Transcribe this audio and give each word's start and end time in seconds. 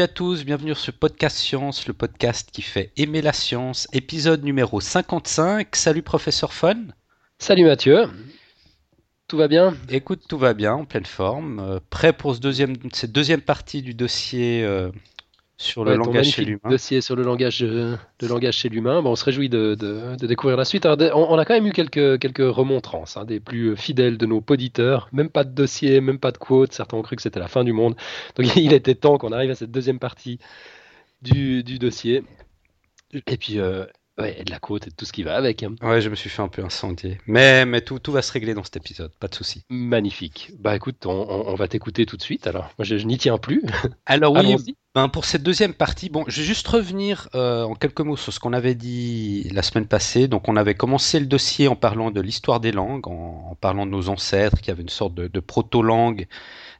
Salut 0.00 0.10
à 0.12 0.14
tous, 0.14 0.44
bienvenue 0.46 0.74
sur 0.74 0.84
ce 0.84 0.90
podcast 0.92 1.36
Science, 1.36 1.86
le 1.86 1.92
podcast 1.92 2.48
qui 2.50 2.62
fait 2.62 2.90
aimer 2.96 3.20
la 3.20 3.34
science, 3.34 3.86
épisode 3.92 4.42
numéro 4.42 4.80
55. 4.80 5.76
Salut 5.76 6.00
professeur 6.00 6.54
Fun. 6.54 6.86
Salut 7.38 7.66
Mathieu. 7.66 8.08
Tout 9.28 9.36
va 9.36 9.46
bien? 9.46 9.76
Écoute, 9.90 10.22
tout 10.26 10.38
va 10.38 10.54
bien, 10.54 10.72
en 10.72 10.86
pleine 10.86 11.04
forme. 11.04 11.60
Euh, 11.60 11.80
prêt 11.90 12.14
pour 12.14 12.34
ce 12.34 12.40
deuxième, 12.40 12.76
cette 12.94 13.12
deuxième 13.12 13.42
partie 13.42 13.82
du 13.82 13.92
dossier 13.92 14.64
euh, 14.64 14.90
sur 15.60 15.84
le 15.84 15.94
langage 15.94 16.30
chez 16.30 16.44
l'humain. 16.44 16.70
Dossier 16.70 17.02
sur 17.02 17.16
le 17.16 17.22
langage, 17.22 17.62
le 17.62 17.98
langage 18.22 18.56
chez 18.56 18.70
l'humain. 18.70 19.02
Bon, 19.02 19.10
on 19.10 19.16
se 19.16 19.24
réjouit 19.26 19.50
de, 19.50 19.74
de, 19.74 20.26
découvrir 20.26 20.56
la 20.56 20.64
suite. 20.64 20.86
on, 20.86 21.38
a 21.38 21.44
quand 21.44 21.52
même 21.52 21.66
eu 21.66 21.72
quelques, 21.72 22.18
quelques 22.18 22.38
remontrances, 22.38 23.18
hein, 23.18 23.26
des 23.26 23.40
plus 23.40 23.76
fidèles 23.76 24.16
de 24.16 24.24
nos 24.24 24.42
auditeurs. 24.48 25.10
Même 25.12 25.28
pas 25.28 25.44
de 25.44 25.50
dossier, 25.50 26.00
même 26.00 26.18
pas 26.18 26.32
de 26.32 26.38
quote. 26.38 26.72
Certains 26.72 26.96
ont 26.96 27.02
cru 27.02 27.14
que 27.14 27.20
c'était 27.20 27.40
la 27.40 27.48
fin 27.48 27.62
du 27.62 27.74
monde. 27.74 27.94
Donc 28.36 28.46
il 28.56 28.72
était 28.72 28.94
temps 28.94 29.18
qu'on 29.18 29.32
arrive 29.32 29.50
à 29.50 29.54
cette 29.54 29.70
deuxième 29.70 29.98
partie 29.98 30.38
du, 31.20 31.62
du 31.62 31.78
dossier. 31.78 32.24
Et 33.12 33.36
puis, 33.36 33.58
euh, 33.58 33.84
Ouais, 34.20 34.42
de 34.44 34.50
la 34.50 34.58
côte 34.58 34.86
et 34.86 34.90
tout 34.90 35.04
ce 35.04 35.12
qui 35.12 35.22
va 35.22 35.36
avec. 35.36 35.62
Hein. 35.62 35.74
Ouais, 35.82 36.00
je 36.00 36.08
me 36.08 36.14
suis 36.14 36.30
fait 36.30 36.42
un 36.42 36.48
peu 36.48 36.64
incendier. 36.64 37.18
Mais, 37.26 37.64
mais 37.66 37.80
tout, 37.80 37.98
tout 37.98 38.12
va 38.12 38.22
se 38.22 38.32
régler 38.32 38.54
dans 38.54 38.64
cet 38.64 38.76
épisode, 38.76 39.12
pas 39.18 39.28
de 39.28 39.34
souci. 39.34 39.64
Magnifique. 39.68 40.52
Bah 40.58 40.76
écoute, 40.76 41.06
on, 41.06 41.54
va 41.54 41.68
t'écouter 41.68 42.06
tout 42.06 42.16
de 42.16 42.22
suite 42.22 42.46
alors. 42.46 42.70
Moi, 42.78 42.84
je, 42.84 42.94
n'y 42.96 43.18
tiens 43.18 43.38
plus. 43.38 43.62
Alors 44.06 44.34
oui, 44.34 44.56
ben, 44.94 45.08
pour 45.08 45.24
cette 45.24 45.44
deuxième 45.44 45.72
partie, 45.72 46.08
bon, 46.08 46.24
je 46.26 46.40
vais 46.40 46.46
juste 46.46 46.66
revenir 46.66 47.28
euh, 47.36 47.62
en 47.62 47.74
quelques 47.74 48.00
mots 48.00 48.16
sur 48.16 48.32
ce 48.32 48.40
qu'on 48.40 48.52
avait 48.52 48.74
dit 48.74 49.48
la 49.52 49.62
semaine 49.62 49.86
passée. 49.86 50.26
Donc 50.26 50.48
on 50.48 50.56
avait 50.56 50.74
commencé 50.74 51.20
le 51.20 51.26
dossier 51.26 51.68
en 51.68 51.76
parlant 51.76 52.10
de 52.10 52.20
l'histoire 52.20 52.58
des 52.58 52.72
langues, 52.72 53.06
en, 53.06 53.56
parlant 53.60 53.86
de 53.86 53.92
nos 53.92 54.08
ancêtres 54.08 54.60
qui 54.60 54.70
avaient 54.70 54.82
une 54.82 54.88
sorte 54.88 55.14
de, 55.14 55.40
proto-langue 55.40 56.26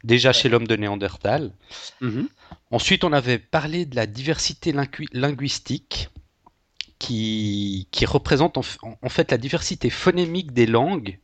déjà 0.02 0.32
chez 0.32 0.48
l'homme 0.48 0.66
de 0.66 0.74
Néandertal. 0.74 1.52
Mhm. 2.00 2.28
Ensuite, 2.72 3.04
on 3.04 3.12
avait 3.12 3.38
parlé 3.38 3.84
de 3.86 3.94
la 3.94 4.06
diversité 4.06 4.74
linguistique 5.12 6.08
qui, 7.00 7.88
représente 8.06 8.58
en, 8.58 9.08
fait 9.08 9.30
la 9.32 9.38
diversité 9.38 9.90
phonémique 9.90 10.52
des 10.52 10.66
langues. 10.66 11.18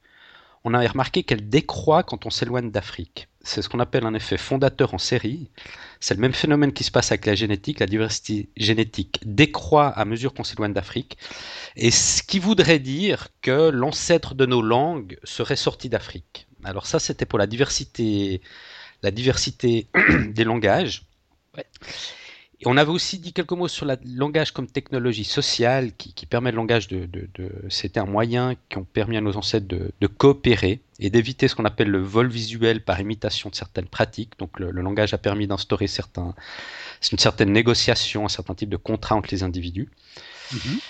On 0.65 0.75
avait 0.75 0.89
remarqué 0.89 1.23
qu'elle 1.23 1.49
décroît 1.49 2.03
quand 2.03 2.27
on 2.27 2.31
s'éloigne 2.31 2.73
d'Afrique. 2.73 3.29
C'est 3.43 3.63
ce 3.63 3.69
qu'on 3.69 3.79
appelle 3.79 4.05
un 4.05 4.15
effet 4.15 4.39
fondateur 4.39 4.95
en 4.95 4.99
série. 4.99 5.49
C'est 6.01 6.15
le 6.15 6.21
même 6.21 6.33
phénomène 6.33 6.73
qui 6.73 6.83
se 6.83 6.91
passe 6.91 7.13
avec 7.13 7.27
la 7.27 7.37
génétique. 7.37 7.79
La 7.79 7.87
diversité 7.87 8.49
génétique 8.57 9.21
décroît 9.25 9.89
à 9.89 10.05
mesure 10.05 10.35
qu'on 10.35 10.43
s'éloigne 10.43 10.73
d'Afrique. 10.73 11.19
Et 11.77 11.93
ce 11.93 12.23
qui 12.23 12.41
voudrait 12.41 12.81
dire 12.81 13.29
que 13.43 13.71
l'ancêtre 13.71 14.35
de 14.35 14.47
nos 14.47 14.63
langues 14.63 15.19
serait 15.23 15.55
sorti 15.55 15.89
d'Afrique. 15.89 16.49
Alors 16.65 16.87
ça, 16.87 16.99
c'était 16.99 17.27
pour 17.27 17.39
la 17.39 17.47
diversité, 17.47 18.41
la 19.03 19.13
diversité 19.13 19.87
des 20.31 20.45
langages. 20.45 21.05
Ouais 21.57 21.67
on 22.65 22.77
avait 22.79 22.91
aussi 22.91 23.19
dit 23.19 23.33
quelques 23.33 23.53
mots 23.53 23.69
sur 23.69 23.85
le 23.85 23.97
langage 24.07 24.53
comme 24.53 24.67
technologie 24.67 25.25
sociale 25.25 25.93
qui, 25.93 26.27
permet 26.27 26.51
le 26.51 26.57
langage 26.57 26.89
de. 26.89 27.09
C'était 27.69 28.01
un 28.01 28.07
moyen 28.07 28.55
qui 28.71 28.79
ont 28.79 28.85
permis 28.85 29.19
à 29.19 29.21
nos 29.21 29.37
ancêtres 29.37 29.67
de, 29.69 30.07
coopérer 30.07 30.81
et 30.99 31.11
d'éviter 31.11 31.49
ce 31.49 31.55
qu'on 31.55 31.67
appelle 31.67 31.91
le 31.91 32.01
vol 32.01 32.29
visuel 32.29 32.83
par 32.83 32.99
imitation 33.01 33.51
de 33.51 33.55
certaines 33.55 33.87
pratiques. 33.87 34.33
Donc 34.39 34.59
le, 34.59 34.71
langage 34.71 35.13
a 35.13 35.19
permis 35.19 35.47
d'instaurer 35.47 35.87
certains, 35.87 36.35
une 37.13 37.19
certaine 37.19 37.53
négociation, 37.53 38.25
un 38.25 38.31
certain 38.31 38.55
type 38.55 38.71
de 38.71 38.79
contrat 38.79 39.17
entre 39.17 39.29
les 39.33 39.43
individus. 39.43 39.91
Mm-hmm. 40.55 40.81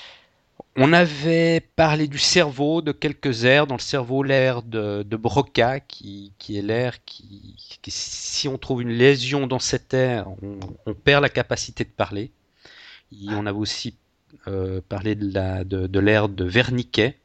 On 0.78 0.92
avait 0.92 1.60
parlé 1.60 2.06
du 2.06 2.18
cerveau, 2.18 2.82
de 2.82 2.92
quelques 2.92 3.44
aires 3.44 3.66
dans 3.66 3.76
le 3.76 3.80
cerveau, 3.80 4.22
l'air 4.22 4.62
de, 4.62 5.16
Broca, 5.16 5.80
qui, 5.80 6.32
est 6.50 6.62
l'air 6.62 7.02
qui, 7.04 7.56
si 7.88 8.46
on 8.46 8.58
trouve 8.58 8.82
une 8.82 8.90
lésion 8.90 9.46
dans 9.46 9.58
cette 9.58 9.94
air, 9.94 10.26
on, 10.86 10.92
perd 10.92 11.22
la 11.22 11.30
capacité 11.30 11.84
de 11.84 11.90
parler. 11.90 12.30
on 13.28 13.46
avait 13.46 13.56
aussi 13.56 13.96
euh, 14.48 14.82
parlé 14.86 15.14
de 15.14 15.26
l'air 15.30 15.64
de, 15.64 15.86
de, 15.86 16.44
Wernicke, 16.44 17.16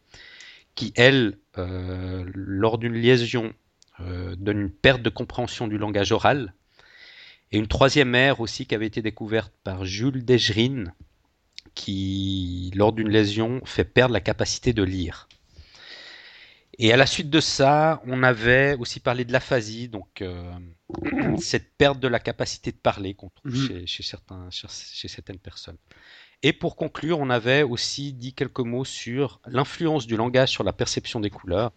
qui, 0.73 0.93
elle, 0.95 1.37
euh, 1.57 2.23
lors 2.33 2.77
d'une 2.77 2.95
lésion, 2.95 3.53
euh, 3.99 4.33
donne 4.37 4.61
une 4.61 4.71
perte 4.71 5.01
de 5.01 5.09
compréhension 5.09 5.67
du 5.67 5.77
langage 5.77 6.13
oral. 6.13 6.53
Et 7.51 7.57
une 7.57 7.67
troisième 7.67 8.15
aire 8.15 8.39
aussi 8.39 8.65
qui 8.65 8.75
avait 8.75 8.87
été 8.87 9.01
découverte 9.01 9.51
par 9.65 9.83
Jules 9.83 10.23
Desgerine, 10.23 10.93
qui, 11.75 12.71
lors 12.75 12.93
d'une 12.93 13.09
lésion, 13.09 13.61
fait 13.65 13.83
perdre 13.83 14.13
la 14.13 14.19
capacité 14.19 14.73
de 14.73 14.83
lire. 14.83 15.27
Et 16.77 16.91
à 16.91 16.97
la 16.97 17.05
suite 17.05 17.29
de 17.29 17.39
ça, 17.39 18.01
on 18.07 18.23
avait 18.23 18.75
aussi 18.79 18.99
parlé 18.99 19.25
de 19.25 19.31
l'aphasie, 19.31 19.87
donc 19.87 20.21
euh, 20.21 20.51
cette 21.37 21.75
perte 21.77 21.99
de 21.99 22.07
la 22.07 22.19
capacité 22.19 22.71
de 22.71 22.77
parler 22.77 23.13
qu'on 23.13 23.29
trouve 23.29 23.51
mhm. 23.53 23.85
chez, 23.85 24.03
certains, 24.03 24.49
chez, 24.49 25.07
certaines 25.07 25.37
personnes. 25.37 25.77
Et 26.43 26.53
pour 26.53 26.75
conclure, 26.75 27.19
on 27.19 27.29
avait 27.29 27.61
aussi 27.61 28.13
dit 28.13 28.33
quelques 28.33 28.61
mots 28.61 28.85
sur 28.85 29.41
l'influence 29.45 30.07
du 30.07 30.17
langage 30.17 30.49
sur 30.49 30.63
la 30.63 30.73
perception 30.73 31.19
des 31.19 31.29
couleurs. 31.29 31.71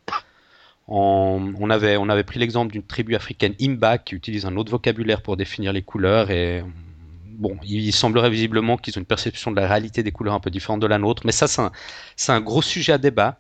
on, 0.89 1.69
avait, 1.69 1.99
on 1.99 2.09
avait 2.09 2.25
pris 2.25 2.39
l'exemple 2.39 2.73
d'une 2.73 2.87
tribu 2.87 3.15
africaine 3.15 3.55
Imba 3.61 3.99
qui 3.99 4.15
utilise 4.15 4.47
un 4.47 4.57
autre 4.57 4.71
vocabulaire 4.71 5.21
pour 5.21 5.37
définir 5.37 5.75
les 5.75 5.83
couleurs 5.83 6.31
et 6.31 6.65
bon, 7.39 7.57
il 7.65 7.93
semblerait 7.93 8.31
visiblement 8.31 8.77
qu'ils 8.77 8.97
ont 8.99 9.01
une 9.01 9.07
perception 9.07 9.51
de 9.51 9.57
la 9.57 9.67
réalité 9.69 10.03
des 10.03 10.13
couleurs 10.13 10.35
un 10.35 10.41
peu 10.41 10.51
différente 10.51 10.81
de 10.81 10.87
la 10.87 10.99
nôtre, 10.99 11.23
mais 11.25 11.33
ça, 11.33 11.47
c'est 12.17 12.33
un, 12.33 12.41
gros 12.41 12.63
sujet 12.63 12.93
à 12.93 12.99
débat. 12.99 13.39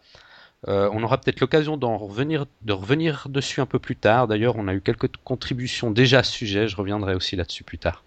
Euh, 0.66 0.88
on 0.92 1.02
aura 1.02 1.20
peut-être 1.20 1.40
l'occasion 1.40 1.76
d'en 1.76 1.96
revenir, 1.98 2.46
de 2.62 2.72
revenir 2.72 3.28
dessus 3.28 3.60
un 3.60 3.66
peu 3.66 3.78
plus 3.78 3.96
tard. 3.96 4.28
D'ailleurs, 4.28 4.56
on 4.56 4.66
a 4.66 4.74
eu 4.74 4.80
quelques 4.80 5.14
contributions 5.18 5.90
déjà 5.90 6.20
à 6.20 6.22
ce 6.22 6.32
sujet. 6.32 6.68
Je 6.68 6.76
reviendrai 6.76 7.14
aussi 7.14 7.36
là-dessus 7.36 7.64
plus 7.64 7.78
tard. 7.78 8.02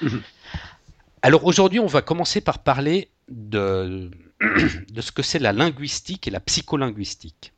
Mhm. 0.00 0.22
Alors 1.20 1.44
aujourd'hui, 1.44 1.80
on 1.80 1.86
va 1.86 2.00
commencer 2.00 2.40
par 2.40 2.60
parler 2.60 3.08
de, 3.28 4.10
de 4.90 5.00
ce 5.00 5.12
que 5.12 5.22
c'est 5.22 5.38
la 5.38 5.52
linguistique 5.52 6.26
et 6.26 6.30
la 6.30 6.40
psycholinguistique. 6.40 7.52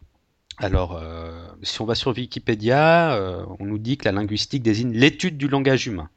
Alors, 0.58 0.96
euh, 0.96 1.46
si 1.62 1.80
on 1.80 1.86
va 1.86 1.94
sur 1.94 2.10
Wikipédia, 2.10 3.14
euh, 3.14 3.44
on 3.60 3.66
nous 3.66 3.78
dit 3.78 3.96
que 3.96 4.04
la 4.04 4.12
linguistique 4.12 4.62
désigne 4.62 4.92
l'étude 4.92 5.38
du 5.38 5.48
langage 5.48 5.86
humain 5.86 6.10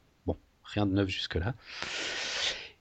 rien 0.74 0.86
de 0.86 0.92
neuf 0.92 1.08
jusque-là. 1.08 1.54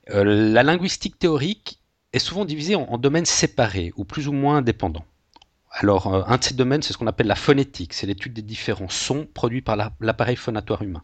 Euh, 0.09 0.23
la 0.23 0.63
linguistique 0.63 1.17
théorique 1.17 1.79
est 2.11 2.19
souvent 2.19 2.45
divisée 2.45 2.75
en, 2.75 2.97
domaines 2.97 3.25
séparés 3.25 3.93
ou 3.95 4.03
plus 4.03 4.27
ou 4.27 4.33
moins 4.33 4.57
indépendants. 4.57 5.05
Alors, 5.71 6.13
euh, 6.13 6.23
un 6.27 6.37
de 6.37 6.43
ces 6.43 6.53
domaines, 6.53 6.81
c'est 6.81 6.93
ce 6.93 6.97
qu'on 6.97 7.07
appelle 7.07 7.27
la 7.27 7.35
phonétique, 7.35 7.93
c'est 7.93 8.05
l'étude 8.05 8.33
des 8.33 8.41
différents 8.41 8.89
sons 8.89 9.27
produits 9.33 9.61
par 9.61 9.75
l'appareil 9.99 10.35
phonatoire 10.35 10.81
humain. 10.83 11.03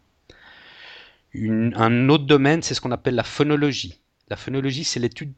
un 1.34 2.10
autre 2.10 2.26
domaine, 2.26 2.62
c'est 2.62 2.74
ce 2.74 2.82
qu'on 2.82 2.92
appelle 2.92 3.16
la 3.16 3.24
phonologie. 3.24 4.00
La 4.28 4.36
phonologie, 4.36 4.84
c'est 4.84 5.00
l'étude 5.00 5.34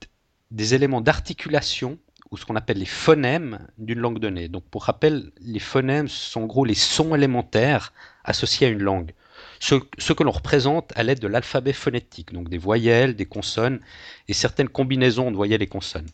des 0.50 0.74
éléments 0.74 1.00
d'articulation 1.00 1.98
ou 2.30 2.38
ce 2.38 2.46
qu'on 2.46 2.56
appelle 2.56 2.78
les 2.78 2.86
phonèmes 2.86 3.68
d'une 3.78 4.00
langue 4.00 4.20
donnée. 4.20 4.48
Donc, 4.48 4.64
pour 4.66 4.86
rappel, 4.86 5.32
les 5.40 5.60
phonèmes 5.60 6.08
sont 6.08 6.42
en 6.42 6.46
gros 6.46 6.66
les 6.66 6.76
sons 6.76 7.14
élémentaires 7.16 7.94
associés 8.24 8.68
à 8.68 8.70
une 8.70 8.82
langue 8.82 9.14
ce, 9.62 10.14
que 10.14 10.24
l'on 10.24 10.32
représente 10.32 10.92
à 10.96 11.04
l'aide 11.04 11.20
de 11.20 11.28
l'alphabet 11.28 11.74
phonétique, 11.74 12.34
donc 12.34 12.50
des 12.50 12.58
voyelles, 12.58 13.16
des 13.16 13.28
consonnes 13.28 13.80
et 14.28 14.34
certaines 14.34 14.70
combinaisons 14.70 15.30
de 15.30 15.36
voyelles 15.36 15.62
et 15.62 15.68
consonnes. 15.68 16.10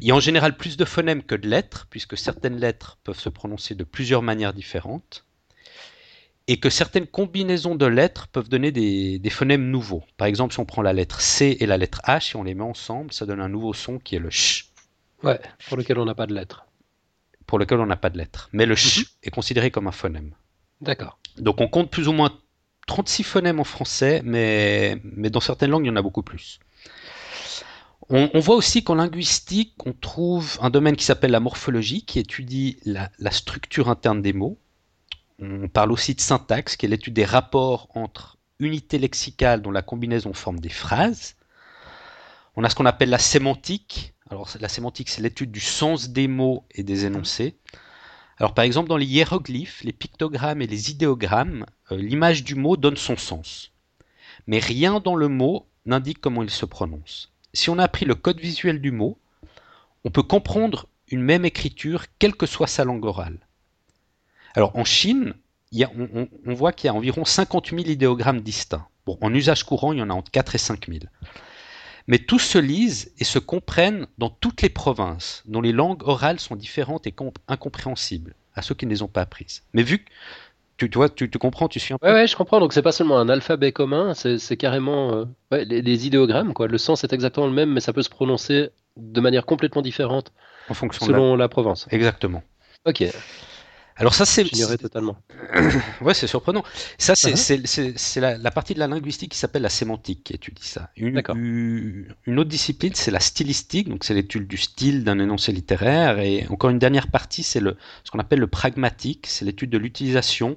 Il 0.00 0.06
y 0.06 0.10
a 0.10 0.14
en 0.14 0.20
général 0.20 0.56
plus 0.56 0.76
de 0.76 0.84
phonèmes 0.84 1.22
que 1.22 1.34
de 1.34 1.48
lettres, 1.48 1.86
puisque 1.90 2.16
certaines 2.16 2.58
lettres 2.58 2.98
peuvent 3.04 3.18
se 3.18 3.28
prononcer 3.28 3.74
de 3.74 3.84
plusieurs 3.84 4.22
manières 4.22 4.54
différentes, 4.54 5.24
et 6.48 6.58
que 6.58 6.70
certaines 6.70 7.06
combinaisons 7.06 7.74
de 7.74 7.86
lettres 7.86 8.28
peuvent 8.28 8.48
donner 8.48 8.72
des, 8.72 9.30
phonèmes 9.30 9.68
nouveaux. 9.70 10.04
Par 10.16 10.26
exemple, 10.26 10.54
si 10.54 10.60
on 10.60 10.64
prend 10.64 10.82
la 10.82 10.92
lettre 10.92 11.20
C 11.20 11.56
et 11.60 11.66
la 11.66 11.76
lettre 11.76 12.00
H, 12.06 12.32
et 12.32 12.36
on 12.36 12.44
les 12.44 12.54
met 12.54 12.62
ensemble, 12.62 13.12
ça 13.12 13.26
donne 13.26 13.40
un 13.40 13.48
nouveau 13.48 13.74
son 13.74 13.98
qui 13.98 14.16
est 14.16 14.20
le 14.20 14.30
ch. 14.30 14.70
Ouais, 15.22 15.40
pour 15.68 15.76
lequel 15.76 15.98
on 15.98 16.04
n'a 16.04 16.14
pas 16.14 16.26
de 16.26 16.34
lettres. 16.34 16.66
Pour 17.46 17.58
lequel 17.58 17.80
on 17.80 17.86
n'a 17.86 17.96
pas 17.96 18.10
de 18.10 18.18
lettres. 18.18 18.48
Mais 18.52 18.64
le 18.64 18.76
ch 18.76 18.98
mhm. 18.98 19.04
est 19.24 19.30
considéré 19.30 19.70
comme 19.70 19.86
un 19.86 19.92
phonème. 19.92 20.34
D'accord. 20.80 21.18
Donc 21.38 21.60
on 21.60 21.68
compte 21.68 21.90
plus 21.90 22.08
ou 22.08 22.12
moins 22.12 22.30
36 22.86 23.24
phonèmes 23.24 23.60
en 23.60 23.64
français, 23.64 24.22
mais, 24.24 25.00
dans 25.30 25.40
certaines 25.40 25.70
langues, 25.70 25.84
il 25.84 25.88
y 25.88 25.90
en 25.90 25.96
a 25.96 26.02
beaucoup 26.02 26.22
plus. 26.22 26.60
On, 28.08 28.38
voit 28.38 28.54
aussi 28.54 28.84
qu'en 28.84 28.94
linguistique, 28.94 29.74
on 29.84 29.92
trouve 29.92 30.58
un 30.62 30.70
domaine 30.70 30.94
qui 30.94 31.04
s'appelle 31.04 31.32
la 31.32 31.40
morphologie, 31.40 32.04
qui 32.04 32.20
étudie 32.20 32.78
la, 32.84 33.10
structure 33.32 33.88
interne 33.88 34.22
des 34.22 34.32
mots. 34.32 34.58
On 35.40 35.68
parle 35.68 35.90
aussi 35.90 36.14
de 36.14 36.20
syntaxe, 36.20 36.76
qui 36.76 36.86
est 36.86 36.88
l'étude 36.88 37.14
des 37.14 37.24
rapports 37.24 37.88
entre 37.94 38.38
unités 38.60 38.98
lexicales 38.98 39.60
dont 39.60 39.72
la 39.72 39.82
combinaison 39.82 40.32
forme 40.32 40.60
des 40.60 40.68
phrases. 40.68 41.34
On 42.54 42.62
a 42.62 42.70
ce 42.70 42.76
qu'on 42.76 42.86
appelle 42.86 43.10
la 43.10 43.18
sémantique. 43.18 44.14
Alors 44.30 44.48
la 44.60 44.68
sémantique, 44.68 45.08
c'est 45.08 45.20
l'étude 45.20 45.50
du 45.50 45.60
sens 45.60 46.10
des 46.10 46.28
mots 46.28 46.64
et 46.70 46.84
des 46.84 47.06
énoncés. 47.06 47.56
Alors 48.38 48.54
par 48.54 48.64
exemple 48.64 48.88
dans 48.88 48.96
les 48.96 49.06
hiéroglyphes, 49.06 49.82
les 49.82 49.92
pictogrammes 49.92 50.60
et 50.62 50.66
les 50.66 50.90
idéogrammes, 50.90 51.66
euh, 51.90 51.96
l'image 51.96 52.44
du 52.44 52.54
mot 52.54 52.76
donne 52.76 52.96
son 52.96 53.16
sens. 53.16 53.72
Mais 54.46 54.58
rien 54.58 55.00
dans 55.00 55.16
le 55.16 55.28
mot 55.28 55.66
n'indique 55.86 56.20
comment 56.20 56.42
il 56.42 56.50
se 56.50 56.66
prononce. 56.66 57.32
Si 57.54 57.70
on 57.70 57.78
a 57.78 57.84
appris 57.84 58.04
le 58.04 58.14
code 58.14 58.40
visuel 58.40 58.80
du 58.80 58.90
mot, 58.90 59.18
on 60.04 60.10
peut 60.10 60.22
comprendre 60.22 60.88
une 61.08 61.22
même 61.22 61.44
écriture 61.44 62.04
quelle 62.18 62.34
que 62.34 62.46
soit 62.46 62.66
sa 62.66 62.84
langue 62.84 63.04
orale. 63.04 63.38
Alors 64.54 64.76
en 64.76 64.84
Chine, 64.84 65.34
on, 65.72 66.54
voit 66.54 66.72
qu'il 66.72 66.88
y 66.88 66.90
a 66.90 66.94
environ 66.94 67.24
50 67.24 67.70
000 67.70 67.82
idéogrammes 67.82 68.40
distincts. 68.40 68.86
Bon, 69.04 69.18
en 69.20 69.32
usage 69.32 69.64
courant, 69.64 69.92
il 69.92 69.98
y 69.98 70.02
en 70.02 70.10
a 70.10 70.14
entre 70.14 70.30
4 70.30 70.54
et 70.54 70.58
5 70.58 70.88
000. 70.88 71.00
Mais 72.06 72.18
tous 72.18 72.38
se 72.38 72.58
lisent 72.58 73.12
et 73.18 73.24
se 73.24 73.38
comprennent 73.38 74.06
dans 74.18 74.30
toutes 74.30 74.62
les 74.62 74.68
provinces, 74.68 75.42
dont 75.46 75.60
les 75.60 75.72
langues 75.72 76.02
orales 76.06 76.40
sont 76.40 76.56
différentes 76.56 77.06
et 77.06 77.14
incompréhensibles 77.48 78.34
à 78.54 78.62
ceux 78.62 78.74
qui 78.74 78.86
ne 78.86 78.90
les 78.90 79.02
ont 79.02 79.08
pas 79.08 79.22
apprises. 79.22 79.62
Mais 79.74 79.82
vu 79.82 79.98
que 79.98 80.10
tu, 80.86 80.88
vois, 80.94 81.08
tu, 81.08 81.28
comprends, 81.30 81.68
tu 81.68 81.80
suis 81.80 81.94
un 81.94 81.98
peu. 81.98 82.12
Ouais, 82.12 82.26
je 82.26 82.36
comprends. 82.36 82.60
Donc 82.60 82.72
c'est 82.72 82.82
pas 82.82 82.92
seulement 82.92 83.18
un 83.18 83.28
alphabet 83.28 83.72
commun, 83.72 84.14
c'est 84.14 84.56
carrément 84.56 85.26
euh, 85.52 85.64
les, 85.64 86.06
idéogrammes. 86.06 86.52
Quoi. 86.52 86.68
Le 86.68 86.78
sens 86.78 87.02
est 87.04 87.12
exactement 87.12 87.46
le 87.46 87.52
même, 87.52 87.72
mais 87.72 87.80
ça 87.80 87.92
peut 87.92 88.02
se 88.02 88.10
prononcer 88.10 88.70
de 88.96 89.20
manière 89.20 89.46
complètement 89.46 89.82
différente 89.82 90.32
en 90.68 90.74
fonction 90.74 91.06
selon 91.06 91.36
la... 91.36 91.44
la 91.44 91.48
province. 91.48 91.86
Exactement. 91.90 92.42
Ok. 92.84 93.04
Alors 93.98 94.14
ça 94.14 94.26
c'est. 94.26 94.44
J'ignorais 94.44 94.76
totalement. 94.76 95.16
ouais, 96.02 96.12
c'est 96.12 96.26
surprenant. 96.26 96.62
Ça 96.98 97.14
c'est 97.14 97.32
uh-huh. 97.32 98.40
la, 98.40 98.50
partie 98.50 98.74
de 98.74 98.78
la 98.78 98.86
linguistique 98.86 99.32
qui 99.32 99.38
s'appelle 99.38 99.62
la 99.62 99.70
sémantique 99.70 100.24
qui 100.24 100.34
étudie 100.34 100.66
ça. 100.66 100.90
Une, 100.96 101.22
une 102.26 102.38
autre 102.38 102.50
discipline 102.50 102.92
c'est 102.94 103.10
la 103.10 103.20
stylistique, 103.20 103.88
donc 103.88 104.04
c'est 104.04 104.14
l'étude 104.14 104.46
du 104.46 104.58
style 104.58 105.02
d'un 105.02 105.18
énoncé 105.18 105.50
littéraire. 105.50 106.18
Et 106.18 106.46
encore 106.50 106.70
une 106.70 106.78
dernière 106.78 107.08
partie 107.10 107.42
c'est 107.42 107.60
le 107.60 107.76
ce 108.04 108.10
qu'on 108.10 108.18
appelle 108.18 108.40
le 108.40 108.48
pragmatique, 108.48 109.26
c'est 109.26 109.44
l'étude 109.44 109.70
de 109.70 109.78
l'utilisation 109.78 110.56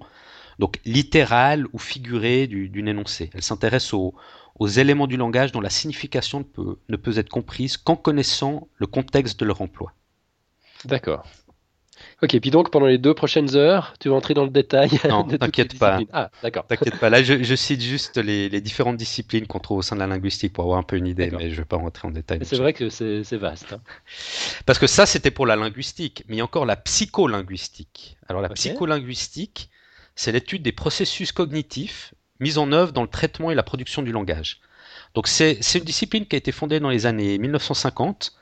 donc 0.59 0.79
littérale 0.83 1.65
ou 1.71 1.79
figurée 1.79 2.45
d'une 2.45 2.87
énoncé. 2.89 3.29
Elle 3.33 3.41
s'intéresse 3.41 3.93
aux, 3.93 4.13
aux 4.59 4.67
éléments 4.67 5.07
du 5.07 5.15
langage 5.17 5.53
dont 5.53 5.61
la 5.61 5.69
signification 5.69 6.39
ne 6.39 6.43
peut, 6.43 6.77
ne 6.89 6.97
peut 6.97 7.17
être 7.17 7.29
comprise 7.29 7.77
qu'en 7.77 7.95
connaissant 7.95 8.67
le 8.75 8.85
contexte 8.85 9.39
de 9.39 9.45
leur 9.45 9.61
emploi. 9.61 9.93
D'accord. 10.83 11.25
Ok, 12.21 12.37
puis 12.41 12.51
donc 12.51 12.69
pendant 12.69 12.87
les 12.87 12.97
deux 12.97 13.13
prochaines 13.13 13.55
heures, 13.55 13.93
tu 13.99 14.09
vas 14.09 14.15
entrer 14.15 14.33
dans 14.33 14.43
le 14.43 14.49
détail. 14.49 14.89
Non, 15.07 15.23
t'inquiète 15.39 15.79
pas. 15.79 15.99
Ah, 16.11 16.29
d'accord. 16.43 16.67
T'inquiète 16.67 16.99
pas. 16.99 17.09
Là, 17.09 17.23
je, 17.23 17.55
cite 17.55 17.81
juste 17.81 18.17
les, 18.17 18.49
différentes 18.61 18.97
disciplines 18.97 19.47
qu'on 19.47 19.59
trouve 19.59 19.77
au 19.77 19.81
sein 19.81 19.95
de 19.95 20.01
la 20.01 20.07
linguistique 20.07 20.51
pour 20.51 20.65
avoir 20.65 20.79
un 20.79 20.83
peu 20.83 20.97
une 20.97 21.07
idée, 21.07 21.31
mais 21.31 21.49
je 21.49 21.55
ne 21.55 21.61
vais 21.61 21.65
pas 21.65 21.77
rentrer 21.77 22.07
en 22.07 22.11
détail. 22.11 22.39
C'est 22.43 22.57
vrai 22.57 22.73
que 22.73 22.89
c'est 22.89 23.37
vaste. 23.37 23.73
Hein. 23.73 23.81
Parce 24.65 24.79
que 24.79 24.87
ça, 24.87 25.05
c'était 25.05 25.31
pour 25.31 25.45
la 25.45 25.55
linguistique, 25.55 26.23
mais 26.27 26.35
il 26.35 26.37
y 26.39 26.41
a 26.41 26.43
encore 26.43 26.65
la 26.65 26.75
psycholinguistique. 26.75 28.17
Alors 28.27 28.41
la 28.41 28.49
psycholinguistique, 28.49 29.69
c'est 30.15 30.33
l'étude 30.33 30.61
des 30.61 30.73
processus 30.73 31.31
cognitifs 31.31 32.13
mis 32.41 32.57
en 32.57 32.71
œuvre 32.71 32.91
dans 32.91 33.01
le 33.01 33.07
traitement 33.07 33.51
et 33.51 33.55
la 33.55 33.63
production 33.63 34.01
du 34.01 34.11
langage. 34.11 34.59
Donc 35.13 35.27
c'est 35.27 35.59
une 35.75 35.83
discipline 35.83 36.25
qui 36.25 36.35
a 36.35 36.37
été 36.37 36.51
fondée 36.51 36.79
dans 36.79 36.89
les 36.89 37.05
années 37.05 37.37
1950. 37.37 38.33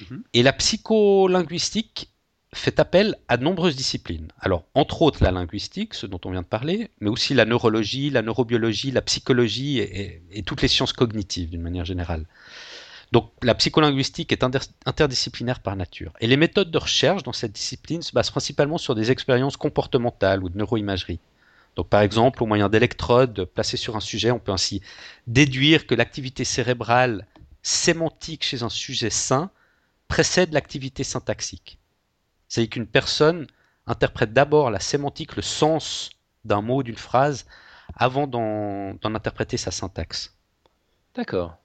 Mhm. 0.00 0.22
Et 0.32 0.42
la 0.42 0.52
psycholinguistique 0.52 2.10
fait 2.54 2.80
appel 2.80 3.16
à 3.28 3.36
de 3.36 3.44
nombreuses 3.44 3.76
disciplines. 3.76 4.28
Alors, 4.40 4.64
entre 4.74 5.02
autres 5.02 5.22
la 5.22 5.30
linguistique, 5.30 5.94
ce 5.94 6.06
dont 6.06 6.20
on 6.24 6.30
vient 6.30 6.42
de 6.42 6.46
parler, 6.46 6.90
mais 7.00 7.10
aussi 7.10 7.34
la 7.34 7.44
neurologie, 7.44 8.10
la 8.10 8.22
neurobiologie, 8.22 8.90
la 8.90 9.02
psychologie 9.02 9.78
et, 9.78 10.42
toutes 10.46 10.62
les 10.62 10.68
sciences 10.68 10.92
cognitives 10.92 11.50
d'une 11.50 11.62
manière 11.62 11.84
générale. 11.84 12.24
Donc, 13.12 13.30
la 13.42 13.54
psycholinguistique 13.54 14.32
est 14.32 14.44
interdisciplinaire 14.84 15.60
par 15.60 15.76
nature. 15.76 16.12
Et 16.20 16.26
les 16.26 16.36
méthodes 16.36 16.70
de 16.70 16.78
recherche 16.78 17.22
dans 17.22 17.32
cette 17.32 17.52
discipline 17.52 18.02
se 18.02 18.12
basent 18.12 18.30
principalement 18.30 18.78
sur 18.78 18.94
des 18.94 19.10
expériences 19.10 19.56
comportementales 19.56 20.42
ou 20.42 20.48
de 20.48 20.58
neuroimagerie. 20.58 21.20
Donc, 21.76 21.88
par 21.88 22.02
exemple, 22.02 22.42
au 22.42 22.46
moyen 22.46 22.68
d'électrodes 22.68 23.44
placées 23.44 23.76
sur 23.76 23.96
un 23.96 24.00
sujet, 24.00 24.30
on 24.30 24.38
peut 24.38 24.52
ainsi 24.52 24.82
déduire 25.26 25.86
que 25.86 25.94
l'activité 25.94 26.44
cérébrale 26.44 27.26
sémantique 27.62 28.44
chez 28.44 28.62
un 28.62 28.68
sujet 28.68 29.10
sain 29.10 29.50
précède 30.08 30.52
l'activité 30.52 31.04
syntaxique. 31.04 31.78
C'est 32.48 32.66
qu'une 32.68 32.86
personne 32.86 33.46
interprète 33.86 34.32
d'abord 34.32 34.70
la 34.70 34.80
sémantique, 34.80 35.36
le 35.36 35.42
sens 35.42 36.10
d'un 36.44 36.62
mot, 36.62 36.82
d'une 36.82 36.96
phrase, 36.96 37.46
avant 37.94 38.26
d'en 38.26 38.98
interpréter 39.02 39.56
sa 39.56 39.70
syntaxe. 39.70 40.36
D'accord. 41.14 41.56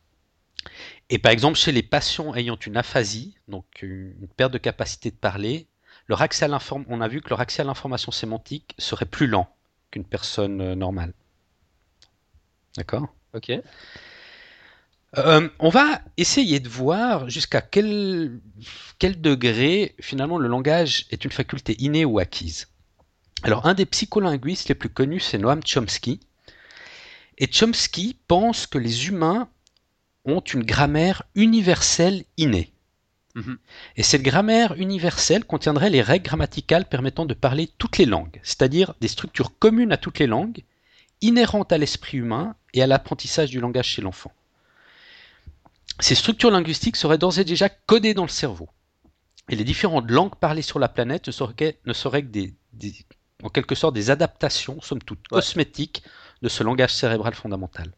Et 1.10 1.20
par 1.20 1.32
exemple, 1.32 1.58
chez 1.58 1.72
les 1.72 1.84
patients 1.84 2.34
ayant 2.36 2.56
une 2.56 2.78
aphasie, 2.78 3.38
donc 3.48 3.66
une 3.82 4.28
perte 4.36 4.54
de 4.54 4.58
capacité 4.58 5.12
de 5.12 5.16
parler, 5.16 5.68
leur 6.08 6.22
accès 6.22 6.46
à 6.46 6.60
on 6.88 7.02
a 7.02 7.08
vu 7.08 7.22
que 7.22 7.30
leur 7.30 7.40
accès 7.40 7.62
à 7.62 7.66
l'information 7.66 8.12
sémantique 8.12 8.76
serait 8.78 9.06
plus 9.06 9.28
lent 9.28 9.48
qu'une 9.92 10.06
personne 10.06 10.62
euh, 10.62 10.76
normale. 10.76 11.14
D'accord? 12.76 13.08
Ok. 13.34 13.52
Euh, 15.18 15.48
on 15.60 15.70
va 15.70 16.02
essayer 16.18 16.60
de 16.60 16.70
voir 16.70 17.30
jusqu'à 17.30 17.62
quel, 17.62 18.40
quel 18.98 19.22
degré 19.22 19.96
finalement 20.00 20.40
le 20.40 20.48
langage 20.48 21.06
est 21.12 21.24
une 21.24 21.32
faculté 21.32 21.76
innée 21.80 22.06
ou 22.06 22.18
acquise. 22.18 22.68
Alors 23.44 23.68
un 23.68 23.76
des 23.76 23.86
psycholinguistes 23.86 24.70
les 24.70 24.76
plus 24.76 24.90
connus 24.90 25.20
c'est 25.20 25.38
Noam 25.38 25.62
Chomsky. 25.64 26.20
Et 27.38 27.48
Chomsky 27.48 28.18
pense 28.28 28.66
que 28.66 28.80
les 28.80 29.08
humains 29.08 29.50
ont 30.26 30.40
une 30.40 30.64
grammaire 30.64 31.24
universelle 31.36 32.24
innée. 32.38 32.72
Mhm. 33.36 33.58
Et 33.98 34.04
cette 34.04 34.22
grammaire 34.24 34.74
universelle 34.80 35.44
contiendrait 35.44 35.90
les 35.90 36.02
règles 36.02 36.26
grammaticales 36.26 36.86
permettant 36.86 37.26
de 37.26 37.34
parler 37.34 37.70
toutes 37.78 37.98
les 37.98 38.06
langues, 38.06 38.40
c'est-à-dire 38.44 38.94
des 39.02 39.08
structures 39.08 39.58
communes 39.60 39.92
à 39.92 39.98
toutes 39.98 40.20
les 40.20 40.28
langues, 40.28 40.64
inhérentes 41.22 41.72
à 41.72 41.78
l'esprit 41.78 42.18
humain 42.18 42.56
et 42.74 42.82
à 42.82 42.88
l'apprentissage 42.88 43.50
du 43.50 43.60
langage 43.60 43.88
chez 43.88 44.02
l'enfant 44.02 44.32
ces 46.00 46.16
structures 46.16 46.52
linguistiques 46.52 46.96
seraient 46.96 47.18
d'ores 47.18 47.40
et 47.40 47.44
déjà 47.44 47.70
codées 47.70 48.14
dans 48.14 48.24
le 48.24 48.30
cerveau. 48.30 48.70
Et 49.50 49.56
les 49.56 49.64
différentes 49.64 50.10
langues 50.10 50.36
parlées 50.36 50.62
sur 50.62 50.80
la 50.80 50.88
planète 50.88 51.28
ne 51.28 51.32
seraient, 51.32 52.24
que 52.24 52.28
des, 52.28 52.54
en 53.44 53.50
quelque 53.50 53.76
sorte 53.76 53.94
des 53.94 54.10
adaptations, 54.10 54.82
somme 54.82 55.02
toute, 55.02 55.28
cosmétiques 55.28 56.04
de 56.42 56.50
ce 56.50 56.64
langage 56.64 56.94
cérébral 56.94 57.34
fondamental. 57.34 57.92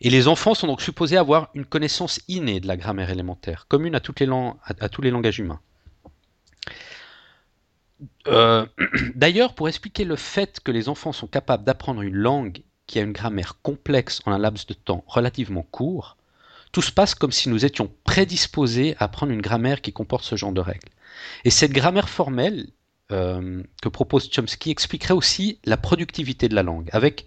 Et 0.00 0.10
les 0.10 0.28
enfants 0.28 0.54
sont 0.54 0.66
donc 0.66 0.82
supposés 0.82 1.16
avoir 1.16 1.48
une 1.54 1.64
connaissance 1.64 2.20
innée 2.28 2.60
de 2.60 2.66
la 2.66 2.76
grammaire 2.76 3.10
élémentaire, 3.10 3.66
commune 3.66 3.94
à, 3.94 4.00
toutes 4.00 4.20
les 4.20 4.28
à, 4.64 4.88
tous 4.90 5.00
les 5.00 5.10
langages 5.10 5.38
humains. 5.38 5.60
Euh, 8.26 8.66
d'ailleurs, 9.14 9.54
pour 9.54 9.68
expliquer 9.68 10.04
le 10.04 10.16
fait 10.16 10.60
que 10.60 10.70
les 10.70 10.90
enfants 10.90 11.12
sont 11.12 11.26
capables 11.26 11.64
d'apprendre 11.64 12.02
une 12.02 12.14
langue 12.14 12.62
qui 12.86 12.98
a 12.98 13.02
une 13.02 13.12
grammaire 13.12 13.58
complexe 13.62 14.20
en 14.26 14.32
un 14.32 14.38
laps 14.38 14.66
de 14.66 14.74
temps 14.74 15.02
relativement 15.06 15.62
court, 15.62 16.18
tout 16.76 16.82
se 16.82 16.92
passe 16.92 17.14
comme 17.14 17.32
si 17.32 17.48
nous 17.48 17.64
étions 17.64 17.90
prédisposés 18.04 18.96
à 18.98 19.04
apprendre 19.04 19.32
une 19.32 19.40
grammaire 19.40 19.80
qui 19.80 19.94
comporte 19.94 20.24
ce 20.24 20.36
genre 20.36 20.52
de 20.52 20.60
règles. 20.60 20.90
Et 21.46 21.48
cette 21.48 21.72
grammaire 21.72 22.10
formelle 22.10 22.66
euh, 23.10 23.62
que 23.80 23.88
propose 23.88 24.28
Chomsky 24.30 24.72
expliquerait 24.72 25.14
aussi 25.14 25.58
la 25.64 25.78
productivité 25.78 26.50
de 26.50 26.54
la 26.54 26.62
langue. 26.62 26.90
Avec 26.92 27.24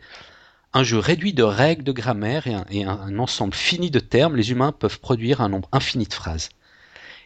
un 0.73 0.83
jeu 0.83 0.99
réduit 0.99 1.33
de 1.33 1.41
règles 1.41 1.83
de 1.83 1.91
grammaire 1.91 2.45
et 2.69 2.83
un, 2.83 3.17
ensemble 3.17 3.55
fini 3.55 3.89
de 3.89 3.99
termes, 3.99 4.35
les 4.35 4.51
humains 4.51 4.71
peuvent 4.71 4.99
produire 4.99 5.41
un 5.41 5.49
nombre 5.49 5.67
infini 5.71 6.05
de 6.05 6.13
phrases. 6.13 6.49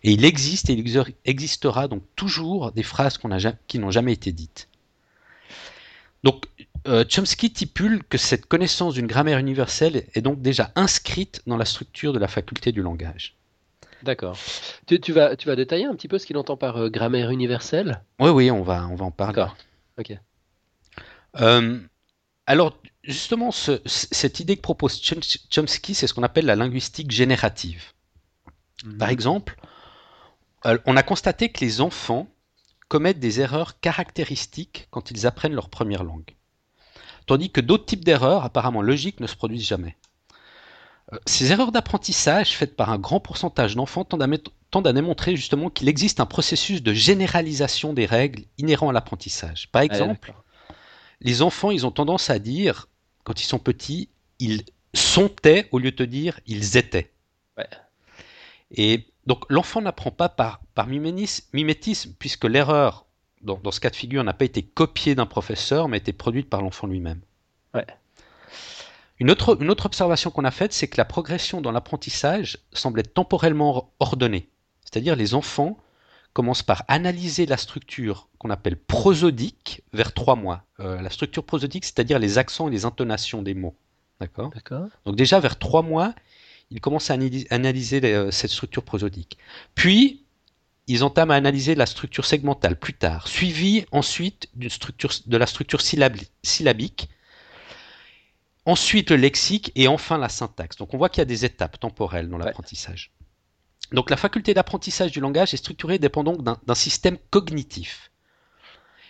Et 0.04 0.14
il 0.14 0.24
existe 0.24 0.70
et 0.70 0.74
il 0.76 1.16
existera 1.26 1.90
donc 1.90 2.04
toujours 2.16 2.72
des 2.72 2.84
phrases 2.84 3.20
qui 3.68 3.80
n'ont 3.80 3.92
jamais 3.92 4.14
été 4.14 4.32
dites. 4.32 4.70
Donc 6.24 6.46
euh, 6.86 7.06
Chomsky 7.08 7.48
stipule 7.48 8.04
que 8.04 8.18
cette 8.18 8.46
connaissance 8.46 8.94
d'une 8.94 9.08
grammaire 9.08 9.38
universelle 9.38 10.06
est 10.14 10.22
donc 10.22 10.42
déjà 10.42 10.72
inscrite 10.76 11.42
dans 11.48 11.58
la 11.58 11.66
structure 11.66 12.12
de 12.12 12.20
la 12.20 12.28
faculté 12.28 12.72
du 12.72 12.82
langage. 12.82 13.36
D'accord. 14.02 14.38
Tu, 14.86 15.14
vas, 15.14 15.38
tu 15.38 15.48
vas 15.48 15.56
détailler 15.56 15.86
un 15.86 15.96
petit 15.96 16.10
peu 16.10 16.18
ce 16.20 16.26
qu'il 16.26 16.36
entend 16.38 16.58
par 16.58 16.78
euh, 16.78 16.90
grammaire 16.90 17.30
universelle? 17.30 18.02
Oui, 18.20 18.30
oui, 18.32 18.52
on 18.52 18.62
va, 18.62 18.86
on 18.88 18.96
va 18.96 19.06
en 19.06 19.12
parler. 19.12 19.34
D'accord. 19.34 19.56
Ok. 19.98 20.18
Euh, 21.40 21.80
alors, 22.48 22.78
justement, 23.04 23.52
cette 23.52 24.40
idée 24.42 24.58
que 24.58 24.62
propose 24.62 25.02
Chomsky, 25.50 25.96
c'est 25.96 26.08
ce 26.08 26.14
qu'on 26.14 26.24
appelle 26.24 26.46
la 26.46 26.58
linguistique 26.58 27.12
générative. 27.12 27.94
Mhm. 28.84 28.98
Par 28.98 29.10
exemple, 29.10 29.56
on 30.86 30.98
a 30.98 31.04
constaté 31.04 31.50
que 31.50 31.64
les 31.64 31.80
enfants 31.80 32.28
commettent 32.90 33.20
des 33.20 33.40
erreurs 33.40 33.80
caractéristiques 33.80 34.88
quand 34.92 35.12
ils 35.12 35.26
apprennent 35.26 35.54
leur 35.54 35.70
première 35.70 36.04
langue 36.04 36.36
tandis 37.26 37.50
que 37.50 37.62
d'autres 37.62 37.86
types 37.86 38.04
d'erreurs 38.04 38.44
apparemment 38.44 38.82
logiques 38.82 39.20
ne 39.20 39.28
se 39.28 39.36
produisent 39.36 39.68
jamais. 39.68 39.98
Euh, 41.12 41.18
ces 41.26 41.52
erreurs 41.52 41.72
d'apprentissage 41.72 42.56
faites 42.56 42.76
par 42.76 42.90
un 42.90 42.98
grand 42.98 43.20
pourcentage 43.20 43.76
d'enfants 43.76 44.06
tendent 44.06 44.88
à 44.88 44.94
démontrer 44.94 45.36
justement 45.36 45.70
qu'il 45.70 45.90
existe 45.90 46.20
un 46.20 46.26
processus 46.26 46.82
de 46.82 46.94
généralisation 46.94 47.94
des 47.94 48.06
règles 48.06 48.44
inhérents 48.58 48.90
à 48.90 48.94
l'apprentissage. 48.94 49.70
Par 49.72 49.82
exemple, 49.82 50.34
les 51.22 51.42
enfants, 51.42 51.72
ils 51.72 51.86
ont 51.86 51.92
tendance 51.92 52.30
à 52.30 52.40
dire, 52.40 52.88
quand 53.24 53.42
ils 53.42 53.46
sont 53.46 53.60
petits, 53.60 54.10
ils 54.40 54.64
sontaient 54.94 55.68
au 55.72 55.80
lieu 55.80 55.92
de 55.92 56.06
dire 56.06 56.40
ils 56.46 56.78
étaient. 56.78 57.12
Et 58.72 59.08
donc 59.26 59.46
l'enfant 59.50 59.82
n'apprend 59.82 60.12
pas 60.12 60.30
par, 60.30 60.62
par 60.74 60.88
mimétisme, 60.88 62.14
puisque 62.18 62.46
l'erreur 62.46 63.06
dans, 63.44 63.72
ce 63.72 63.80
cas 63.80 63.90
de 63.90 63.96
figure, 63.96 64.24
n'a 64.24 64.34
pas 64.34 64.46
été 64.46 64.64
copiée 64.64 65.16
d'un 65.16 65.26
professeur, 65.26 65.88
mais 65.88 65.98
a 65.98 66.00
été 66.00 66.14
produite 66.14 66.50
par 66.50 66.62
l'enfant 66.62 66.88
lui-même. 66.88 67.22
Une, 69.20 69.32
autre, 69.32 69.62
une 69.62 69.70
autre 69.70 69.86
observation 69.86 70.32
qu'on 70.32 70.46
a 70.46 70.52
faite, 70.52 70.74
c'est 70.74 70.88
que 70.88 70.98
la 70.98 71.06
progression 71.06 71.62
dans 71.62 71.72
l'apprentissage 71.72 72.60
semble 72.72 73.00
être 73.00 73.14
temporellement 73.14 73.92
ordonnée. 74.00 74.50
C'est-à-dire 74.82 75.16
les 75.16 75.34
enfants 75.34 75.78
commencent 76.34 76.64
par 76.64 76.84
analyser 76.88 77.46
la 77.46 77.58
structure 77.58 78.28
qu'on 78.40 78.50
appelle 78.50 78.76
prosodique 78.76 79.84
vers 79.94 80.14
trois 80.14 80.36
mois. 80.36 80.64
Euh, 80.80 81.02
la 81.02 81.10
structure 81.10 81.44
prosodique, 81.44 81.86
c'est-à-dire 81.86 82.20
les 82.20 82.38
accents 82.38 82.68
et 82.68 82.72
les 82.72 82.86
intonations 82.86 83.42
des 83.42 83.54
mots. 83.54 83.76
D'accord? 84.20 84.52
Donc 85.06 85.16
déjà 85.16 85.40
vers 85.40 85.60
trois 85.60 85.84
mois, 85.84 86.14
ils 86.72 86.82
commencent 86.82 87.12
à 87.12 87.18
analyser 87.50 88.02
euh, 88.04 88.32
cette 88.32 88.50
structure 88.50 88.84
prosodique. 88.84 89.38
Puis, 89.76 90.23
ils 90.88 91.04
entament 91.04 91.32
à 91.32 91.36
analyser 91.36 91.76
la 91.76 91.86
structure 91.86 92.26
segmentale 92.26 92.78
plus 92.78 92.94
tard, 92.94 93.28
suivi 93.28 93.86
ensuite 93.92 94.50
structure, 94.70 95.12
de 95.26 95.38
la 95.38 95.48
structure 95.48 95.82
syllabique, 95.82 97.10
ensuite 98.66 99.12
le 99.12 99.18
lexique 99.18 99.72
et 99.76 99.88
enfin 99.88 100.18
la 100.18 100.30
syntaxe. 100.30 100.78
Donc 100.78 100.94
on 100.94 100.98
voit 100.98 101.10
qu'il 101.10 101.22
y 101.22 101.24
a 101.24 101.26
des 101.26 101.46
étapes 101.46 101.80
temporelles 101.80 102.30
dans 102.30 102.38
l'apprentissage. 102.38 103.12
Donc 103.92 104.10
la 104.10 104.18
faculté 104.18 104.54
d'apprentissage 104.54 105.12
du 105.12 105.20
langage 105.20 105.54
est 105.54 105.58
structurée 105.58 106.00
dépendant 106.00 106.36
d'un 106.36 106.76
système 106.76 107.18
cognitif. 107.30 108.12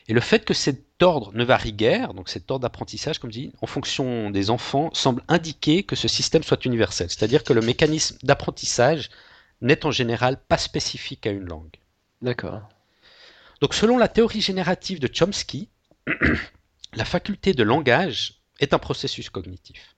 Et 0.09 0.13
le 0.13 0.19
fait 0.19 0.43
que 0.43 0.53
cet 0.53 1.01
ordre 1.01 1.31
ne 1.33 1.45
varie 1.45 1.71
guère, 1.71 2.13
donc 2.13 2.27
cet 2.27 2.51
ordre 2.51 2.63
d'apprentissage, 2.63 3.19
comme 3.19 3.31
je 3.31 3.39
dis, 3.39 3.53
en 3.61 3.67
fonction 3.67 4.31
des 4.31 4.49
enfants, 4.49 4.89
semble 4.93 5.23
indiquer 5.29 5.83
que 5.83 5.95
ce 5.95 6.09
système 6.09 6.43
soit 6.43 6.65
universel. 6.65 7.09
C'est-à-dire 7.09 7.43
que 7.43 7.53
le 7.53 7.61
mécanisme 7.61 8.17
d'apprentissage 8.21 9.09
n'est 9.63 9.85
en 9.85 9.91
général 9.91 10.37
pas 10.37 10.57
spécifique 10.57 11.25
à 11.25 11.31
une 11.31 11.45
langue. 11.45 11.75
D'accord. 12.21 12.69
Donc 13.61 13.73
selon 13.73 13.97
la 13.97 14.09
théorie 14.09 14.41
générative 14.41 14.99
de 14.99 15.09
Chomsky, 15.11 15.69
la 16.93 17.05
faculté 17.05 17.53
de 17.53 17.63
langage 17.63 18.41
est 18.59 18.73
un 18.73 18.79
processus 18.79 19.29
cognitif. 19.29 19.95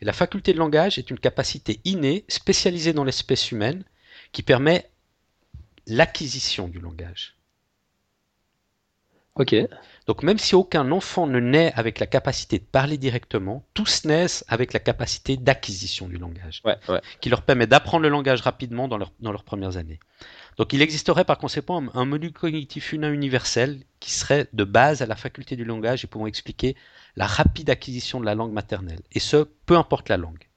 Et 0.00 0.04
la 0.04 0.12
faculté 0.12 0.52
de 0.52 0.58
langage 0.58 0.98
est 0.98 1.10
une 1.10 1.18
capacité 1.18 1.80
innée, 1.84 2.24
spécialisée 2.28 2.92
dans 2.92 3.02
l'espèce 3.02 3.50
humaine, 3.50 3.82
qui 4.30 4.42
permet 4.42 4.90
l'acquisition 5.86 6.68
du 6.68 6.78
langage. 6.78 7.34
Ok. 9.34 9.56
Donc 10.08 10.22
même 10.22 10.38
si 10.38 10.54
aucun 10.54 10.90
enfant 10.90 11.26
ne 11.26 11.38
naît 11.38 11.70
avec 11.76 11.98
la 11.98 12.06
capacité 12.06 12.58
de 12.58 12.64
parler 12.64 12.96
directement, 12.96 13.62
tous 13.74 14.06
naissent 14.06 14.42
avec 14.48 14.72
la 14.72 14.80
capacité 14.80 15.36
d'acquisition 15.36 16.08
du 16.08 16.16
langage, 16.16 16.62
qui 17.20 17.28
leur 17.28 17.42
permet 17.42 17.66
d'apprendre 17.66 18.04
le 18.04 18.08
langage 18.08 18.40
rapidement 18.40 18.88
dans, 18.88 18.98
dans, 18.98 19.32
leurs 19.32 19.44
premières 19.44 19.76
années. 19.76 20.00
Donc 20.56 20.72
il 20.72 20.80
existerait 20.80 21.26
par 21.26 21.36
conséquent 21.36 21.84
un, 21.92 22.04
module 22.06 22.32
cognitif 22.32 22.94
humain 22.94 23.12
universel 23.12 23.82
qui 24.00 24.10
serait 24.10 24.48
de 24.54 24.64
base 24.64 25.02
à 25.02 25.06
la 25.06 25.14
faculté 25.14 25.56
du 25.56 25.66
langage 25.66 26.04
et 26.04 26.06
pouvant 26.06 26.26
expliquer 26.26 26.74
la 27.16 27.26
rapide 27.26 27.68
acquisition 27.68 28.18
de 28.18 28.24
la 28.24 28.34
langue 28.34 28.52
maternelle, 28.52 29.02
et 29.12 29.20
ce, 29.20 29.46
peu 29.66 29.76
importe 29.76 30.08
la 30.08 30.16
langue. 30.16 30.48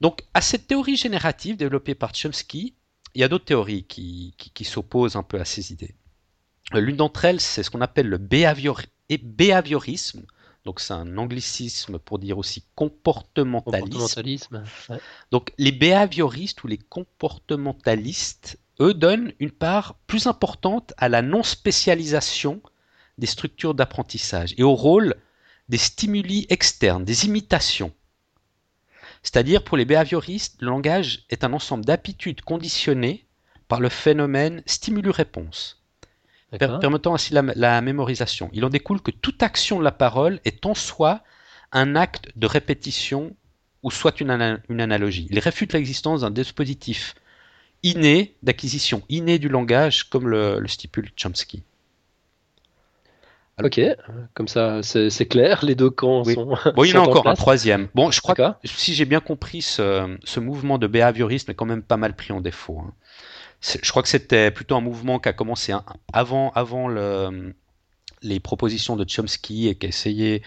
Donc 0.00 0.22
à 0.34 0.40
cette 0.40 0.68
théorie 0.68 0.96
générative 0.96 1.56
développée 1.56 1.96
par 1.96 2.14
Chomsky, 2.14 2.76
il 3.16 3.20
y 3.20 3.24
a 3.24 3.28
d'autres 3.28 3.44
théories 3.44 3.82
qui 3.82 4.64
s'opposent 4.64 5.16
un 5.16 5.24
peu 5.24 5.40
à 5.40 5.44
ces 5.44 5.72
idées. 5.72 5.96
L'une 6.72 6.96
d'entre 6.96 7.24
elles, 7.24 7.40
c'est 7.40 7.62
ce 7.62 7.70
qu'on 7.70 7.80
appelle 7.80 8.08
le 8.08 8.18
behaviorisme. 8.18 10.22
Donc 10.64 10.78
c'est 10.78 10.92
un 10.92 11.16
anglicisme 11.16 11.98
pour 11.98 12.18
dire 12.18 12.38
aussi 12.38 12.64
comportementalisme. 12.74 14.62
Donc 15.30 15.52
les 15.58 15.72
behavioristes 15.72 16.62
ou 16.62 16.68
les 16.68 16.78
comportementalistes, 16.78 18.58
eux, 18.80 18.94
donnent 18.94 19.32
une 19.40 19.50
part 19.50 19.96
plus 20.06 20.26
importante 20.26 20.92
à 20.96 21.08
la 21.08 21.22
non-spécialisation 21.22 22.62
des 23.18 23.26
structures 23.26 23.74
d'apprentissage 23.74 24.54
et 24.58 24.62
au 24.62 24.74
rôle 24.74 25.16
des 25.68 25.78
stimuli 25.78 26.46
externes, 26.50 27.04
des 27.04 27.26
imitations. 27.26 27.92
C'est-à-dire 29.22 29.64
pour 29.64 29.76
les 29.76 29.84
behavioristes, 29.84 30.60
le 30.60 30.68
langage 30.68 31.24
est 31.30 31.44
un 31.44 31.52
ensemble 31.52 31.84
d'aptitudes 31.84 32.42
conditionnées 32.42 33.26
par 33.68 33.80
le 33.80 33.88
phénomène 33.88 34.62
stimulus-réponse 34.66 35.79
permettant 36.58 37.14
ainsi 37.14 37.32
la, 37.32 37.80
mémorisation. 37.80 38.50
Il 38.52 38.64
en 38.64 38.70
découle 38.70 39.00
que 39.00 39.10
toute 39.10 39.42
action 39.42 39.78
de 39.78 39.84
la 39.84 39.92
parole 39.92 40.40
est 40.44 40.66
en 40.66 40.74
soi 40.74 41.20
un 41.72 41.94
acte 41.94 42.28
de 42.36 42.46
répétition 42.46 43.36
ou 43.82 43.90
soit 43.90 44.20
une, 44.20 44.30
analogie. 44.30 45.28
Il 45.30 45.38
réfute 45.38 45.72
l'existence 45.72 46.22
d'un 46.22 46.30
dispositif 46.30 47.14
inné 47.82 48.34
d'acquisition, 48.42 49.02
inné 49.08 49.38
du 49.38 49.48
langage, 49.48 50.04
comme 50.04 50.28
le, 50.28 50.62
stipule 50.66 51.10
Chomsky. 51.16 51.62
Ok, 53.62 53.78
comme 54.32 54.48
ça 54.48 54.82
c'est 54.82 55.26
clair, 55.26 55.64
les 55.64 55.74
deux 55.74 55.90
camps 55.90 56.24
sont. 56.24 56.56
Bon, 56.74 56.84
il 56.84 56.90
y 56.90 56.96
en 56.96 57.04
a 57.04 57.06
encore 57.06 57.28
un 57.28 57.34
troisième. 57.34 57.88
Bon, 57.94 58.10
je 58.10 58.20
crois 58.20 58.34
que 58.34 58.42
si 58.64 58.94
j'ai 58.94 59.04
bien 59.04 59.20
compris, 59.20 59.60
ce, 59.60 60.16
ce, 60.24 60.40
mouvement 60.40 60.78
de 60.78 60.86
behaviorisme 60.86 61.50
est 61.50 61.54
quand 61.54 61.66
même 61.66 61.82
pas 61.82 61.98
mal 61.98 62.16
pris 62.16 62.32
en 62.32 62.40
défaut. 62.40 62.80
Hein 62.80 62.94
je 63.62 63.90
crois 63.90 64.02
que 64.02 64.08
c'était 64.08 64.50
plutôt 64.50 64.76
un 64.76 64.80
mouvement 64.80 65.18
qui 65.18 65.28
a 65.28 65.32
commencé 65.32 65.74
avant, 66.12 66.50
avant 66.52 66.88
le, 66.88 67.54
les 68.22 68.40
propositions 68.40 68.96
de 68.96 69.04
Chomsky 69.08 69.68
et 69.68 69.74
qui 69.74 69.86
a 69.86 69.88
essayé, 69.88 70.42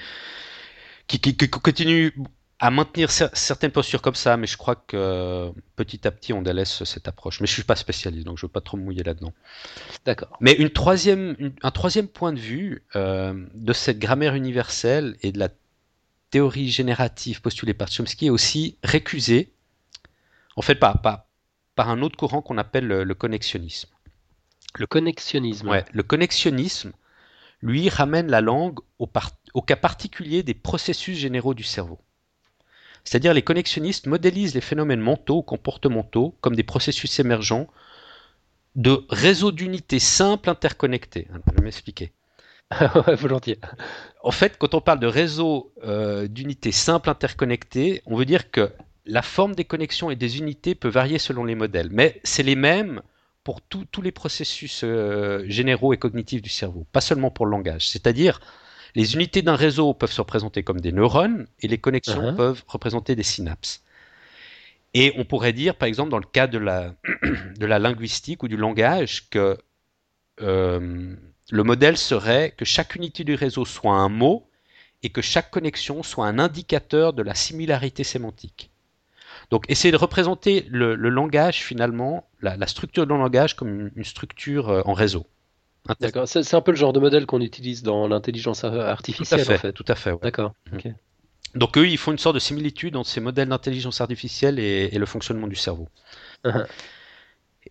qui, 1.07 1.19
continue 1.49 2.13
à 2.59 2.71
maintenir 2.71 3.11
certaines 3.11 3.71
postures 3.71 4.01
comme 4.01 4.15
ça, 4.15 4.37
mais 4.37 4.47
je 4.47 4.57
crois 4.57 4.75
que 4.75 5.51
petit 5.75 6.07
à 6.07 6.11
petit 6.11 6.33
on 6.33 6.41
délaisse 6.41 6.83
cette 6.85 7.07
approche. 7.07 7.41
Mais 7.41 7.47
je 7.47 7.51
suis 7.51 7.63
pas 7.63 7.75
spécialiste, 7.75 8.25
donc 8.25 8.37
je 8.37 8.45
veux 8.45 8.51
pas 8.51 8.61
trop 8.61 8.77
me 8.77 8.83
mouiller 8.83 9.03
là-dedans. 9.03 9.33
D'accord. 10.05 10.37
Mais 10.39 10.53
une 10.53 10.69
troisième, 10.69 11.53
un 11.61 11.71
troisième 11.71 12.07
point 12.07 12.31
de 12.31 12.39
vue 12.39 12.83
euh, 12.95 13.33
de 13.53 13.73
cette 13.73 13.99
grammaire 13.99 14.33
universelle 14.33 15.17
et 15.21 15.31
de 15.31 15.39
la 15.39 15.49
théorie 16.29 16.69
générative 16.69 17.41
postulée 17.41 17.73
par 17.73 17.89
Chomsky 17.89 18.27
est 18.27 18.31
aussi 18.31 18.77
récusé. 18.83 19.53
En 20.55 20.61
fait, 20.61 20.75
pas, 20.75 20.93
pas, 20.95 21.27
par 21.75 21.89
un 21.89 22.01
autre 22.01 22.17
courant 22.17 22.41
qu'on 22.41 22.57
appelle 22.57 22.87
le, 22.87 23.15
connexionnisme. 23.15 23.89
Le 24.75 24.87
connexionnisme. 24.87 25.69
Ouais, 25.69 25.85
le 25.91 26.03
connexionnisme, 26.03 26.93
lui, 27.61 27.89
ramène 27.89 28.29
la 28.29 28.41
langue 28.41 28.79
au, 28.99 29.09
au 29.53 29.61
cas 29.61 29.75
particulier 29.75 30.43
des 30.43 30.53
processus 30.53 31.17
généraux 31.17 31.53
du 31.53 31.63
cerveau. 31.63 31.99
C'est-à-dire 33.03 33.33
les 33.33 33.41
connexionnistes 33.41 34.07
modélisent 34.07 34.55
les 34.55 34.61
phénomènes 34.61 35.01
mentaux 35.01 35.37
ou 35.37 35.41
comportementaux 35.41 36.35
comme 36.41 36.55
des 36.55 36.63
processus 36.63 37.19
émergents 37.19 37.67
de 38.75 39.05
réseaux 39.09 39.51
d'unités 39.51 39.99
simples 39.99 40.49
interconnectés. 40.49 41.27
Je 41.29 41.55
vais 41.57 41.63
m'expliquer. 41.63 42.11
Volontiers. 43.19 43.59
En 44.23 44.31
fait, 44.31 44.57
quand 44.57 44.73
on 44.73 44.81
parle 44.81 44.99
de 44.99 45.07
réseaux 45.07 45.73
euh, 45.83 46.27
d'unités 46.27 46.71
simples 46.71 47.09
interconnectés, 47.09 48.01
on 48.05 48.15
veut 48.15 48.25
dire 48.25 48.49
que 48.49 48.71
la 49.05 49.21
forme 49.21 49.55
des 49.55 49.65
connexions 49.65 50.09
et 50.11 50.15
des 50.15 50.37
unités 50.37 50.75
peut 50.75 50.89
varier 50.89 51.19
selon 51.19 51.43
les 51.43 51.55
modèles, 51.55 51.89
mais 51.91 52.19
c'est 52.23 52.43
les 52.43 52.55
mêmes 52.55 53.01
pour 53.43 53.61
tous 53.61 54.01
les 54.01 54.13
processus 54.13 54.81
euh, 54.83 55.43
généraux 55.47 55.93
et 55.93 55.97
cognitifs 55.97 56.41
du 56.41 56.49
cerveau, 56.49 56.85
pas 56.93 57.01
seulement 57.01 57.29
pour 57.29 57.45
le 57.45 57.51
langage. 57.51 57.89
C'est-à-dire, 57.89 58.39
les 58.95 59.15
unités 59.15 59.41
d'un 59.41 59.55
réseau 59.55 59.93
peuvent 59.93 60.11
se 60.11 60.21
représenter 60.21 60.63
comme 60.63 60.79
des 60.79 60.93
neurones 60.93 61.47
et 61.61 61.67
les 61.67 61.77
connexions 61.77 62.21
uh-huh. 62.21 62.35
peuvent 62.35 62.63
représenter 62.67 63.15
des 63.15 63.23
synapses. 63.23 63.83
Et 64.93 65.13
on 65.17 65.25
pourrait 65.25 65.53
dire, 65.53 65.75
par 65.75 65.87
exemple, 65.87 66.11
dans 66.11 66.19
le 66.19 66.25
cas 66.25 66.47
de 66.47 66.57
la, 66.57 66.95
de 67.57 67.65
la 67.65 67.79
linguistique 67.79 68.43
ou 68.43 68.47
du 68.47 68.55
langage, 68.55 69.29
que 69.29 69.57
euh, 70.41 71.15
le 71.49 71.63
modèle 71.63 71.97
serait 71.97 72.51
que 72.51 72.63
chaque 72.63 72.95
unité 72.95 73.23
du 73.23 73.35
réseau 73.35 73.65
soit 73.65 73.95
un 73.95 74.09
mot 74.09 74.47
et 75.01 75.09
que 75.09 75.21
chaque 75.21 75.51
connexion 75.51 76.01
soit 76.03 76.27
un 76.27 76.39
indicateur 76.39 77.11
de 77.11 77.23
la 77.23 77.35
similarité 77.35 78.05
sémantique. 78.05 78.71
Donc 79.53 79.65
essayer 79.69 79.91
de 79.91 79.97
représenter 79.97 80.65
le, 80.71 80.95
langage 80.95 81.63
finalement, 81.63 82.27
la, 82.41 82.65
structure 82.65 83.05
de 83.05 83.13
langage 83.13 83.55
comme 83.55 83.91
une, 83.95 84.03
structure 84.03 84.69
euh, 84.69 84.81
en 84.85 84.93
réseau. 84.93 85.27
D'accord, 85.99 86.27
c'est 86.27 86.55
un 86.55 86.61
peu 86.61 86.71
le 86.71 86.77
genre 86.77 86.91
de 86.91 86.99
modèle 86.99 87.27
qu'on 87.27 87.39
utilise 87.39 87.83
dans 87.83 88.07
l'intelligence 88.07 88.63
artificielle 88.63 89.45
tout 89.45 89.51
à 89.51 89.53
fait, 89.53 89.53
en 89.53 89.61
fait. 89.61 89.73
Tout 89.73 89.85
à 89.87 89.93
fait. 89.93 90.11
D'accord. 90.23 90.55
Mhm. 90.71 90.95
Donc 91.53 91.77
eux, 91.77 91.87
ils 91.87 91.99
font 91.99 92.11
une 92.11 92.17
sorte 92.17 92.33
de 92.33 92.39
similitude 92.39 92.95
entre 92.95 93.07
ces 93.07 93.21
modèles 93.21 93.49
d'intelligence 93.49 94.01
artificielle 94.01 94.57
et, 94.57 94.89
le 94.89 95.05
fonctionnement 95.05 95.45
du 95.45 95.55
cerveau. 95.55 95.87
Uh-huh. 96.45 96.65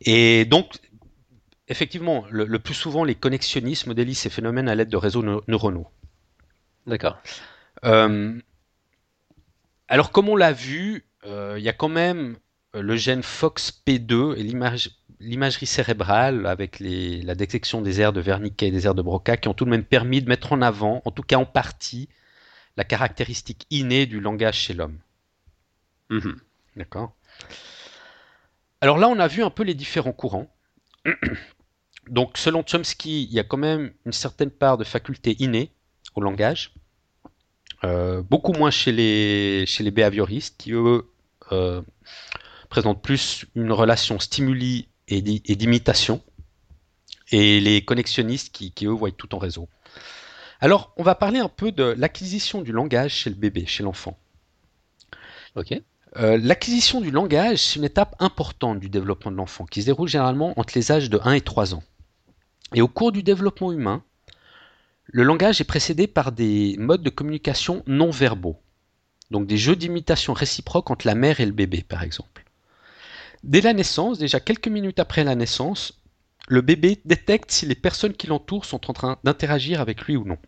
Et 0.02 0.44
donc, 0.44 0.74
effectivement, 1.66 2.26
le, 2.30 2.46
plus 2.60 2.74
souvent, 2.74 3.02
les 3.02 3.16
connexionnistes 3.16 3.88
modélisent 3.88 4.20
ces 4.20 4.30
phénomènes 4.30 4.68
à 4.68 4.76
l'aide 4.76 4.88
de 4.88 4.96
réseaux 4.96 5.24
neuronaux. 5.48 5.88
D'accord. 6.86 7.18
Euh, 7.84 8.38
alors, 9.92 10.10
comme 10.10 10.30
on 10.30 10.36
l'a 10.36 10.54
vu, 10.54 11.04
euh, 11.26 11.56
il 11.58 11.62
y 11.62 11.68
a 11.68 11.74
quand 11.74 11.90
même 11.90 12.38
euh, 12.74 12.80
le 12.80 12.96
gène 12.96 13.20
FOXP2 13.20 14.38
et 14.38 14.42
l'imagerie 15.20 15.66
cérébrale 15.66 16.46
avec 16.46 16.80
la 16.80 17.34
détection 17.34 17.82
des 17.82 18.00
aires 18.00 18.14
de 18.14 18.22
Wernicke 18.22 18.62
et 18.62 18.70
des 18.70 18.86
aires 18.86 18.94
de 18.94 19.02
Broca 19.02 19.36
qui 19.36 19.48
ont 19.48 19.52
tout 19.52 19.66
de 19.66 19.70
même 19.70 19.84
permis 19.84 20.22
de 20.22 20.30
mettre 20.30 20.54
en 20.54 20.62
avant, 20.62 21.02
en 21.04 21.10
tout 21.10 21.22
cas 21.22 21.36
en 21.36 21.44
partie, 21.44 22.08
la 22.78 22.84
caractéristique 22.84 23.66
innée 23.68 24.06
du 24.06 24.18
langage 24.18 24.60
chez 24.60 24.72
l'homme. 24.72 24.98
Mhm. 26.08 26.40
D'accord? 26.76 27.14
Alors 28.80 28.96
là, 28.96 29.10
on 29.10 29.18
a 29.18 29.28
vu 29.28 29.42
un 29.42 29.50
peu 29.50 29.62
les 29.62 29.74
différents 29.74 30.14
courants. 30.14 30.50
Donc, 32.08 32.38
selon 32.38 32.64
Chomsky, 32.64 33.24
il 33.24 33.32
y 33.34 33.38
a 33.38 33.44
quand 33.44 33.58
même 33.58 33.92
une 34.06 34.12
certaine 34.12 34.50
part 34.50 34.78
de 34.78 34.84
faculté 34.84 35.36
innée 35.38 35.70
au 36.14 36.22
langage. 36.22 36.72
Euh, 37.84 38.22
beaucoup 38.22 38.52
moins 38.52 38.70
chez 38.70 38.92
les, 38.92 39.64
chez 39.66 39.82
les 39.82 39.90
behavioristes 39.90 40.56
qui, 40.56 40.72
eux, 40.72 41.10
euh, 41.50 41.82
présente 42.68 43.02
plus 43.02 43.44
une 43.54 43.72
relation 43.72 44.18
stimuli 44.18 44.88
et 45.08 45.20
d'imitation, 45.20 46.22
et 47.32 47.60
les 47.60 47.84
connexionnistes 47.84 48.52
qui, 48.52 48.86
eux 48.86 48.90
voient 48.90 49.10
tout 49.10 49.34
en 49.34 49.38
réseau. 49.38 49.68
Alors, 50.60 50.92
on 50.96 51.02
va 51.02 51.14
parler 51.14 51.40
un 51.40 51.48
peu 51.48 51.72
de 51.72 51.82
l'acquisition 51.98 52.62
du 52.62 52.72
langage 52.72 53.12
chez 53.12 53.30
le 53.30 53.36
bébé, 53.36 53.66
chez 53.66 53.82
l'enfant. 53.82 54.16
Ok. 55.56 55.74
Euh, 56.18 56.38
L'acquisition 56.40 57.00
du 57.00 57.10
langage, 57.10 57.58
c'est 57.58 57.78
une 57.78 57.84
étape 57.84 58.14
importante 58.20 58.78
du 58.78 58.88
développement 58.88 59.32
de 59.32 59.36
l'enfant, 59.36 59.66
qui 59.66 59.80
se 59.80 59.86
déroule 59.86 60.08
généralement 60.08 60.58
entre 60.58 60.74
les 60.76 60.92
âges 60.92 61.10
de 61.10 61.18
1 61.22 61.32
et 61.32 61.40
3 61.40 61.74
ans. 61.74 61.82
Et 62.74 62.80
au 62.80 62.88
cours 62.88 63.12
du 63.12 63.22
développement 63.22 63.72
humain, 63.72 64.02
le 65.06 65.22
langage 65.22 65.60
est 65.60 65.64
précédé 65.64 66.06
par 66.06 66.32
des 66.32 66.76
modes 66.78 67.02
de 67.02 67.10
communication 67.10 67.82
non 67.86 68.10
verbaux, 68.10 68.60
donc 69.30 69.46
des 69.46 69.58
jeux 69.58 69.76
d'imitation 69.76 70.32
réciproque 70.32 70.90
entre 70.90 71.06
la 71.06 71.14
mère 71.14 71.40
et 71.40 71.46
le 71.46 71.52
bébé, 71.52 71.82
par 71.82 72.02
exemple. 72.02 72.44
Dès 73.42 73.60
la 73.60 73.72
naissance, 73.72 74.18
déjà 74.18 74.38
quelques 74.38 74.68
minutes 74.68 75.00
après 75.00 75.24
la 75.24 75.34
naissance, 75.34 76.00
le 76.48 76.60
bébé 76.60 77.00
détecte 77.04 77.50
si 77.50 77.66
les 77.66 77.74
personnes 77.74 78.14
qui 78.14 78.26
l'entourent 78.26 78.64
sont 78.64 78.90
en 78.90 78.92
train 78.92 79.18
d'interagir 79.24 79.80
avec 79.80 80.02
lui 80.02 80.16
ou 80.16 80.24
non. 80.24 80.38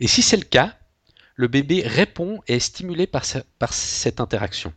Et 0.00 0.08
si 0.08 0.22
c'est 0.22 0.36
le 0.36 0.44
cas, 0.44 0.76
le 1.36 1.48
bébé 1.48 1.82
répond 1.86 2.42
et 2.48 2.56
est 2.56 2.60
stimulé 2.60 3.06
par, 3.06 3.24
cette 3.24 4.20
interaction. 4.20 4.72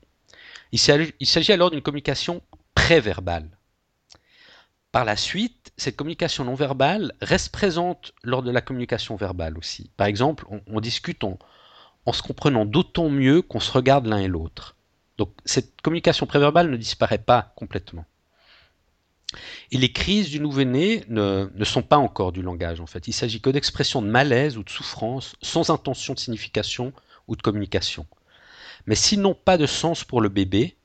Il 0.71 0.79
s'agit 0.79 1.51
alors 1.51 1.71
d'une 1.71 1.81
communication 1.81 2.41
préverbale. 2.75 3.56
Par 4.91 5.05
la 5.05 5.15
suite, 5.15 5.71
cette 5.77 5.95
communication 5.95 6.43
non 6.45 6.55
verbale 6.55 7.13
reste 7.21 7.51
présente 7.51 8.13
lors 8.23 8.41
de 8.41 8.51
la 8.51 8.61
communication 8.61 9.15
verbale 9.15 9.57
aussi. 9.57 9.91
Par 9.97 10.07
exemple, 10.07 10.45
on, 10.67 10.79
discute 10.79 11.23
en, 11.23 11.37
se 12.13 12.21
comprenant 12.21 12.65
d'autant 12.65 13.09
mieux 13.09 13.41
qu'on 13.41 13.59
se 13.59 13.71
regarde 13.71 14.05
l'un 14.05 14.19
et 14.19 14.27
l'autre. 14.27 14.75
Donc 15.17 15.31
cette 15.45 15.81
communication 15.81 16.25
préverbale 16.25 16.69
ne 16.69 16.77
disparaît 16.77 17.17
pas 17.17 17.53
complètement. 17.55 18.05
Et 19.71 19.77
les 19.77 19.91
crises 19.91 20.29
du 20.29 20.39
nouveau-né 20.39 21.03
ne, 21.09 21.49
sont 21.65 21.81
pas 21.81 21.97
encore 21.97 22.31
du 22.31 22.41
langage, 22.41 22.79
en 22.79 22.87
fait. 22.87 23.09
Il 23.09 23.13
s'agit 23.13 23.41
que 23.41 23.49
d'expressions 23.49 24.01
de 24.01 24.07
malaise 24.07 24.57
ou 24.57 24.63
de 24.63 24.69
souffrance, 24.69 25.35
sans 25.41 25.69
intention 25.69 26.13
de 26.13 26.19
signification 26.19 26.93
ou 27.27 27.35
de 27.35 27.41
communication. 27.41 28.07
Mais 28.85 28.95
s'ils 28.95 29.19
n'ont 29.19 29.35
pas 29.35 29.57
de 29.57 29.65
sens 29.65 30.05
pour 30.05 30.21
le 30.21 30.29
bébé, 30.29 30.77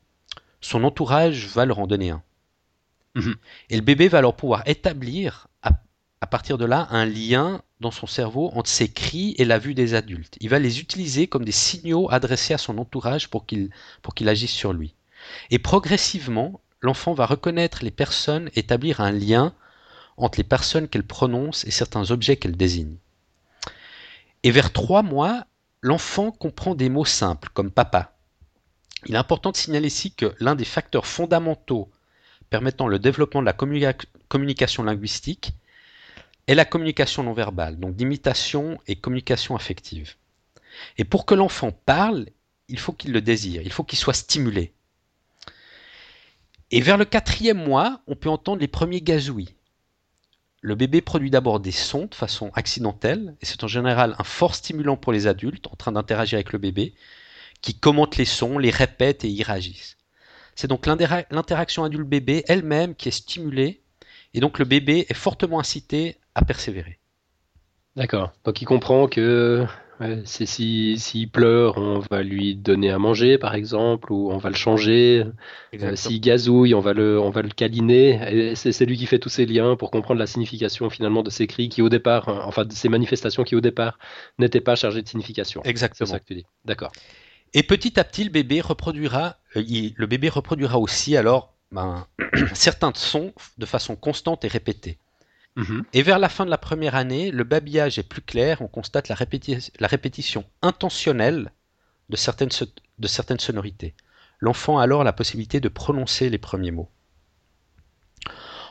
son 0.61 0.83
entourage 0.83 1.47
va 1.47 1.67
leur 1.67 1.79
en 1.79 1.87
donner 1.87 2.11
un. 2.11 2.23
Mhm. 3.15 3.35
Et 3.71 3.77
le 3.77 3.83
bébé 3.83 4.09
va 4.09 4.19
alors 4.19 4.37
pouvoir 4.37 4.63
établir, 4.67 5.49
à, 5.63 6.27
partir 6.27 6.57
de 6.57 6.65
là, 6.65 6.89
un 6.91 7.05
lien 7.05 7.63
dans 7.81 7.91
son 7.91 8.07
cerveau 8.07 8.51
entre 8.55 8.71
ses 8.71 8.89
cris 8.89 9.35
et 9.39 9.45
la 9.45 9.59
vue 9.59 9.75
des 9.75 9.95
adultes. 9.95 10.37
Il 10.41 10.49
va 10.49 10.59
les 10.59 10.81
utiliser 10.81 11.27
comme 11.27 11.45
des 11.45 11.53
signaux 11.53 12.11
adressés 12.11 12.55
à 12.55 12.59
son 12.59 12.79
entourage 12.79 13.29
pour 13.29 13.45
qu'il 13.45 13.71
pour 14.03 14.15
qu'il 14.15 14.29
agisse 14.29 14.53
sur 14.53 14.73
lui. 14.73 14.95
Et 15.51 15.59
progressivement, 15.59 16.61
l'enfant 16.81 17.13
va 17.13 17.27
reconnaître 17.27 17.85
les 17.85 17.91
personnes, 17.91 18.51
établir 18.55 19.01
un 19.01 19.11
lien 19.11 19.55
entre 20.17 20.39
les 20.39 20.45
personnes 20.45 20.89
qu'elle 20.89 21.07
prononce 21.07 21.65
et 21.65 21.71
certains 21.71 22.11
objets 22.11 22.37
qu'elle 22.37 22.57
désigne. 22.57 22.97
Et 24.43 24.51
vers 24.51 24.73
trois 24.73 25.03
mois, 25.03 25.47
l'enfant 25.81 26.31
comprend 26.31 26.75
des 26.75 26.89
mots 26.89 27.05
simples 27.05 27.51
comme 27.53 27.71
papa. 27.71 28.17
Il 29.07 29.15
est 29.15 29.19
important 29.19 29.51
de 29.51 29.57
signaler 29.57 29.89
ici 29.89 30.13
que 30.13 30.35
l'un 30.39 30.55
des 30.55 30.65
facteurs 30.65 31.07
fondamentaux 31.07 31.91
permettant 32.53 32.87
le 32.87 32.99
développement 32.99 33.41
de 33.41 33.47
la 33.47 33.95
communication 34.29 34.83
linguistique 34.83 35.55
est 36.47 36.55
la 36.55 36.67
communication 36.67 37.23
non 37.23 37.33
verbale, 37.33 37.81
donc 37.81 37.97
d'imitation 37.97 38.79
et 38.87 38.95
communication 38.95 39.57
affective. 39.57 40.17
Et 40.99 41.05
pour 41.05 41.25
que 41.25 41.35
l'enfant 41.35 41.73
parle, 41.73 42.27
il 42.69 42.79
faut 42.79 42.93
qu'il 42.93 43.13
le 43.13 43.23
désire, 43.23 43.63
il 43.63 43.73
faut 43.73 43.85
qu'il 43.85 43.99
soit 43.99 44.13
stimulé. 44.13 44.75
Et 46.71 46.83
vers 46.83 46.99
le 46.99 47.07
quatrième 47.07 47.57
mois, 47.57 48.03
on 48.07 48.17
peut 48.17 48.29
entendre 48.29 48.61
les 48.61 48.69
premiers 48.69 49.01
gazouillis. 49.01 49.55
Le 50.61 50.75
bébé 50.75 51.01
produit 51.01 51.31
d'abord 51.31 51.59
des 51.59 51.73
sons 51.73 52.05
de 52.05 52.15
façon 52.15 52.51
accidentelle, 52.53 53.35
et 53.41 53.47
c'est 53.47 53.65
en 53.65 53.69
général 53.69 54.15
un 54.19 54.25
fort 54.25 54.55
stimulant 54.55 54.99
pour 54.99 55.13
les 55.13 55.27
adultes 55.27 55.69
en 55.69 55.77
train 55.77 55.93
d'interagir 55.93 56.37
avec 56.37 56.53
le 56.53 56.59
bébé, 56.59 56.93
qui 57.63 57.79
commentent 57.79 58.19
les 58.19 58.27
sons, 58.27 58.59
les 58.59 58.71
répètent 58.71 59.25
et 59.25 59.31
y 59.31 59.43
réagissent. 59.43 59.97
C'est 60.55 60.69
donc 60.69 60.87
l'interaction 60.87 61.85
adulte-bébé 61.85 62.45
elle-même 62.49 62.95
qui 62.95 63.09
est 63.09 63.13
stimulée, 63.13 63.83
et 64.35 64.41
donc 64.41 64.59
le 64.59 64.65
bébé 64.65 65.07
est 65.09 65.15
fortement 65.15 65.61
incité 65.61 66.17
à 66.35 66.45
persévérer. 66.45 66.99
D'accord. 67.97 68.33
Donc 68.45 68.63
il 68.63 68.65
comprend 68.65 69.07
que 69.07 69.67
c'est 70.25 70.47
s'il 70.47 70.99
si, 70.99 71.27
pleure, 71.27 71.77
on 71.79 72.01
va 72.11 72.23
lui 72.23 72.55
donner 72.57 72.91
à 72.91 72.99
manger, 72.99 73.39
par 73.39 73.55
exemple, 73.55 74.13
ou 74.13 74.31
on 74.33 74.39
va 74.39 74.49
le 74.49 74.57
changer. 74.57 75.25
Euh, 75.81 75.97
s'il 75.97 76.21
gazouille, 76.21 76.75
on 76.75 76.81
va 76.81 76.93
le, 76.93 77.21
on 77.21 77.31
va 77.31 77.43
le 77.43 77.51
câliner. 77.51 78.55
C'est 78.55 78.85
lui 78.85 78.97
qui 78.97 79.07
fait 79.07 79.19
tous 79.19 79.29
ces 79.29 79.47
liens 79.47 79.77
pour 79.77 79.91
comprendre 79.91 80.19
la 80.19 80.27
signification 80.27 80.91
finalement 80.91 81.23
de 81.23 81.31
ces 81.31 81.47
cris 81.47 81.69
qui 81.69 81.83
au 81.83 81.89
départ, 81.89 82.29
euh, 82.29 82.41
enfin 82.45 82.65
de 82.65 82.73
ces 82.73 82.89
manifestations 82.89 83.45
qui 83.45 83.55
au 83.55 83.61
départ 83.61 83.99
n'étaient 84.39 84.61
pas 84.61 84.75
chargées 84.75 85.03
de 85.03 85.09
signification. 85.09 85.63
Exactement. 85.65 86.07
C'est 86.07 86.13
ça 86.13 86.21
que 86.21 86.27
tu 86.27 86.35
dis. 86.35 86.47
D'accord. 86.65 86.93
Et 87.55 87.63
petit 87.63 87.99
à 88.01 88.05
petit, 88.05 88.25
le 88.25 88.31
bébé 88.31 88.61
reproduira, 88.61 89.37
euh, 89.57 89.63
le 89.97 90.07
bébé 90.07 90.29
reproduira 90.29 90.79
aussi 90.79 91.17
alors 91.17 91.55
ben, 91.71 92.07
certains 92.55 92.93
sons 92.95 93.33
de 93.59 93.67
façon 93.67 93.97
constante 93.97 94.45
et 94.45 94.49
répétée. 94.49 94.99
Mhm. 95.57 95.85
Et 95.93 96.03
vers 96.03 96.19
la 96.19 96.29
fin 96.29 96.47
de 96.47 96.51
la 96.51 96.59
première 96.59 96.95
année, 96.95 97.31
le 97.31 97.45
babillage 97.45 97.99
est 97.99 98.03
plus 98.03 98.23
clair, 98.23 98.63
on 98.63 98.69
constate 98.69 99.09
la, 99.09 99.17
répétition 99.17 100.45
intentionnelle 100.63 101.53
de 102.09 102.17
certaines, 102.17 102.49
de 102.99 103.07
certaines 103.07 103.41
sonorités. 103.41 103.95
L'enfant 104.41 104.79
a 104.79 104.85
alors 104.85 105.05
la 105.05 105.13
possibilité 105.13 105.61
de 105.61 105.69
prononcer 105.69 106.31
les 106.31 106.39
premiers 106.39 106.71
mots. 106.71 106.89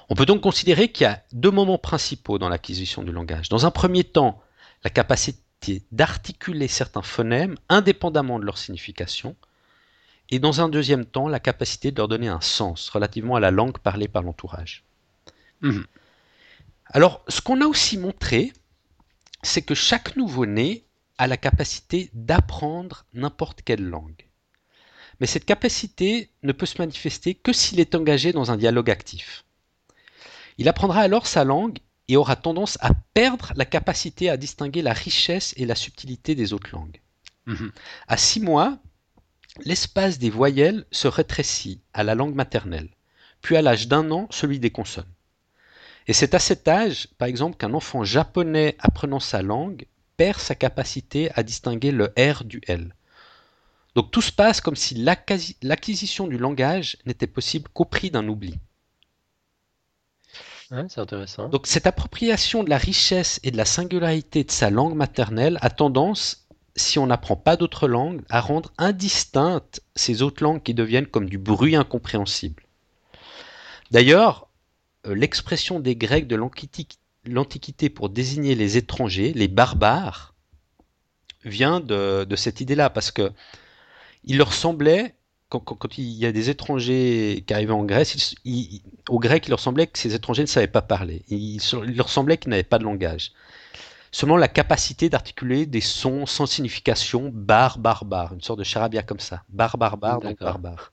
On 0.10 0.16
peut 0.16 0.26
donc 0.26 0.42
considérer 0.42 0.92
qu'il 0.92 1.06
y 1.06 1.08
a 1.08 1.24
deux 1.32 1.52
moments 1.52 1.78
principaux 1.78 2.38
dans 2.38 2.50
l'acquisition 2.50 3.04
du 3.04 3.12
langage. 3.12 3.48
Dans 3.48 3.66
un 3.66 3.72
premier 3.72 4.04
temps, 4.04 4.42
la 4.84 4.90
capacité 5.62 5.86
d'articuler 5.92 6.68
certains 6.68 7.02
phonèmes 7.02 7.56
indépendamment 7.70 8.40
de 8.40 8.46
leur 8.46 8.58
signification, 8.58 9.36
et 10.30 10.40
dans 10.40 10.62
un 10.62 10.70
deuxième 10.70 11.06
temps, 11.06 11.28
la 11.28 11.40
capacité 11.40 11.92
de 11.92 11.98
leur 11.98 12.08
donner 12.08 12.30
un 12.30 12.42
sens 12.42 12.90
relativement 12.90 13.36
à 13.36 13.40
la 13.40 13.52
langue 13.52 13.78
parlée 13.78 14.08
par 14.08 14.24
l'entourage. 14.24 14.84
Mhm. 15.62 15.86
Alors, 16.88 17.24
ce 17.28 17.42
qu'on 17.42 17.62
a 17.62 17.66
aussi 17.66 17.98
montré, 17.98 18.54
c'est 19.44 19.62
que 19.62 19.76
chaque 19.76 20.16
nouveau-né 20.16 20.84
a 21.18 21.28
la 21.28 21.38
capacité 21.38 22.10
d'apprendre 22.14 23.06
n'importe 23.14 23.62
quelle 23.62 23.84
langue. 23.84 24.26
Mais 25.20 25.28
cette 25.28 25.46
capacité 25.46 26.30
ne 26.44 26.54
peut 26.54 26.66
se 26.66 26.82
manifester 26.82 27.36
que 27.36 27.54
s'il 27.54 27.80
est 27.80 27.94
engagé 27.94 28.32
dans 28.34 28.52
un 28.52 28.58
dialogue 28.58 28.90
actif. 28.90 29.44
Il 30.58 30.68
apprendra 30.68 31.02
alors 31.02 31.28
sa 31.28 31.44
langue 31.44 31.78
et 32.12 32.18
aura 32.18 32.36
tendance 32.36 32.78
à 32.82 32.92
perdre 33.14 33.54
la 33.56 33.64
capacité 33.64 34.30
à 34.30 34.36
distinguer 34.36 34.82
la 34.82 34.92
richesse 34.92 35.54
et 35.56 35.66
la 35.66 35.76
subtilité 35.76 36.36
des 36.36 36.52
autres 36.52 36.72
langues. 36.74 37.00
Mhm. 37.46 37.72
À 38.10 38.18
six 38.18 38.42
mois, 38.42 38.80
l'espace 39.64 40.20
des 40.20 40.30
voyelles 40.30 40.86
se 40.92 41.08
rétrécit 41.08 41.80
à 41.94 42.04
la 42.04 42.14
langue 42.14 42.36
maternelle, 42.36 42.90
puis 43.42 43.56
à 43.56 43.62
l'âge 43.62 43.88
d'un 43.88 44.12
an, 44.12 44.28
celui 44.30 44.60
des 44.60 44.72
consonnes. 44.72 45.14
Et 46.06 46.12
c'est 46.12 46.34
à 46.34 46.40
cet 46.40 46.68
âge, 46.68 47.08
par 47.18 47.30
exemple, 47.30 47.56
qu'un 47.56 47.74
enfant 47.74 48.04
japonais 48.04 48.76
apprenant 48.80 49.22
sa 49.22 49.42
langue 49.42 49.86
perd 50.18 50.38
sa 50.38 50.56
capacité 50.56 51.32
à 51.36 51.44
distinguer 51.44 51.92
le 51.92 52.14
R 52.18 52.44
du 52.44 52.60
L. 52.68 52.94
Donc 53.96 54.12
tout 54.12 54.22
se 54.22 54.34
passe 54.34 54.60
comme 54.60 54.76
si 54.76 54.96
l'acquisition 54.96 56.28
du 56.28 56.38
langage 56.38 56.98
n'était 57.06 57.26
possible 57.26 57.70
qu'au 57.74 57.86
prix 57.86 58.12
d'un 58.12 58.28
oubli. 58.28 58.60
Donc 61.50 61.68
cette 61.68 61.86
appropriation 61.86 62.64
de 62.64 62.70
la 62.70 62.78
richesse 62.78 63.40
et 63.44 63.52
de 63.52 63.58
la 63.58 63.66
singularité 63.66 64.44
de 64.44 64.52
sa 64.52 64.70
langue 64.70 64.96
maternelle 64.96 65.58
a 65.62 65.70
tendance, 65.70 66.48
si 66.76 66.98
on 66.98 67.08
n'apprend 67.08 67.36
pas 67.36 67.58
d'autres 67.58 67.88
langues, 67.88 68.22
à 68.30 68.40
rendre 68.40 68.72
indistinctes 68.78 69.82
ces 69.96 70.22
autres 70.22 70.44
langues 70.44 70.64
qui 70.64 70.74
deviennent 70.74 71.08
comme 71.08 71.30
du 71.30 71.38
bruit 71.38 71.76
incompréhensible. 71.76 72.64
D'ailleurs, 73.92 74.48
euh, 75.08 75.14
l'expression 75.14 75.80
des 75.80 75.96
Grecs 75.96 76.28
de 76.28 76.38
l'Antiquité 77.26 77.90
pour 77.90 78.10
désigner 78.10 78.56
les 78.56 78.78
étrangers, 78.78 79.34
les 79.34 79.50
barbares, 79.50 80.34
vient 81.44 81.80
de, 81.80 82.36
cette 82.36 82.62
idée-là, 82.62 82.90
parce 82.90 83.12
que 83.12 83.32
il 84.24 84.38
leur 84.38 84.54
semblait, 84.54 85.16
quand, 85.60 85.98
il 85.98 86.12
y 86.12 86.26
a 86.26 86.32
des 86.32 86.50
étrangers 86.50 87.44
qui 87.46 87.54
arrivaient 87.54 87.74
en 87.74 87.84
Grèce, 87.84 88.36
aux 89.10 89.20
Grecs, 89.20 89.48
il 89.48 89.50
leur 89.50 89.60
semblait 89.60 89.88
que 89.88 90.00
ces 90.00 90.16
étrangers 90.16 90.44
ne 90.44 90.48
savaient 90.48 90.68
pas 90.68 90.82
parler. 90.82 91.24
Il, 91.30 91.60
leur 91.96 92.10
semblait 92.10 92.38
qu'ils 92.38 92.50
n'avaient 92.50 92.64
pas 92.64 92.80
de 92.80 92.84
langage. 92.84 93.34
Seulement 94.12 94.38
la 94.38 94.48
capacité 94.48 95.10
d'articuler 95.10 95.66
des 95.66 95.82
sons 95.82 96.26
sans 96.26 96.46
signification, 96.46 97.30
bar, 97.34 97.78
barbare, 97.78 98.34
une 98.34 98.42
sorte 98.42 98.60
de 98.60 98.64
charabia 98.64 99.04
comme 99.04 99.20
ça. 99.20 99.44
Bar, 99.50 99.78
barbare, 99.78 100.20
donc 100.20 100.40
barbare 100.40 100.92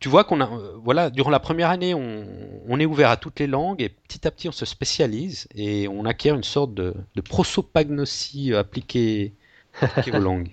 tu 0.00 0.08
vois 0.08 0.24
qu'on 0.24 0.40
a, 0.40 0.50
euh, 0.50 0.76
voilà, 0.82 1.10
durant 1.10 1.30
la 1.30 1.38
première 1.38 1.68
année, 1.68 1.94
on, 1.94 2.80
est 2.80 2.86
ouvert 2.86 3.10
à 3.10 3.18
toutes 3.18 3.38
les 3.38 3.46
langues 3.46 3.82
et 3.82 3.90
petit 3.90 4.26
à 4.26 4.30
petit, 4.30 4.48
on 4.48 4.52
se 4.52 4.64
spécialise 4.64 5.46
et 5.54 5.86
on 5.88 6.06
acquiert 6.06 6.34
une 6.34 6.42
sorte 6.42 6.72
de, 6.74 6.94
prosopagnosie 7.22 8.54
appliquée, 8.54 9.34
aux 9.82 10.18
langues. 10.18 10.50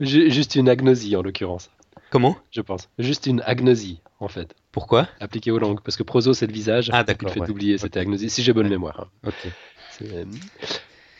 Juste 0.00 0.54
une 0.56 0.68
agnosie 0.68 1.16
en 1.16 1.22
l'occurrence. 1.22 1.70
Comment? 2.10 2.36
Je 2.50 2.60
pense. 2.60 2.88
Juste 2.98 3.26
une 3.26 3.42
agnosie 3.46 4.00
en 4.20 4.28
fait. 4.28 4.54
Pourquoi? 4.72 5.08
Appliquée 5.20 5.50
aux 5.50 5.58
langues. 5.58 5.80
Parce 5.82 5.96
que 5.96 6.02
proso 6.02 6.34
c'est 6.34 6.46
le 6.46 6.52
visage. 6.52 6.90
Ah 6.92 7.04
d'accord. 7.04 7.30
fait 7.30 7.50
oublier, 7.50 7.78
c'était 7.78 8.00
agnosie. 8.00 8.30
Si 8.30 8.42
j'ai 8.42 8.52
bonne 8.52 8.68
mémoire. 8.68 9.08
Hein. 9.24 9.28
Ok. 9.28 10.14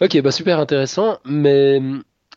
Ok, 0.03 0.21
bah 0.21 0.31
super 0.31 0.59
intéressant. 0.61 1.19
Mais 1.25 1.81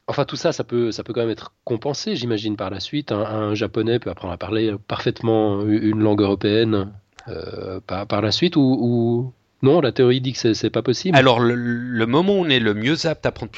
Enfin, 0.09 0.25
tout 0.25 0.37
ça, 0.37 0.51
ça 0.51 0.63
peut, 0.63 0.91
ça 0.91 1.03
peut 1.03 1.13
quand 1.13 1.21
même 1.21 1.29
être 1.29 1.53
compensé, 1.65 2.15
j'imagine, 2.15 2.57
par 2.57 2.71
la 2.71 2.79
suite. 2.79 3.11
Un, 3.11 3.53
japonais 3.53 3.99
peut 3.99 4.09
apprendre 4.09 4.33
à 4.33 4.37
parler 4.37 4.73
parfaitement 4.87 5.61
une 5.61 5.99
langue 5.99 6.21
européenne 6.21 6.91
euh, 7.27 7.79
par, 7.79 8.21
la 8.23 8.31
suite, 8.31 8.55
ou, 8.55 9.31
non, 9.61 9.81
la 9.81 9.91
théorie 9.91 10.21
dit 10.21 10.33
que 10.33 10.53
c'est 10.53 10.69
pas 10.69 10.81
possible. 10.81 11.17
Alors, 11.17 11.39
le, 11.39 12.05
moment 12.05 12.33
où 12.39 12.45
on 12.45 12.49
est 12.49 12.59
le 12.59 12.73
mieux 12.73 13.05
apte 13.05 13.25
à 13.25 13.29
apprendre 13.29 13.51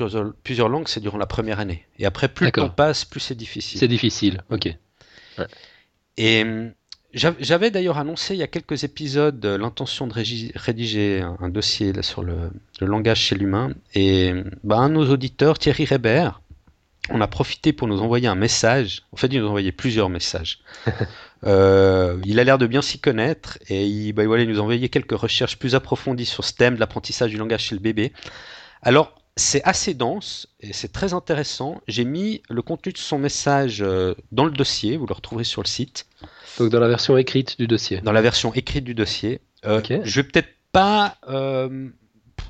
plusieurs, 0.43 0.69
langues, 0.69 0.87
c'est 0.87 0.99
durant 0.99 1.17
la 1.17 1.27
première 1.27 1.59
année. 1.59 1.85
Et 1.99 2.05
après, 2.05 2.27
plus 2.27 2.47
le 2.47 2.51
temps 2.51 2.69
passe, 2.69 3.05
plus 3.05 3.19
c'est 3.19 3.35
difficile. 3.35 3.79
C'est 3.79 3.87
difficile, 3.87 4.41
ok. 4.49 4.75
Et 6.17 6.41
hum, 6.41 6.71
j'avais 7.13 7.71
d'ailleurs 7.71 7.97
annoncé 7.97 8.33
il 8.33 8.37
y 8.37 8.43
a 8.43 8.47
quelques 8.47 8.83
épisodes 8.83 9.43
l'intention 9.45 10.07
de 10.07 10.13
rédiger 10.55 11.21
un, 11.21 11.49
dossier 11.49 11.93
sur 12.01 12.23
le, 12.23 12.51
langage 12.79 13.19
chez 13.19 13.35
l'humain. 13.35 13.71
Et 13.93 14.33
bah, 14.63 14.77
un 14.77 14.89
de 14.89 14.95
nos 14.95 15.09
auditeurs, 15.11 15.59
Thierry 15.59 15.85
Reber, 15.85 16.41
on 17.09 17.21
a 17.21 17.27
profité 17.27 17.73
pour 17.73 17.87
nous 17.87 18.01
envoyer 18.01 18.27
un 18.27 18.35
message. 18.35 19.03
En 19.11 19.17
fait, 19.17 19.27
il 19.27 19.39
nous 19.39 19.45
a 19.47 19.49
envoyé 19.49 19.71
plusieurs 19.71 20.09
messages. 20.09 20.59
Euh, 21.43 22.21
il 22.23 22.39
a 22.39 22.43
l'air 22.43 22.59
de 22.59 22.67
bien 22.67 22.83
s'y 22.83 22.99
connaître 22.99 23.57
et 23.67 23.87
il, 23.87 24.13
bah, 24.13 24.23
voilà, 24.27 24.43
il 24.43 24.49
nous 24.49 24.59
a 24.59 24.61
envoyé 24.61 24.89
quelques 24.89 25.17
recherches 25.17 25.57
plus 25.57 25.73
approfondies 25.73 26.27
sur 26.27 26.43
ce 26.43 26.53
thème 26.53 26.75
de 26.75 26.79
l'apprentissage 26.79 27.31
du 27.31 27.37
langage 27.37 27.63
chez 27.63 27.73
le 27.73 27.81
bébé. 27.81 28.13
Alors, 28.83 29.15
c'est 29.37 29.63
assez 29.63 29.93
dense 29.93 30.47
et 30.59 30.71
c'est 30.71 30.91
très 30.91 31.13
intéressant. 31.15 31.81
J'ai 31.87 32.05
mis 32.05 32.43
le 32.49 32.61
contenu 32.61 32.91
de 32.91 32.97
son 32.97 33.17
message 33.17 33.81
euh, 33.81 34.13
dans 34.31 34.45
le 34.45 34.51
dossier, 34.51 34.97
vous 34.97 35.07
le 35.07 35.13
retrouverez 35.13 35.43
sur 35.43 35.63
le 35.63 35.67
site. 35.67 36.05
Donc 36.59 36.69
dans 36.69 36.79
la 36.79 36.87
version 36.87 37.17
écrite 37.17 37.57
du 37.57 37.67
dossier. 37.67 38.01
Dans 38.01 38.11
la 38.11 38.21
version 38.21 38.53
écrite 38.53 38.83
du 38.83 38.93
dossier. 38.93 39.41
Euh, 39.65 39.81
Je 40.03 40.21
vais 40.21 40.27
peut-être 40.27 40.49
pas 40.71 41.17
euh, 41.27 41.89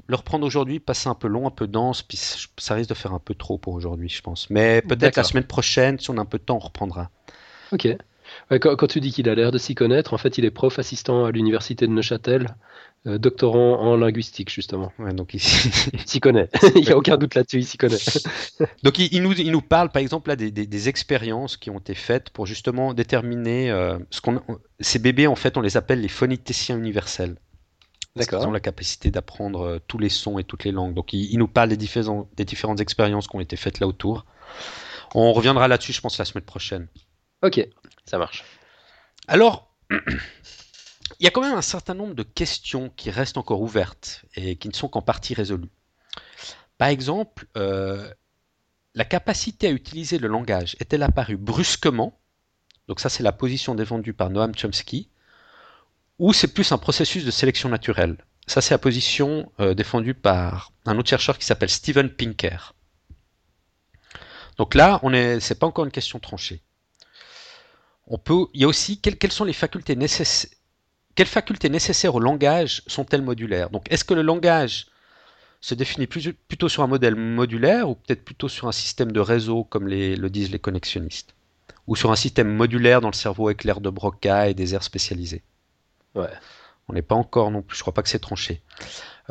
le 0.07 0.15
reprendre 0.15 0.45
aujourd'hui, 0.45 0.79
passer 0.79 1.09
un 1.09 1.15
peu 1.15 1.27
long, 1.27 1.47
un 1.47 1.51
peu 1.51 1.67
dense, 1.67 2.01
puis 2.01 2.17
ça 2.17 2.73
risque 2.73 2.89
de 2.89 2.95
faire 2.95 3.13
un 3.13 3.19
peu 3.19 3.35
trop 3.35 3.57
pour 3.57 3.73
aujourd'hui, 3.73 4.09
je 4.09 4.21
pense. 4.21 4.49
Mais 4.49 4.81
peut-être 4.81 5.15
la 5.15 5.23
semaine 5.23 5.45
prochaine, 5.45 5.99
si 5.99 6.09
on 6.09 6.17
a 6.17 6.21
un 6.21 6.25
peu 6.25 6.37
de 6.37 6.43
temps, 6.43 6.57
on 6.57 6.59
reprendra. 6.59 7.09
Ok. 7.71 7.87
quand, 8.59 8.87
tu 8.87 8.99
dis 8.99 9.11
qu'il 9.11 9.29
a 9.29 9.35
l'air 9.35 9.51
de 9.51 9.57
s'y 9.57 9.75
connaître, 9.75 10.13
en 10.13 10.17
fait, 10.17 10.37
il 10.37 10.45
est 10.45 10.51
prof 10.51 10.77
assistant 10.79 11.25
à 11.25 11.31
l'université 11.31 11.87
de 11.87 11.91
Neuchâtel. 11.91 12.55
Euh, 13.07 13.17
doctorant 13.17 13.79
en 13.79 13.97
linguistique 13.97 14.51
justement. 14.51 14.93
Ouais, 14.99 15.11
donc 15.11 15.33
il 15.33 15.39
s'y 15.39 16.19
connaît. 16.19 16.49
il 16.75 16.83
n'y 16.83 16.91
a 16.91 16.97
aucun 16.97 17.17
doute 17.17 17.33
là-dessus, 17.33 17.57
il 17.57 17.65
s'y 17.65 17.77
connaît. 17.79 17.97
donc 18.83 18.99
il, 18.99 19.23
nous, 19.23 19.33
il 19.33 19.51
nous 19.51 19.61
parle 19.63 19.89
par 19.89 20.03
exemple 20.03 20.29
là 20.29 20.35
des, 20.35 20.51
des, 20.51 20.87
expériences 20.89 21.57
qui 21.57 21.71
ont 21.71 21.79
été 21.79 21.95
faites 21.95 22.29
pour 22.29 22.45
justement 22.45 22.93
déterminer 22.93 23.71
euh, 23.71 23.97
ce 24.11 24.21
qu'on 24.21 24.39
ces 24.79 24.99
bébés 24.99 25.25
en 25.25 25.35
fait 25.35 25.57
on 25.57 25.61
les 25.61 25.77
appelle 25.77 25.99
les 25.99 26.09
phoneticiens 26.09 26.77
universels. 26.77 27.37
D'accord. 28.15 28.43
Ils 28.43 28.47
ont 28.47 28.51
la 28.51 28.59
capacité 28.59 29.09
d'apprendre 29.09 29.61
euh, 29.61 29.79
tous 29.87 29.97
les 29.97 30.09
sons 30.09 30.37
et 30.37 30.43
toutes 30.43 30.63
les 30.63 30.71
langues. 30.71 30.93
Donc 30.93 31.13
il, 31.13 31.37
nous 31.37 31.47
parle 31.47 31.69
des, 31.69 31.77
différents, 31.77 32.29
des 32.35 32.45
différentes 32.45 32.81
expériences 32.81 33.27
qui 33.27 33.35
ont 33.35 33.39
été 33.39 33.55
faites 33.55 33.79
là 33.79 33.87
autour. 33.87 34.25
On 35.15 35.31
reviendra 35.33 35.67
là-dessus, 35.67 35.93
je 35.93 36.01
pense, 36.01 36.17
la 36.17 36.25
semaine 36.25 36.43
prochaine. 36.43 36.87
Ok, 37.41 37.65
ça 38.05 38.17
marche. 38.17 38.43
Alors, 39.27 39.73
il 39.91 41.23
y 41.23 41.27
a 41.27 41.31
quand 41.31 41.41
même 41.41 41.55
un 41.55 41.61
certain 41.61 41.93
nombre 41.93 42.13
de 42.13 42.23
questions 42.23 42.91
qui 42.95 43.11
restent 43.11 43.37
encore 43.37 43.61
ouvertes 43.61 44.25
et 44.35 44.55
qui 44.55 44.67
ne 44.67 44.73
sont 44.73 44.89
qu'en 44.89 45.01
partie 45.01 45.33
résolues. 45.33 45.69
Par 46.77 46.89
exemple, 46.89 47.45
euh, 47.57 48.09
la 48.93 49.05
capacité 49.05 49.67
à 49.67 49.71
utiliser 49.71 50.17
le 50.17 50.27
langage 50.27 50.75
est-elle 50.79 51.03
apparue 51.03 51.37
brusquement? 51.37 52.19
Donc 52.87 52.99
ça, 52.99 53.07
c'est 53.07 53.23
la 53.23 53.31
position 53.31 53.75
défendue 53.75 54.13
par 54.13 54.29
Noam 54.29 54.53
Chomsky. 54.53 55.10
Ou 56.21 56.33
c'est 56.33 56.53
plus 56.53 56.71
un 56.71 56.77
processus 56.77 57.25
de 57.25 57.31
sélection 57.31 57.67
naturelle 57.67 58.15
Ça, 58.45 58.61
c'est 58.61 58.75
la 58.75 58.77
position 58.77 59.51
euh, 59.59 59.73
défendue 59.73 60.13
par 60.13 60.71
un 60.85 60.99
autre 60.99 61.09
chercheur 61.09 61.35
qui 61.39 61.47
s'appelle 61.47 61.71
Steven 61.71 62.11
Pinker. 62.11 62.75
Donc 64.57 64.75
là, 64.75 64.99
on 65.01 65.13
est, 65.13 65.39
c'est 65.39 65.57
pas 65.57 65.65
encore 65.65 65.83
une 65.83 65.91
question 65.91 66.19
tranchée. 66.19 66.61
Il 68.07 68.61
y 68.61 68.65
a 68.65 68.67
aussi 68.67 69.01
quelles 69.01 69.31
sont 69.31 69.45
les 69.45 69.53
facultés 69.53 69.95
nécessaires 69.95 70.51
quelles 71.15 71.25
facultés 71.25 71.69
nécessaires 71.69 72.13
au 72.13 72.19
langage 72.19 72.83
sont-elles 72.85 73.23
modulaires? 73.23 73.71
Donc, 73.71 73.91
est-ce 73.91 74.05
que 74.05 74.13
le 74.13 74.21
langage 74.21 74.85
se 75.59 75.73
définit 75.73 76.05
plutôt 76.05 76.69
sur 76.69 76.83
un 76.83 76.87
modèle 76.87 77.15
modulaire 77.15 77.89
ou 77.89 77.95
peut-être 77.95 78.23
plutôt 78.23 78.47
sur 78.47 78.67
un 78.67 78.71
système 78.71 79.11
de 79.11 79.19
réseau 79.19 79.63
comme 79.63 79.87
le 79.87 80.29
disent 80.29 80.51
les 80.51 80.59
connexionnistes? 80.59 81.33
Ou 81.87 81.95
sur 81.95 82.11
un 82.11 82.15
système 82.15 82.55
modulaire 82.55 83.01
dans 83.01 83.09
le 83.09 83.15
cerveau 83.15 83.49
éclair 83.49 83.81
de 83.81 83.89
Broca 83.89 84.49
et 84.49 84.53
des 84.53 84.75
aires 84.75 84.83
spécialisées? 84.83 85.41
Ouais. 86.15 86.29
On 86.87 86.93
n'est 86.93 87.01
pas 87.01 87.15
encore 87.15 87.51
non 87.51 87.61
plus, 87.61 87.77
je 87.77 87.81
crois 87.81 87.93
pas 87.93 88.03
que 88.03 88.09
c'est 88.09 88.19
tranché. 88.19 88.61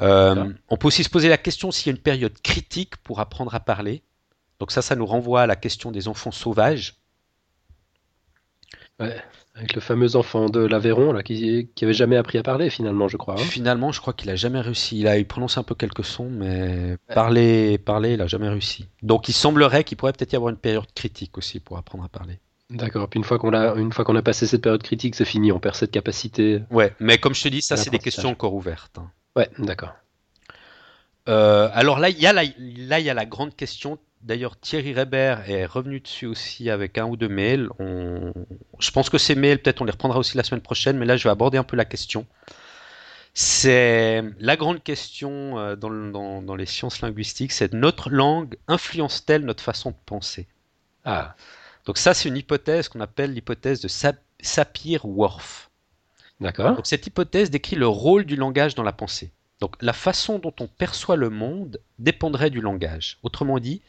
Euh, 0.01 0.51
on 0.69 0.77
peut 0.77 0.89
aussi 0.89 1.05
se 1.05 1.11
poser 1.11 1.29
la 1.29 1.37
question 1.37 1.71
s'il 1.71 1.89
y 1.89 1.91
a 1.91 1.97
une 1.97 2.03
période 2.03 2.41
critique 2.41 2.97
pour 2.99 3.21
apprendre 3.21 3.55
à 3.55 3.61
parler. 3.61 4.03
Donc 4.59 4.71
ça, 4.71 4.83
ça 4.83 4.97
nous 4.97 5.07
renvoie 5.07 5.43
à 5.43 5.47
la 5.47 5.57
question 5.57 5.91
des 5.91 6.09
enfants 6.09 6.31
sauvages. 6.31 6.97
Ouais. 8.99 9.17
Avec 9.55 9.75
le 9.75 9.81
fameux 9.81 10.17
enfant 10.17 10.49
de 10.49 10.61
l'Aveyron, 10.61 11.13
là, 11.13 11.23
qui, 11.23 11.71
qui 11.75 11.85
avait 11.85 11.93
jamais 11.93 12.17
appris 12.17 12.39
à 12.39 12.43
parler, 12.43 12.71
finalement, 12.71 13.09
je 13.09 13.17
crois. 13.17 13.35
Hein. 13.35 13.45
Finalement, 13.45 13.93
je 13.93 14.01
crois 14.01 14.13
qu'il 14.13 14.31
a 14.31 14.37
jamais 14.37 14.61
réussi. 14.61 15.01
Il 15.01 15.09
a 15.09 15.23
prononcé 15.25 15.59
un 15.59 15.65
peu 15.65 15.75
quelques 15.75 16.05
sons, 16.05 16.31
mais 16.31 16.97
parler, 17.09 17.77
parler, 17.79 18.13
il 18.13 18.23
a 18.23 18.27
jamais 18.27 18.49
réussi. 18.49 18.87
Donc, 19.03 19.29
il 19.29 19.33
semblerait 19.33 19.85
qu'il 19.85 19.97
pourrait 19.97 20.13
peut-être 20.13 20.33
y 20.33 20.37
avoir 20.37 20.51
une 20.51 20.57
période 20.57 20.91
critique 20.95 21.37
aussi 21.37 21.61
pour 21.61 21.77
apprendre 21.77 22.05
à 22.05 22.09
parler. 22.09 22.39
D'accord. 22.71 23.09
Puis 23.09 23.19
une 23.19 23.25
fois 23.25 23.39
qu'on 23.39 23.53
a, 23.53 23.75
une 23.75 23.93
fois 23.93 24.05
qu'on 24.05 24.17
a 24.17 24.23
passé 24.23 24.47
cette 24.47 24.63
période 24.63 24.83
critique, 24.83 25.15
c'est 25.15 25.25
fini. 25.25 25.53
On 25.53 25.61
perd 25.61 25.75
cette 25.75 25.91
capacité. 25.91 26.63
Ouais. 26.71 26.95
Mais 27.01 27.19
comme 27.19 27.35
je 27.35 27.43
te 27.43 27.49
dis, 27.49 27.63
ça, 27.63 27.77
c'est 27.77 27.91
des 27.91 27.99
questions 27.99 28.31
encore 28.31 28.55
ouvertes. 28.55 28.99
Hein. 28.99 29.11
Ouais. 29.37 29.49
D'accord. 29.59 29.93
Euh, 31.29 31.69
alors 31.73 31.99
là, 31.99 32.09
il 32.09 32.19
y 32.19 32.27
a 32.27 32.33
là, 32.33 32.45
il 32.45 33.05
y 33.05 33.11
a 33.11 33.15
la 33.15 33.27
grande 33.27 33.55
question 33.55 33.99
D'ailleurs, 34.23 34.59
Thierry 34.61 34.93
Reber 34.93 35.37
est 35.47 35.65
revenu 35.65 36.01
dessus 36.01 36.27
aussi 36.27 36.69
avec 36.69 36.99
un 36.99 37.07
ou 37.07 37.17
deux 37.17 37.29
mails. 37.29 37.71
Je 37.79 38.91
pense 38.91 39.09
que 39.09 39.17
ces 39.17 39.35
mails, 39.35 39.63
peut-être 39.63 39.81
on 39.81 39.87
les 39.87 39.93
reprendra 39.93 40.19
aussi 40.19 40.37
la 40.37 40.43
semaine 40.43 40.61
prochaine, 40.61 40.99
mais 40.99 41.07
là 41.07 41.17
je 41.17 41.25
vais 41.25 41.31
aborder 41.31 41.57
un 41.57 41.65
peu 41.65 41.77
la 41.77 41.87
question. 41.87 42.27
C'est 43.33 44.23
la 44.39 44.57
grande 44.57 44.83
question 44.83 45.59
euh, 45.59 45.77
dans, 45.77 46.57
les 46.57 46.67
sciences 46.67 47.01
linguistiques, 47.01 47.53
c'est 47.53 47.73
notre 47.73 48.11
langue 48.11 48.57
influence-t-elle 48.69 49.45
notre 49.45 49.63
façon 49.63 49.91
de 49.91 49.97
penser? 50.05 50.49
Ah. 51.05 51.35
Donc 51.87 51.99
ça, 51.99 52.15
c'est 52.15 52.29
une 52.29 52.37
hypothèse 52.37 52.89
qu'on 52.89 53.01
appelle 53.01 53.33
l'hypothèse 53.33 53.81
de 53.81 53.89
Sapir-Whorf. 54.43 55.71
D'accord. 56.41 56.77
Donc 56.77 56.87
cette 56.87 57.07
hypothèse 57.07 57.51
décrit 57.51 57.77
le 57.77 57.87
rôle 57.87 58.25
du 58.25 58.37
langage 58.37 58.75
dans 58.75 58.83
la 58.83 58.93
pensée. 58.93 59.31
Donc 59.61 59.77
la 59.83 59.93
façon 59.93 60.39
dont 60.39 60.55
on 60.61 60.67
perçoit 60.67 61.17
le 61.17 61.29
monde 61.29 61.81
dépendrait 61.99 62.51
du 62.51 62.61
langage. 62.61 63.19
Autrement 63.23 63.59
dit, 63.59 63.83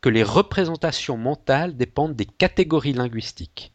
que 0.00 0.08
les 0.08 0.22
représentations 0.22 1.16
mentales 1.16 1.76
dépendent 1.76 2.16
des 2.16 2.24
catégories 2.24 2.92
linguistiques. 2.92 3.72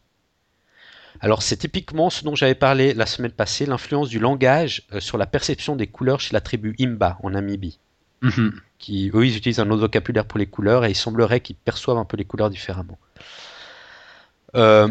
Alors 1.20 1.42
c'est 1.42 1.56
typiquement 1.56 2.10
ce 2.10 2.24
dont 2.24 2.34
j'avais 2.34 2.54
parlé 2.54 2.92
la 2.92 3.06
semaine 3.06 3.30
passée, 3.30 3.66
l'influence 3.66 4.08
du 4.08 4.18
langage 4.18 4.82
euh, 4.92 5.00
sur 5.00 5.16
la 5.16 5.26
perception 5.26 5.76
des 5.76 5.86
couleurs 5.86 6.20
chez 6.20 6.32
la 6.32 6.40
tribu 6.40 6.74
Imba 6.80 7.18
en 7.22 7.30
Namibie. 7.30 7.78
Mhm. 8.22 8.60
Qui, 8.78 9.10
eux, 9.14 9.26
ils 9.26 9.36
utilisent 9.36 9.60
un 9.60 9.70
autre 9.70 9.82
vocabulaire 9.82 10.26
pour 10.26 10.38
les 10.38 10.46
couleurs 10.46 10.84
et 10.84 10.90
il 10.90 10.96
semblerait 10.96 11.40
qu'ils 11.40 11.56
perçoivent 11.56 11.98
un 11.98 12.04
peu 12.04 12.16
les 12.16 12.24
couleurs 12.24 12.50
différemment. 12.50 12.98
Euh, 14.54 14.88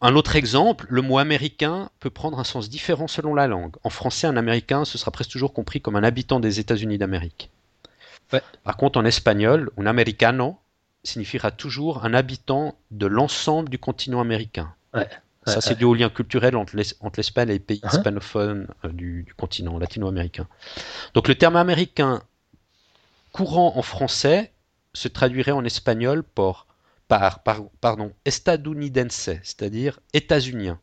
un 0.00 0.16
autre 0.16 0.36
exemple, 0.36 0.86
le 0.88 1.00
mot 1.02 1.18
américain 1.18 1.90
peut 2.00 2.10
prendre 2.10 2.38
un 2.38 2.44
sens 2.44 2.68
différent 2.68 3.06
selon 3.06 3.34
la 3.34 3.46
langue. 3.46 3.76
En 3.84 3.90
français, 3.90 4.26
un 4.26 4.36
américain, 4.36 4.84
ce 4.84 4.98
sera 4.98 5.10
presque 5.10 5.30
toujours 5.30 5.52
compris 5.52 5.80
comme 5.80 5.96
un 5.96 6.02
habitant 6.02 6.40
des 6.40 6.60
États-Unis 6.60 6.98
d'Amérique. 6.98 7.50
Par 8.64 8.76
contre, 8.76 8.98
en 8.98 9.04
espagnol, 9.04 9.70
un 9.76 9.86
americano 9.86 10.58
signifiera 11.04 11.50
toujours 11.50 12.04
un 12.04 12.14
habitant 12.14 12.76
de 12.90 13.06
l'ensemble 13.06 13.68
du 13.68 13.78
continent 13.78 14.20
américain. 14.20 14.74
Ça, 15.44 15.60
c'est 15.60 15.76
dû 15.76 15.84
au 15.84 15.94
lien 15.94 16.08
culturel 16.08 16.56
entre 16.56 16.76
l'Espagne 16.76 17.48
et 17.48 17.52
les 17.54 17.58
pays 17.58 17.80
uh-huh. 17.80 17.96
hispanophones 17.96 18.68
euh, 18.84 18.88
du, 18.88 19.26
continent 19.36 19.76
latino-américain. 19.78 20.46
Donc, 21.14 21.26
le 21.26 21.34
terme 21.34 21.56
américain 21.56 22.22
courant 23.32 23.76
en 23.76 23.82
français 23.82 24.52
se 24.94 25.08
traduirait 25.08 25.52
en 25.52 25.64
espagnol 25.64 26.22
par, 26.22 26.66
par, 27.18 27.64
pardon, 27.80 28.12
estadounidense, 28.24 29.30
c'est-à-dire 29.42 30.00
états-unien. 30.14 30.80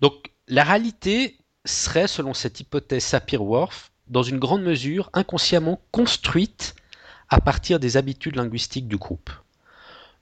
Donc, 0.00 0.32
la 0.48 0.64
réalité 0.64 1.38
serait, 1.64 2.06
selon 2.06 2.34
cette 2.34 2.60
hypothèse 2.60 3.04
Sapir-Whorf, 3.04 3.92
dans 4.08 4.22
une 4.22 4.38
grande 4.38 4.62
mesure 4.62 5.08
inconsciemment 5.12 5.80
construite 5.90 6.74
à 7.28 7.40
partir 7.40 7.78
des 7.78 7.96
habitudes 7.96 8.36
linguistiques 8.36 8.88
du 8.88 8.96
groupe. 8.96 9.30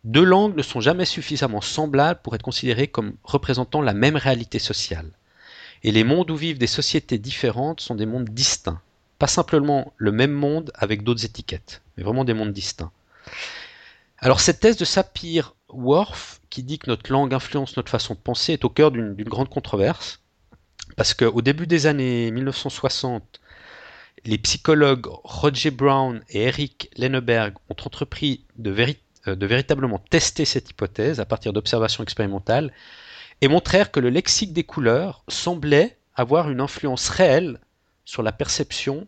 Deux 0.05 0.25
langues 0.25 0.57
ne 0.57 0.63
sont 0.63 0.81
jamais 0.81 1.07
suffisamment 1.07 1.61
semblables 1.61 2.21
pour 2.23 2.35
être 2.35 2.43
considérées 2.43 2.89
comme 2.89 3.15
représentant 3.25 3.81
la 3.81 3.95
même 3.95 4.17
réalité 4.17 4.59
sociale. 4.59 5.11
Et 5.83 5.91
les 5.91 6.05
mondes 6.05 6.31
où 6.31 6.37
vivent 6.37 6.59
des 6.59 6.67
sociétés 6.67 7.19
différentes 7.19 7.81
sont 7.81 7.95
des 7.95 8.07
mondes 8.07 8.29
distincts. 8.29 8.81
Pas 9.19 9.27
simplement 9.27 9.93
le 9.97 10.13
même 10.13 10.33
monde 10.33 10.71
avec 10.75 11.03
d'autres 11.03 11.25
étiquettes, 11.25 11.83
mais 11.97 12.05
vraiment 12.05 12.25
des 12.25 12.35
mondes 12.35 12.53
distincts. 12.53 12.93
Alors 14.21 14.41
cette 14.41 14.59
thèse 14.59 14.77
de 14.77 14.85
Sapir-Whorf, 14.85 16.41
qui 16.51 16.65
dit 16.65 16.81
que 16.81 16.91
notre 16.91 17.13
langue 17.13 17.33
influence 17.33 17.77
notre 17.77 17.91
façon 17.91 18.15
de 18.15 18.19
penser, 18.19 18.55
est 18.55 18.65
au 18.65 18.69
cœur 18.69 18.91
d'une 18.91 19.15
grande 19.23 19.49
controverse, 19.49 20.21
parce 20.97 21.15
qu'au 21.15 21.41
début 21.41 21.69
des 21.69 21.87
années 21.87 22.33
1960, 22.33 23.41
les 24.25 24.39
psychologues 24.39 25.07
Roger 25.07 25.71
Brown 25.71 26.21
et 26.31 26.43
Eric 26.43 26.91
Lenneberg 26.97 27.55
ont 27.69 27.77
entrepris 27.85 28.45
de, 28.57 28.75
euh, 29.29 29.37
de 29.37 29.47
véritablement 29.47 30.01
tester 30.11 30.45
cette 30.45 30.69
hypothèse 30.69 31.21
à 31.21 31.25
partir 31.25 31.53
d'observations 31.53 32.03
expérimentales 32.03 32.73
et 33.41 33.47
montrèrent 33.47 33.93
que 33.93 34.01
le 34.01 34.11
lexique 34.11 34.53
des 34.53 34.65
couleurs 34.65 35.23
semblait 35.29 35.97
avoir 36.17 36.51
une 36.51 36.61
influence 36.61 37.09
réelle 37.09 37.61
sur 38.05 38.25
la 38.25 38.33
perception 38.33 39.07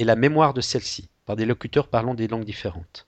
et 0.00 0.04
la 0.04 0.16
mémoire 0.16 0.52
de 0.52 0.60
celle-ci 0.60 1.08
par 1.26 1.36
des 1.36 1.46
locuteurs 1.46 1.86
parlant 1.86 2.14
des 2.14 2.26
langues 2.26 2.44
différentes. 2.44 3.07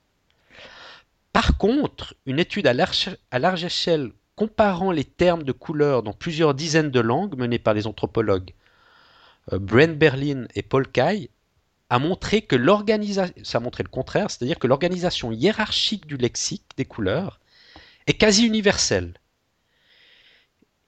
Par 1.33 1.57
contre, 1.57 2.15
une 2.25 2.39
étude 2.39 2.67
à 2.67 2.73
large, 2.73 3.63
échelle 3.63 4.11
comparant 4.35 4.91
les 4.91 5.03
termes 5.05 5.43
de 5.43 5.51
couleurs 5.51 6.03
dans 6.03 6.13
plusieurs 6.13 6.53
dizaines 6.53 6.91
de 6.91 6.99
langues 6.99 7.37
menée 7.37 7.59
par 7.59 7.73
les 7.73 7.87
anthropologues 7.87 8.53
euh, 9.53 9.59
Brent 9.59 9.97
Berlin 9.97 10.47
et 10.55 10.61
Paul 10.61 10.87
Kay 10.87 11.29
a 11.89 11.99
montré 11.99 12.41
que 12.41 12.55
l'organisation, 12.55 13.33
ça 13.43 13.57
a 13.59 13.61
le 13.61 13.89
contraire, 13.89 14.31
c'est-à-dire 14.31 14.59
que 14.59 14.67
l'organisation 14.67 15.31
hiérarchique 15.31 16.07
du 16.07 16.17
lexique 16.17 16.71
des 16.77 16.85
couleurs 16.85 17.39
est 18.07 18.13
quasi 18.13 18.45
universelle. 18.45 19.13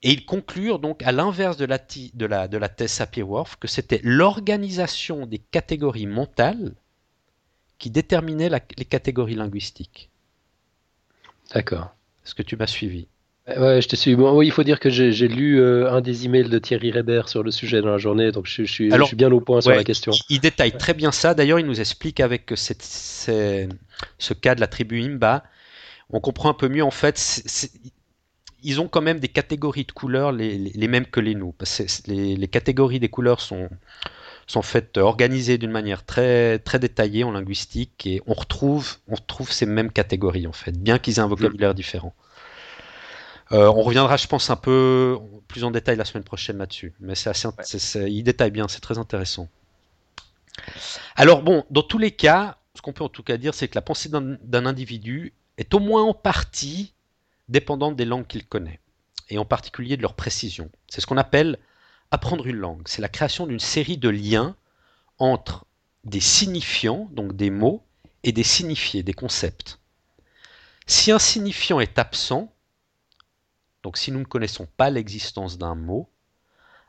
Et 0.02 0.12
ils 0.12 0.26
conclurent 0.26 0.78
donc 0.78 1.02
à 1.02 1.12
l'inverse 1.12 1.56
de 1.56 1.64
la, 1.64 1.78
de, 1.78 2.26
la, 2.26 2.48
de 2.48 2.58
la 2.58 2.68
thèse 2.68 2.92
Sapir-Whorf 2.92 3.56
que 3.56 3.68
c'était 3.68 4.00
l'organisation 4.02 5.26
des 5.26 5.38
catégories 5.38 6.06
mentales 6.06 6.74
qui 7.78 7.90
déterminait 7.90 8.50
les 8.50 8.84
catégories 8.84 9.34
linguistiques. 9.34 10.10
D'accord. 11.54 11.94
Est-ce 12.24 12.34
que 12.34 12.42
tu 12.42 12.56
m'as 12.56 12.66
suivi? 12.66 13.06
Ouais, 13.46 13.82
je 13.82 13.88
te 13.88 13.96
suis. 13.96 14.16
Bon, 14.16 14.36
oui, 14.36 14.46
il 14.46 14.52
faut 14.52 14.64
dire 14.64 14.80
que 14.80 14.88
j'ai 14.88 15.28
lu 15.28 15.60
euh, 15.60 15.90
un 15.92 16.00
des 16.00 16.24
emails 16.24 16.48
de 16.48 16.58
Thierry 16.58 16.90
Reber 16.90 17.28
sur 17.28 17.42
le 17.42 17.50
sujet 17.50 17.82
dans 17.82 17.90
la 17.90 17.98
journée, 17.98 18.32
donc 18.32 18.46
je, 18.46 18.64
je, 18.64 18.72
suis, 18.72 18.90
je 18.90 19.02
suis, 19.02 19.16
bien 19.16 19.30
au 19.30 19.40
point 19.40 19.60
sur 19.60 19.70
la 19.70 19.84
question. 19.84 20.12
Il, 20.30 20.40
détaille 20.40 20.72
très 20.72 20.94
bien 20.94 21.12
ça. 21.12 21.34
D'ailleurs, 21.34 21.60
il 21.60 21.66
nous 21.66 21.78
explique 21.78 22.20
avec 22.20 22.52
cette, 22.56 22.82
ce 22.82 24.34
cas 24.40 24.54
de 24.54 24.60
la 24.60 24.66
tribu 24.66 25.02
Imba, 25.02 25.44
on 26.10 26.20
comprend 26.20 26.48
un 26.48 26.54
peu 26.54 26.68
mieux 26.68 26.84
en 26.84 26.90
fait. 26.90 27.70
ils 28.62 28.80
ont 28.80 28.88
quand 28.88 29.02
même 29.02 29.20
des 29.20 29.28
catégories 29.28 29.84
de 29.84 29.92
couleurs 29.92 30.32
les, 30.32 30.56
les, 30.56 30.88
mêmes 30.88 31.06
que 31.06 31.20
les 31.20 31.34
nous. 31.34 31.52
Parce 31.52 31.78
que 31.78 32.10
les, 32.10 32.36
les, 32.36 32.48
catégories 32.48 32.98
des 33.00 33.10
couleurs 33.10 33.42
sont, 33.42 33.68
sont 34.46 34.62
faites 34.62 34.98
organisées 34.98 35.58
d'une 35.58 35.70
manière 35.70 36.04
très, 36.04 36.58
très 36.58 36.78
détaillée 36.78 37.24
en 37.24 37.32
linguistique 37.32 38.06
et 38.06 38.22
on 38.26 38.34
retrouve, 38.34 38.96
on 39.08 39.14
retrouve 39.14 39.50
ces 39.50 39.66
mêmes 39.66 39.90
catégories 39.90 40.46
en 40.46 40.52
fait, 40.52 40.72
bien 40.72 40.98
qu'ils 40.98 41.16
aient 41.16 41.20
un 41.20 41.26
vocabulaire 41.26 41.70
mmh. 41.70 41.74
différent. 41.74 42.14
Euh, 43.52 43.66
on 43.68 43.82
reviendra, 43.82 44.16
je 44.16 44.26
pense, 44.26 44.50
un 44.50 44.56
peu 44.56 45.18
plus 45.48 45.64
en 45.64 45.70
détail 45.70 45.96
la 45.96 46.04
semaine 46.04 46.24
prochaine 46.24 46.58
là-dessus. 46.58 46.94
Mais 47.00 47.14
c'est 47.14 47.30
assez, 47.30 47.48
il 48.10 48.22
détaille 48.22 48.50
bien, 48.50 48.68
c'est 48.68 48.80
très 48.80 48.98
intéressant. 48.98 49.48
Alors 51.16 51.42
bon, 51.42 51.64
dans 51.70 51.82
tous 51.82 51.98
les 51.98 52.10
cas, 52.10 52.58
ce 52.74 52.82
qu'on 52.82 52.92
peut 52.92 53.04
en 53.04 53.08
tout 53.08 53.22
cas 53.22 53.36
dire, 53.36 53.54
c'est 53.54 53.68
que 53.68 53.74
la 53.74 53.82
pensée 53.82 54.08
d'un 54.08 54.66
individu 54.66 55.34
est 55.58 55.74
au 55.74 55.78
moins 55.78 56.02
en 56.02 56.14
partie 56.14 56.94
dépendante 57.48 57.96
des 57.96 58.04
langues 58.04 58.26
qu'il 58.26 58.46
connaît, 58.46 58.80
et 59.28 59.38
en 59.38 59.44
particulier 59.44 59.96
de 59.96 60.02
leur 60.02 60.14
précision. 60.14 60.70
C'est 60.88 61.00
ce 61.00 61.06
qu'on 61.06 61.16
appelle 61.16 61.58
apprendre 62.10 62.46
une 62.46 62.56
langue. 62.56 62.86
C'est 62.86 63.02
la 63.02 63.08
création 63.08 63.46
d'une 63.46 63.60
série 63.60 63.98
de 63.98 64.08
liens 64.08 64.56
entre 65.18 65.66
des 66.04 66.20
signifiants, 66.20 67.08
donc 67.12 67.34
des 67.34 67.50
mots, 67.50 67.84
et 68.22 68.32
des 68.32 68.42
signifiés, 68.42 69.02
des 69.02 69.12
concepts. 69.12 69.78
Si 70.86 71.12
un 71.12 71.18
signifiant 71.18 71.80
est 71.80 71.98
absent, 71.98 72.52
donc 73.82 73.96
si 73.98 74.12
nous 74.12 74.20
ne 74.20 74.24
connaissons 74.24 74.66
pas 74.76 74.90
l'existence 74.90 75.58
d'un 75.58 75.74
mot, 75.74 76.08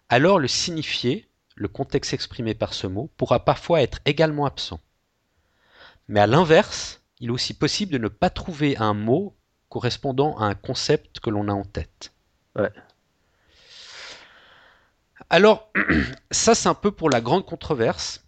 alors 0.09 0.39
le 0.39 0.47
signifié, 0.47 1.27
le 1.55 1.67
contexte 1.67 2.13
exprimé 2.13 2.53
par 2.53 2.73
ce 2.73 2.87
mot, 2.87 3.09
pourra 3.17 3.43
parfois 3.43 3.81
être 3.81 3.99
également 4.05 4.45
absent. 4.45 4.79
Mais 6.07 6.19
à 6.19 6.27
l'inverse, 6.27 7.01
il 7.19 7.29
est 7.29 7.31
aussi 7.31 7.53
possible 7.53 7.91
de 7.91 7.97
ne 7.97 8.07
pas 8.07 8.29
trouver 8.29 8.77
un 8.77 8.93
mot 8.93 9.35
correspondant 9.69 10.37
à 10.37 10.45
un 10.45 10.55
concept 10.55 11.19
que 11.19 11.29
l'on 11.29 11.47
a 11.47 11.53
en 11.53 11.63
tête. 11.65 12.13
Alors, 15.29 15.71
ça 16.31 16.55
c'est 16.55 16.69
un 16.69 16.73
peu 16.73 16.91
pour 16.91 17.09
la 17.09 17.21
grande 17.21 17.45
controverse. 17.45 18.25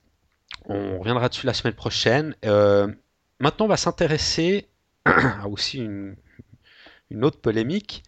On 0.66 1.00
reviendra 1.00 1.30
dessus 1.30 1.46
la 1.46 1.54
semaine 1.54 1.76
prochaine. 1.76 2.36
Euh, 2.46 2.88
maintenant, 3.40 3.66
on 3.66 3.70
va 3.70 3.78
s'intéresser 3.78 4.68
à 5.06 5.48
aussi 5.48 5.78
une, 5.80 6.16
une 7.10 7.24
autre 7.24 7.40
polémique 7.40 8.04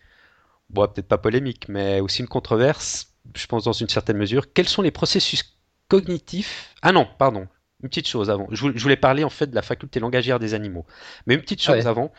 bon, 0.69 0.87
peut-être 0.87 1.07
pas 1.07 1.17
polémique, 1.17 1.67
mais 1.67 1.99
aussi 1.99 2.21
une 2.21 2.27
controverse, 2.27 3.13
je 3.35 3.45
pense 3.47 3.63
dans 3.63 3.73
une 3.73 3.89
certaine 3.89 4.17
mesure. 4.17 4.53
Quels 4.53 4.67
sont 4.67 4.81
les 4.81 4.91
processus 4.91 5.57
cognitifs? 5.87 6.75
Ah 6.81 6.91
non, 6.91 7.07
pardon, 7.17 7.47
une 7.83 7.89
petite 7.89 8.07
chose 8.07 8.29
avant. 8.29 8.47
Je 8.51 8.67
voulais 8.67 8.97
parler 8.97 9.23
en 9.23 9.29
fait 9.29 9.47
de 9.47 9.55
la 9.55 9.61
faculté 9.61 9.99
langagière 9.99 10.39
des 10.39 10.53
animaux, 10.53 10.85
mais 11.25 11.35
une 11.35 11.41
petite 11.41 11.61
chose 11.61 11.87
avant. 11.87 12.11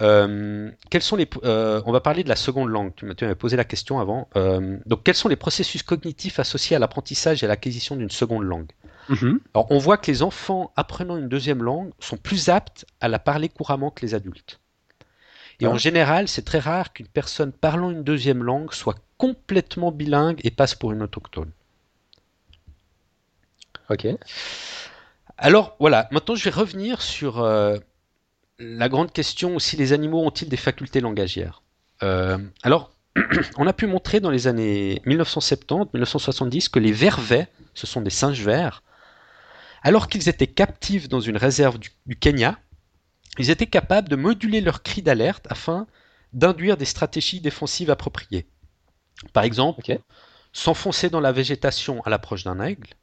Euh, 0.00 0.70
quels 0.90 1.02
sont 1.02 1.16
les, 1.16 1.28
euh, 1.44 1.82
on 1.84 1.92
va 1.92 2.00
parler 2.00 2.24
de 2.24 2.28
la 2.28 2.36
seconde 2.36 2.70
langue. 2.70 2.94
Tu 2.94 3.04
m'avais 3.04 3.34
posé 3.34 3.56
la 3.56 3.64
question 3.64 4.00
avant. 4.00 4.28
Euh, 4.36 4.78
donc, 4.86 5.02
quels 5.04 5.14
sont 5.14 5.28
les 5.28 5.36
processus 5.36 5.82
cognitifs 5.82 6.38
associés 6.38 6.76
à 6.76 6.78
l'apprentissage 6.78 7.42
et 7.42 7.46
à 7.46 7.48
l'acquisition 7.48 7.96
d'une 7.96 8.10
seconde 8.10 8.44
langue? 8.44 8.70
Mm-hmm. 9.10 9.38
Alors, 9.54 9.66
on 9.70 9.78
voit 9.78 9.98
que 9.98 10.10
les 10.10 10.22
enfants 10.22 10.72
apprenant 10.76 11.16
une 11.18 11.28
deuxième 11.28 11.62
langue 11.62 11.90
sont 11.98 12.16
plus 12.16 12.48
aptes 12.48 12.86
à 13.00 13.08
la 13.08 13.18
parler 13.18 13.48
couramment 13.48 13.90
que 13.90 14.00
les 14.02 14.14
adultes. 14.14 14.60
Et 15.60 15.66
en 15.66 15.78
général, 15.78 16.26
c'est 16.26 16.42
très 16.42 16.58
rare 16.58 16.92
qu'une 16.92 17.06
personne 17.06 17.52
parlant 17.52 17.90
une 17.90 18.02
deuxième 18.02 18.42
langue 18.42 18.72
soit 18.72 18.96
complètement 19.16 19.92
bilingue 19.92 20.40
et 20.42 20.50
passe 20.50 20.74
pour 20.74 20.90
une 20.90 21.02
autochtone. 21.02 21.52
Ok. 23.88 24.08
Alors 25.38 25.76
voilà, 25.78 26.08
maintenant 26.10 26.34
je 26.34 26.42
vais 26.42 26.50
revenir 26.50 27.00
sur 27.00 27.44
la 28.62 28.88
grande 28.88 29.12
question 29.12 29.56
aussi, 29.56 29.76
les 29.76 29.92
animaux 29.92 30.24
ont-ils 30.24 30.48
des 30.48 30.56
facultés 30.56 31.00
langagières 31.00 31.62
euh, 32.02 32.38
Alors, 32.62 32.92
on 33.56 33.66
a 33.66 33.72
pu 33.72 33.86
montrer 33.86 34.20
dans 34.20 34.30
les 34.30 34.46
années 34.46 35.02
1970-1970 35.06 36.70
que 36.70 36.78
les 36.78 36.92
vervets, 36.92 37.48
ce 37.74 37.86
sont 37.86 38.00
des 38.00 38.10
singes 38.10 38.42
verts, 38.42 38.82
alors 39.82 40.08
qu'ils 40.08 40.28
étaient 40.28 40.46
captifs 40.46 41.08
dans 41.08 41.20
une 41.20 41.36
réserve 41.36 41.78
du 42.06 42.16
Kenya, 42.16 42.58
ils 43.38 43.50
étaient 43.50 43.66
capables 43.66 44.08
de 44.08 44.16
moduler 44.16 44.60
leurs 44.60 44.82
cris 44.82 45.02
d'alerte 45.02 45.46
afin 45.50 45.86
d'induire 46.32 46.76
des 46.76 46.84
stratégies 46.84 47.40
défensives 47.40 47.90
appropriées. 47.90 48.46
Par 49.32 49.44
exemple, 49.44 49.82
s'enfoncer 50.52 51.10
dans 51.10 51.20
la 51.20 51.32
végétation 51.32 52.00
à 52.02 52.10
l'approche 52.10 52.44
d'un 52.44 52.60
aigle, 52.60 52.94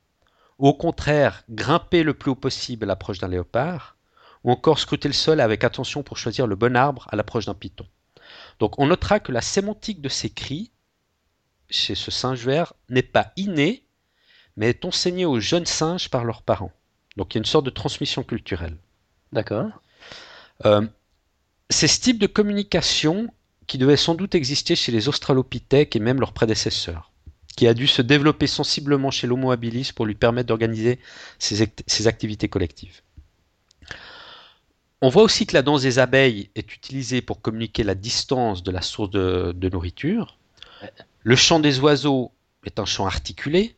ou 0.58 0.68
au 0.68 0.74
contraire 0.74 1.44
grimper 1.50 2.04
le 2.04 2.14
plus 2.14 2.32
haut 2.32 2.36
possible 2.36 2.86
à 2.86 2.88
l'approche 2.88 3.20
d'un 3.20 3.28
léopard, 3.28 3.98
ou 4.44 4.52
encore 4.52 4.80
scruter 4.80 5.10
le 5.10 5.14
sol 5.14 5.42
avec 5.42 5.64
attention 5.64 6.04
pour 6.04 6.18
choisir 6.18 6.48
le 6.48 6.56
bon 6.56 6.76
arbre 6.76 7.08
à 7.10 7.16
l'approche 7.16 7.46
d'un 7.46 7.54
python. 7.54 7.86
Donc 8.60 8.80
on 8.80 8.88
notera 8.88 9.20
que 9.20 9.32
la 9.32 9.42
sémantique 9.42 10.02
de 10.02 10.10
ces 10.10 10.30
cris, 10.30 10.72
chez 11.70 11.96
ce 11.96 12.12
singe 12.12 12.46
vert, 12.46 12.74
n'est 12.90 13.04
pas 13.04 13.32
innée, 13.36 13.84
mais 14.58 14.70
est 14.70 14.86
enseignée 14.86 15.26
aux 15.26 15.40
jeunes 15.40 15.66
singes 15.66 16.10
par 16.10 16.26
leurs 16.26 16.42
parents. 16.42 16.72
Donc 17.18 17.34
il 17.34 17.38
y 17.38 17.40
a 17.40 17.42
une 17.42 17.46
sorte 17.46 17.66
de 17.66 17.70
transmission 17.70 18.24
culturelle. 18.24 18.78
D'accord. 19.32 19.82
Euh, 20.66 20.86
c'est 21.70 21.88
ce 21.88 22.02
type 22.02 22.20
de 22.20 22.28
communication 22.28 23.30
qui 23.68 23.78
devait 23.78 23.98
sans 23.98 24.16
doute 24.16 24.36
exister 24.36 24.76
chez 24.76 24.92
les 24.92 25.08
australopithèques 25.08 25.96
et 25.96 26.00
même 26.00 26.20
leurs 26.20 26.34
prédécesseurs, 26.34 27.12
qui 27.56 27.68
a 27.68 27.74
dû 27.74 27.88
se 27.88 28.02
développer 28.02 28.48
sensiblement 28.48 29.12
chez 29.12 29.28
l'Homo 29.28 29.52
habilis 29.52 29.92
pour 29.96 30.06
lui 30.06 30.16
permettre 30.16 30.48
d'organiser 30.48 31.00
ses, 31.38 32.08
activités 32.08 32.50
collectives. 32.50 33.02
On 35.02 35.10
voit 35.10 35.24
aussi 35.24 35.46
que 35.46 35.54
la 35.54 35.62
danse 35.62 35.84
des 35.84 36.00
abeilles 36.00 36.50
est 36.56 36.74
utilisée 36.74 37.22
pour 37.22 37.42
communiquer 37.42 37.84
la 37.84 37.96
distance 37.96 38.64
de 38.64 38.72
la 38.72 38.82
source 38.82 39.10
de 39.10 39.70
nourriture. 39.70 40.38
Le 41.24 41.36
chant 41.36 41.60
des 41.60 41.80
oiseaux 41.80 42.32
est 42.66 42.80
un 42.80 42.86
chant 42.86 43.06
articulé. 43.06 43.76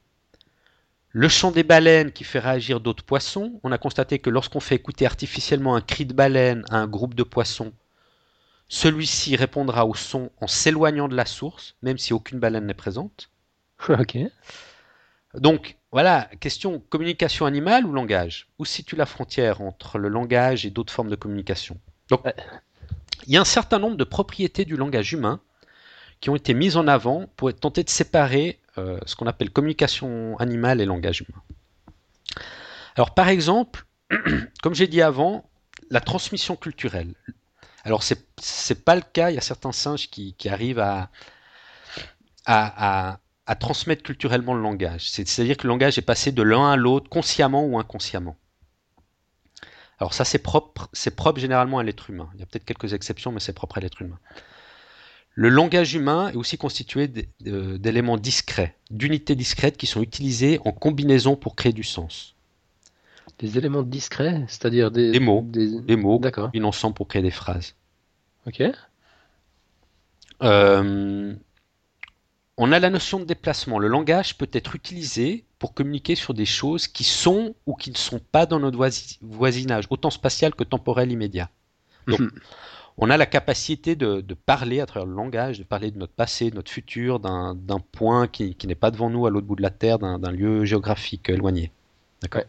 Le 1.10 1.28
chant 1.28 1.52
des 1.52 1.64
baleines 1.64 2.12
qui 2.12 2.24
fait 2.24 2.40
réagir 2.40 2.80
d'autres 2.80 3.04
poissons, 3.04 3.60
on 3.64 3.72
a 3.72 3.78
constaté 3.78 4.20
que 4.20 4.30
lorsqu'on 4.30 4.62
fait 4.62 4.76
écouter 4.76 5.06
artificiellement 5.06 5.76
un 5.76 5.82
cri 5.82 6.06
de 6.06 6.14
baleine 6.14 6.64
à 6.70 6.78
un 6.78 6.88
groupe 6.88 7.16
de 7.16 7.24
poissons, 7.24 7.74
celui-ci 8.70 9.36
répondra 9.36 9.86
au 9.86 9.94
son 9.94 10.32
en 10.40 10.48
s'éloignant 10.48 11.10
de 11.10 11.16
la 11.16 11.26
source, 11.26 11.76
même 11.82 11.98
si 11.98 12.14
aucune 12.14 12.40
baleine 12.40 12.66
n'est 12.66 12.74
présente. 12.74 13.30
Ok. 13.90 14.18
Donc, 15.34 15.78
voilà, 15.92 16.30
question 16.40 16.80
communication 16.80 17.46
animale 17.46 17.86
ou 17.86 17.92
langage? 17.92 18.48
Où 18.60 18.66
situe 18.66 18.96
la 18.96 19.06
frontière 19.06 19.62
entre 19.62 19.98
le 19.98 20.08
langage 20.08 20.66
et 20.66 20.70
d'autres 20.70 20.94
formes 20.94 21.10
de 21.10 21.16
communication? 21.16 21.78
Donc, 22.10 22.24
il 23.28 23.34
y 23.34 23.38
a 23.38 23.42
un 23.42 23.46
certain 23.46 23.80
nombre 23.80 23.98
de 23.98 24.04
propriétés 24.04 24.66
du 24.66 24.78
langage 24.78 25.12
humain 25.14 25.42
qui 26.22 26.30
ont 26.30 26.36
été 26.36 26.54
mises 26.54 26.78
en 26.78 26.88
avant 26.88 27.28
pour 27.36 27.54
tenter 27.54 27.84
de 27.84 27.90
séparer 27.90 28.60
euh, 28.78 29.00
ce 29.06 29.16
qu'on 29.16 29.28
appelle 29.28 29.50
communication 29.50 30.38
animale 30.38 30.80
et 30.80 30.86
langage 30.86 31.22
humain. 31.22 31.42
Alors 32.96 33.14
par 33.14 33.28
exemple, 33.28 33.86
comme 34.62 34.76
j'ai 34.76 34.88
dit 34.88 35.02
avant, 35.02 35.50
la 35.90 36.00
transmission 36.00 36.56
culturelle. 36.56 37.16
Alors 37.84 38.04
c'est 38.04 38.20
n'est 38.70 38.76
pas 38.76 38.96
le 38.96 39.02
cas, 39.02 39.32
il 39.32 39.36
y 39.36 39.40
a 39.40 39.42
certains 39.42 39.72
singes 39.72 40.10
qui, 40.10 40.36
arrivent 40.48 40.80
à, 40.80 41.10
à, 42.46 43.10
à 43.12 43.20
transmettre 43.60 44.04
culturellement 44.04 44.54
le 44.54 44.62
langage. 44.62 45.10
C'est-à-dire 45.10 45.58
que 45.58 45.64
le 45.64 45.70
langage 45.70 45.98
est 45.98 46.04
passé 46.04 46.32
de 46.32 46.42
l'un 46.42 46.72
à 46.72 46.76
l'autre, 46.76 47.10
consciemment 47.10 47.66
ou 47.66 47.78
inconsciemment. 47.78 48.38
Alors 50.00 50.14
ça, 50.14 50.26
c'est 50.26 50.40
propre, 50.40 50.90
c'est 50.94 51.16
propre 51.16 51.40
généralement 51.40 51.78
à 51.78 51.84
l'être 51.84 52.10
humain. 52.10 52.30
Il 52.34 52.40
y 52.40 52.44
a 52.44 52.48
peut-être 52.48 52.66
quelques 52.66 52.94
exceptions, 52.94 53.32
mais 53.32 53.40
c'est 53.40 53.54
propre 53.54 53.78
à 53.78 53.82
l'être 53.82 54.02
humain. 54.02 54.18
Le 55.34 55.50
langage 55.50 55.94
humain 55.94 56.30
est 56.30 56.36
aussi 56.36 56.58
constitué 56.58 57.08
d'éléments 57.40 58.18
discrets, 58.18 58.76
d'unités 58.90 59.36
discrètes 59.36 59.78
qui 59.78 59.86
sont 59.86 60.02
utilisées 60.02 60.60
en 60.66 60.72
combinaison 60.72 61.36
pour 61.36 61.56
créer 61.56 61.72
du 61.72 61.84
sens. 61.84 62.36
Des 63.40 63.58
éléments 63.58 63.84
discrets, 63.84 64.44
c'est-à-dire 64.48 64.92
des, 64.92 65.20
mots, 65.20 65.44
des, 65.48 65.96
mots 65.96 66.20
combinent 66.20 66.66
ensemble 66.66 66.96
pour 66.96 67.08
créer 67.08 67.22
des 67.22 67.32
phrases. 67.32 67.76
Ok. 68.46 68.64
Euh, 70.42 71.36
on 72.58 72.72
a 72.72 72.80
la 72.80 72.90
notion 72.90 73.20
de 73.20 73.26
déplacement. 73.26 73.80
Le 73.80 73.88
langage 73.88 74.38
peut 74.38 74.50
être 74.52 74.76
utilisé 74.76 75.46
pour 75.60 75.74
communiquer 75.74 76.16
sur 76.16 76.34
des 76.34 76.46
choses 76.46 76.88
qui 76.88 77.04
sont 77.04 77.56
ou 77.66 77.76
qui 77.76 77.92
ne 77.92 77.98
sont 77.98 78.20
pas 78.20 78.46
dans 78.46 78.60
notre 78.60 78.78
voisinage, 79.22 79.86
autant 79.90 80.10
spatial 80.10 80.54
que 80.56 80.64
temporel 80.64 81.12
immédiat. 81.12 81.50
Donc, 82.08 82.20
mhm. 82.20 82.32
on 82.98 83.10
a 83.10 83.18
la 83.18 83.26
capacité 83.26 83.96
de, 83.96 84.22
parler 84.46 84.80
à 84.80 84.86
travers 84.86 85.06
le 85.06 85.14
langage, 85.14 85.60
de 85.60 85.64
parler 85.64 85.92
de 85.92 85.98
notre 85.98 86.14
passé, 86.14 86.50
de 86.50 86.56
notre 86.56 86.72
futur, 86.72 87.20
d'un 87.20 87.80
point 87.92 88.28
qui, 88.28 88.56
n'est 88.66 88.76
pas 88.76 88.92
devant 88.92 89.10
nous 89.10 89.26
à 89.26 89.30
l'autre 89.30 89.48
bout 89.48 89.56
de 89.56 89.62
la 89.62 89.70
Terre, 89.70 90.00
d'un 90.00 90.32
lieu 90.32 90.66
géographique 90.66 91.30
éloigné. 91.30 91.72
D'accord? 92.22 92.44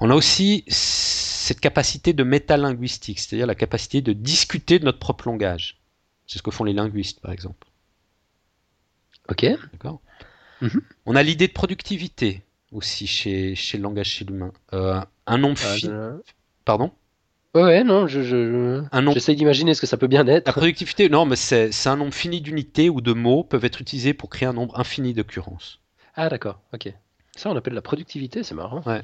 On 0.00 0.10
a 0.10 0.14
aussi 0.14 0.64
cette 0.68 1.60
capacité 1.60 2.12
de 2.12 2.22
métalinguistique, 2.22 3.18
c'est-à-dire 3.18 3.46
la 3.46 3.54
capacité 3.54 4.00
de 4.00 4.12
discuter 4.12 4.78
de 4.78 4.84
notre 4.84 4.98
propre 4.98 5.28
langage. 5.28 5.80
C'est 6.26 6.38
ce 6.38 6.42
que 6.42 6.50
font 6.50 6.64
les 6.64 6.74
linguistes, 6.74 7.20
par 7.20 7.32
exemple. 7.32 7.67
Ok. 9.30 9.46
D'accord. 9.72 10.00
Mhm. 10.60 10.80
On 11.06 11.16
a 11.16 11.22
l'idée 11.22 11.48
de 11.48 11.52
productivité 11.52 12.42
aussi 12.72 13.06
chez, 13.06 13.54
chez 13.54 13.78
le 13.78 13.82
langage 13.82 14.08
chez 14.08 14.24
l'humain. 14.24 14.52
Euh, 14.72 15.00
un 15.26 15.38
nombre 15.38 15.58
ah, 15.64 15.74
fini. 15.74 15.92
Pardon 16.64 16.92
Ouais, 17.54 17.82
non, 17.82 18.06
je, 18.06 18.22
je... 18.22 18.84
j'essaie 19.14 19.34
d'imaginer 19.34 19.72
ce 19.72 19.80
que 19.80 19.86
ça 19.86 19.96
peut 19.96 20.06
bien 20.06 20.26
être. 20.26 20.46
La 20.46 20.52
productivité, 20.52 21.08
non, 21.08 21.24
mais 21.24 21.34
c'est, 21.34 21.72
c'est 21.72 21.88
un 21.88 21.96
nombre 21.96 22.12
fini 22.12 22.40
d'unités 22.40 22.90
ou 22.90 23.00
de 23.00 23.12
mots 23.12 23.42
peuvent 23.42 23.64
être 23.64 23.80
utilisés 23.80 24.12
pour 24.12 24.28
créer 24.28 24.46
un 24.46 24.52
nombre 24.52 24.78
infini 24.78 25.14
d'occurrences. 25.14 25.80
Ah, 26.14 26.28
d'accord, 26.28 26.60
ok. 26.74 26.92
Ça, 27.36 27.50
on 27.50 27.56
appelle 27.56 27.72
la 27.74 27.82
productivité, 27.82 28.42
c'est 28.42 28.54
marrant. 28.54 28.82
Ouais. 28.84 29.02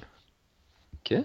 Ok. 0.95 1.19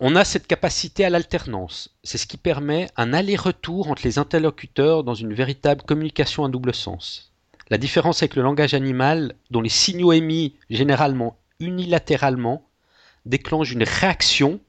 On 0.00 0.14
a 0.14 0.24
cette 0.24 0.46
capacité 0.46 1.04
à 1.04 1.10
l'alternance. 1.10 1.96
C'est 2.04 2.18
ce 2.18 2.26
qui 2.26 2.36
permet 2.36 2.88
un 2.96 3.12
aller-retour 3.14 3.88
entre 3.88 4.02
les 4.04 4.18
interlocuteurs 4.18 5.04
dans 5.04 5.14
une 5.14 5.32
véritable 5.32 5.82
communication 5.82 6.44
à 6.44 6.48
double 6.48 6.74
sens. 6.74 7.31
La 7.72 7.78
différence 7.78 8.22
avec 8.22 8.36
le 8.36 8.42
langage 8.42 8.74
animal, 8.74 9.34
dont 9.50 9.62
les 9.62 9.70
signaux 9.70 10.12
émis 10.12 10.56
généralement 10.68 11.38
unilatéralement 11.58 12.68
déclenchent 13.24 13.72
une 13.72 13.84
réaction 13.84 14.60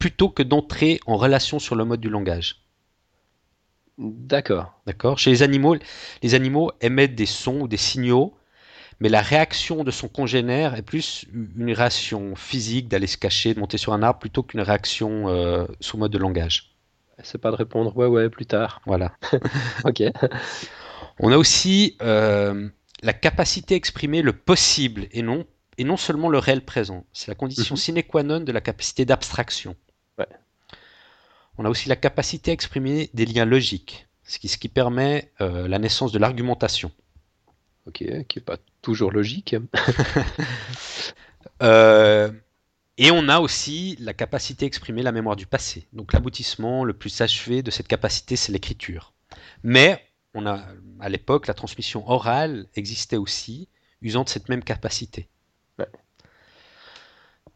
plutôt 0.00 0.28
que 0.28 0.42
d'entrer 0.42 0.98
en 1.06 1.16
relation 1.16 1.60
sur 1.60 1.76
le 1.76 1.84
mode 1.84 2.00
du 2.00 2.10
langage. 2.10 2.64
D'accord. 3.96 4.72
D'accord? 4.86 5.20
Chez 5.20 5.30
les 5.30 5.44
animaux, 5.44 5.76
les 6.20 6.34
animaux 6.34 6.72
émettent 6.80 7.14
des 7.14 7.26
sons 7.26 7.60
ou 7.60 7.68
des 7.68 7.76
signaux, 7.76 8.34
mais 8.98 9.08
la 9.08 9.22
réaction 9.22 9.84
de 9.84 9.92
son 9.92 10.08
congénère 10.08 10.74
est 10.74 10.82
plus 10.82 11.26
une 11.32 11.72
réaction 11.72 12.34
physique 12.34 12.88
d'aller 12.88 13.06
se 13.06 13.18
cacher, 13.18 13.54
de 13.54 13.60
monter 13.60 13.78
sur 13.78 13.92
un 13.92 14.02
arbre, 14.02 14.18
plutôt 14.18 14.42
qu'une 14.42 14.62
réaction 14.62 15.28
euh, 15.28 15.64
sous 15.78 15.96
mode 15.96 16.10
de 16.10 16.18
langage. 16.18 16.74
C'est 17.22 17.40
pas 17.40 17.52
de 17.52 17.56
répondre 17.56 17.96
ouais 17.96 18.06
ouais 18.06 18.28
plus 18.28 18.46
tard. 18.46 18.80
Voilà. 18.84 19.12
ok. 19.84 20.02
On 21.20 21.32
a 21.32 21.36
aussi 21.36 21.96
euh, 22.02 22.68
la 23.02 23.12
capacité 23.12 23.74
à 23.74 23.76
exprimer 23.76 24.22
le 24.22 24.32
possible 24.32 25.06
et 25.10 25.22
non, 25.22 25.46
et 25.76 25.84
non 25.84 25.96
seulement 25.96 26.28
le 26.28 26.38
réel 26.38 26.64
présent. 26.64 27.04
C'est 27.12 27.28
la 27.28 27.34
condition 27.34 27.74
mhm. 27.74 27.80
sine 27.80 28.02
qua 28.02 28.22
non 28.22 28.40
de 28.40 28.52
la 28.52 28.60
capacité 28.60 29.04
d'abstraction. 29.04 29.76
On 31.60 31.64
a 31.64 31.68
aussi 31.68 31.88
la 31.88 31.96
capacité 31.96 32.52
à 32.52 32.54
exprimer 32.54 33.10
des 33.14 33.26
liens 33.26 33.44
logiques, 33.44 34.06
ce 34.22 34.38
qui, 34.38 34.46
ce 34.46 34.58
qui 34.58 34.68
permet 34.68 35.32
euh, 35.40 35.66
la 35.66 35.80
naissance 35.80 36.12
de 36.12 36.18
l'argumentation. 36.20 36.92
Ok, 37.86 38.04
qui 38.28 38.38
n'est 38.38 38.44
pas 38.44 38.58
toujours 38.82 39.12
logique. 39.12 39.56
Euh, 41.62 42.30
et 42.98 43.10
on 43.10 43.28
a 43.28 43.40
aussi 43.40 43.96
la 43.98 44.12
capacité 44.12 44.64
à 44.64 44.68
exprimer 44.68 45.02
la 45.02 45.10
mémoire 45.10 45.34
du 45.34 45.46
passé. 45.46 45.88
Donc 45.92 46.12
l'aboutissement 46.12 46.84
le 46.84 46.92
plus 46.92 47.20
achevé 47.20 47.62
de 47.62 47.70
cette 47.72 47.88
capacité, 47.88 48.36
c'est 48.36 48.52
l'écriture. 48.52 49.12
Mais 49.64 50.00
on 50.34 50.46
a, 50.46 50.64
à 51.00 51.08
l'époque, 51.08 51.46
la 51.46 51.54
transmission 51.54 52.08
orale 52.08 52.66
existait 52.76 53.16
aussi, 53.16 53.68
usant 54.02 54.24
de 54.24 54.28
cette 54.28 54.48
même 54.48 54.62
capacité. 54.62 55.28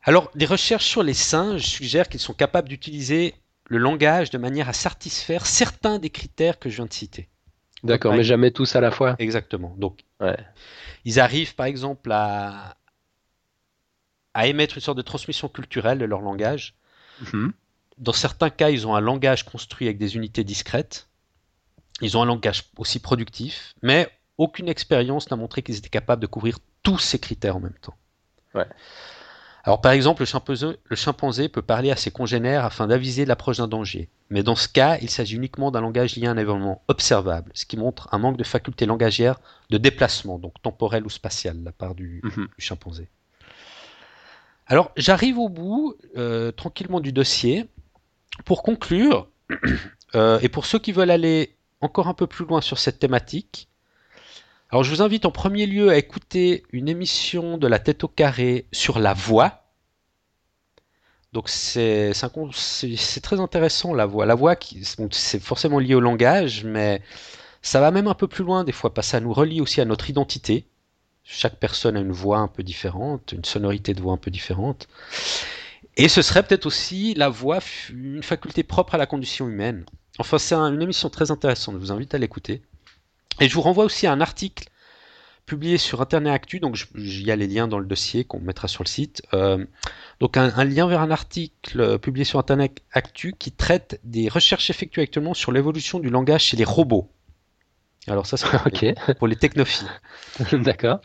Alors, 0.05 0.31
des 0.35 0.47
recherches 0.47 0.87
sur 0.87 1.03
les 1.03 1.15
singes 1.15 1.63
suggèrent 1.63 2.09
qu'ils 2.09 2.21
sont 2.21 2.35
capables 2.35 2.69
d'utiliser 2.69 3.35
le 3.67 3.79
langage 3.79 4.31
de 4.31 4.39
manière 4.39 4.69
à 4.69 4.73
satisfaire 4.73 5.47
certains 5.47 5.99
des 5.99 6.11
critères 6.11 6.59
que 6.59 6.69
je 6.69 6.77
viens 6.77 6.87
de 6.87 6.93
citer. 6.93 7.29
D'accord, 7.85 8.15
mais 8.15 8.25
jamais 8.25 8.51
tous 8.51 8.75
à 8.77 8.81
la 8.81 8.91
fois. 8.91 9.17
Exactement. 9.19 9.75
Donc, 9.79 10.05
ils 11.05 11.21
arrivent 11.21 11.55
par 11.55 11.67
exemple 11.67 12.11
à, 12.13 12.77
à 14.35 14.47
émettre 14.47 14.77
une 14.77 14.83
sorte 14.83 14.99
de 14.99 15.03
transmission 15.03 15.49
culturelle 15.49 15.99
de 15.99 16.05
leur 16.05 16.21
langage. 16.21 16.75
Mhm. 17.33 17.53
Dans 17.99 18.13
certains 18.13 18.51
cas, 18.51 18.71
ils 18.71 18.87
ont 18.87 18.95
un 18.95 19.01
langage 19.01 19.45
construit 19.45 19.87
avec 19.87 19.99
des 19.99 20.17
unités 20.17 20.45
discrètes. 20.45 21.09
Ils 22.03 22.17
ont 22.19 22.23
un 22.23 22.27
langage 22.27 22.65
aussi 22.77 22.99
productif, 22.99 23.75
mais 23.81 24.11
aucune 24.37 24.69
expérience 24.69 25.31
n'a 25.31 25.37
montré 25.37 25.63
qu'ils 25.63 25.79
étaient 25.79 25.89
capables 25.89 26.21
de 26.21 26.27
couvrir 26.27 26.59
tous 26.83 26.99
ces 26.99 27.19
critères 27.19 27.57
en 27.57 27.61
même 27.61 27.79
temps. 27.81 27.97
Alors 29.65 29.81
par 29.81 29.93
exemple, 29.93 30.25
le 30.25 30.97
chimpanzé, 30.97 31.49
peut 31.49 31.63
parler 31.63 31.93
à 31.93 31.97
ses 31.97 32.11
congénères 32.11 32.65
afin 32.65 32.89
d'aviser 32.89 33.25
l'approche 33.25 33.59
d'un 33.59 33.69
danger. 33.69 34.09
Mais 34.31 34.43
dans 34.43 34.57
ce 34.57 34.67
cas, 34.67 34.99
il 35.01 35.09
s'agit 35.09 35.37
uniquement 35.37 35.71
d'un 35.71 35.81
langage 35.81 36.17
lié 36.17 36.27
à 36.27 36.33
un 36.33 36.37
événement 36.37 36.83
observable, 36.89 37.53
ce 37.55 37.65
qui 37.65 37.77
montre 37.77 38.09
un 38.13 38.19
manque 38.19 38.37
de 38.37 38.45
faculté 38.45 38.85
langagière 38.85 39.39
de 39.71 39.79
déplacement, 39.79 40.39
donc 40.39 40.61
temporel 40.61 41.07
ou 41.07 41.11
spatial, 41.11 41.61
de 41.61 41.65
la 41.65 41.73
part 41.73 41.95
du, 41.95 42.21
mhm. 42.25 42.49
chimpanzé. 42.59 43.09
Alors 44.67 44.91
j'arrive 44.97 45.39
au 45.39 45.49
bout 45.49 45.95
euh, 46.17 46.51
tranquillement 46.51 47.01
du 47.01 47.13
dossier. 47.13 47.67
Pour 48.45 48.63
conclure, 48.65 49.29
euh, 50.17 50.41
et 50.41 50.49
pour 50.49 50.67
ceux 50.67 50.81
qui 50.81 50.91
veulent 50.91 51.11
aller 51.11 51.55
encore 51.83 52.09
un 52.09 52.15
peu 52.15 52.27
plus 52.27 52.47
loin 52.47 52.61
sur 52.61 52.79
cette 52.79 52.99
thématique. 52.99 53.69
Alors 54.71 54.85
je 54.85 54.91
vous 54.91 55.03
invite 55.03 55.27
en 55.27 55.31
premier 55.31 55.67
lieu 55.67 55.91
à 55.91 55.99
écouter 55.99 56.63
une 56.73 56.89
émission 56.89 57.59
de 57.59 57.67
la 57.67 57.79
tête 57.79 58.05
au 58.05 58.09
carré 58.09 58.67
sur 58.73 58.99
la 58.99 59.13
voix. 59.13 59.59
Donc 61.35 61.49
c'est 61.49 62.13
très 63.23 63.41
intéressant 63.41 63.93
la 63.95 64.07
voix. 64.07 64.25
La 64.27 64.35
voix, 64.35 64.57
c'est 65.11 65.41
forcément 65.41 65.79
lié 65.79 65.95
au 65.95 66.01
langage, 66.01 66.65
mais 66.65 67.03
ça 67.63 67.81
va 67.81 67.91
même 67.91 68.07
un 68.07 68.15
peu 68.15 68.29
plus 68.29 68.45
loin 68.45 68.65
des 68.65 68.73
fois, 68.73 68.93
parce 68.93 69.09
que 69.09 69.13
ça 69.13 69.21
nous 69.21 69.33
relie 69.33 69.61
aussi 69.61 69.81
à 69.81 69.85
notre 69.85 70.09
identité. 70.11 70.67
Chaque 71.25 71.57
personne 71.57 71.97
a 71.97 72.01
une 72.01 72.13
voix 72.13 72.39
un 72.39 72.49
peu 72.49 72.63
différente, 72.63 73.33
une 73.33 73.45
sonorité 73.45 73.95
de 73.95 74.03
voix 74.03 74.13
un 74.13 74.19
peu 74.19 74.31
différente. 74.31 74.89
Et 75.97 76.09
ce 76.09 76.21
serait 76.21 76.43
peut-être 76.43 76.67
aussi 76.67 77.15
la 77.15 77.29
voix, 77.29 77.61
une 77.91 78.23
faculté 78.23 78.63
propre 78.63 78.95
à 78.95 78.99
la 78.99 79.07
condition 79.07 79.49
humaine. 79.49 79.85
Enfin, 80.19 80.39
c'est 80.39 80.55
une 80.55 80.83
émission 80.83 81.09
très 81.09 81.31
intéressante, 81.31 81.75
je 81.77 81.81
vous 81.81 81.93
invite 81.93 82.15
à 82.15 82.19
l'écouter. 82.19 82.63
Et 83.41 83.49
je 83.49 83.55
vous 83.55 83.63
renvoie 83.63 83.85
aussi 83.85 84.07
à 84.07 84.13
un 84.13 84.21
article 84.21 84.69
publié 85.47 85.79
sur 85.79 86.01
Internet 86.01 86.33
Actu, 86.33 86.61
donc 86.61 86.79
il 86.95 87.23
y 87.23 87.31
a 87.31 87.37
les 87.37 87.47
liens 87.47 87.67
dans 87.67 87.79
le 87.79 87.87
dossier 87.87 88.25
qu'on 88.25 88.41
mettra 88.41 88.69
sur 88.69 88.85
le 88.85 88.89
site. 88.89 89.23
Euh, 89.35 89.65
donc 90.21 90.37
un, 90.37 90.65
lien 90.65 90.87
vers 90.87 91.01
un 91.01 91.11
article 91.11 91.81
euh, 91.81 91.99
publié 91.99 92.25
sur 92.25 92.39
Internet 92.39 92.81
Actu 92.93 93.35
qui 93.39 93.51
traite 93.53 94.01
des 94.05 94.29
recherches 94.29 94.71
effectuées 94.71 95.03
actuellement 95.03 95.35
sur 95.35 95.51
l'évolution 95.51 95.99
du 95.99 96.11
langage 96.11 96.45
chez 96.45 96.57
les 96.57 96.65
robots. 96.65 97.11
Alors 98.07 98.27
ça, 98.27 98.37
c'est 98.37 98.95
pour 99.19 99.27
les 99.27 99.37
technophiles. 99.37 99.89
D'accord. 100.53 101.01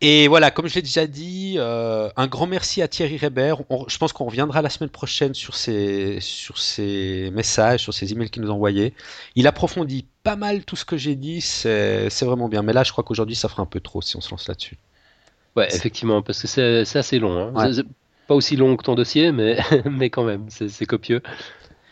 Et 0.00 0.28
voilà, 0.28 0.50
comme 0.50 0.68
je 0.68 0.74
l'ai 0.76 0.82
déjà 0.82 1.06
dit, 1.06 1.54
euh, 1.56 2.08
un 2.16 2.26
grand 2.28 2.46
merci 2.46 2.82
à 2.82 2.88
Thierry 2.88 3.18
Reber. 3.18 3.56
je 3.88 3.98
pense 3.98 4.12
qu'on 4.12 4.26
reviendra 4.26 4.62
la 4.62 4.70
semaine 4.70 4.90
prochaine 4.90 5.34
sur 5.34 5.54
ses, 5.56 6.20
sur 6.20 6.58
ses 6.58 7.30
messages, 7.32 7.82
sur 7.82 7.92
ses 7.92 8.12
emails 8.12 8.30
qu'il 8.30 8.42
nous 8.42 8.50
a 8.50 8.54
envoyés. 8.54 8.94
Il 9.34 9.46
approfondit 9.46 10.06
pas 10.22 10.36
mal 10.36 10.64
tout 10.64 10.76
ce 10.76 10.84
que 10.84 10.96
j'ai 10.96 11.16
dit, 11.16 11.40
c'est 11.40 12.08
vraiment 12.22 12.48
bien. 12.48 12.62
Mais 12.62 12.72
là, 12.72 12.84
je 12.84 12.92
crois 12.92 13.02
qu'aujourd'hui, 13.02 13.36
ça 13.36 13.48
fera 13.48 13.62
un 13.62 13.66
peu 13.66 13.80
trop 13.80 14.00
si 14.00 14.16
on 14.16 14.20
se 14.20 14.30
lance 14.30 14.46
là-dessus. 14.46 14.78
Ouais, 15.56 15.68
effectivement, 15.74 16.22
parce 16.22 16.40
que 16.42 16.46
c'est 16.46 16.98
assez 16.98 17.18
long. 17.18 17.56
Hein. 17.56 17.70
Pas 18.28 18.34
aussi 18.34 18.56
long 18.56 18.76
que 18.76 18.84
ton 18.84 18.94
dossier, 18.94 19.32
mais, 19.32 19.58
mais 19.90 20.10
quand 20.10 20.24
même, 20.24 20.46
c'est 20.48 20.86
copieux. 20.86 21.22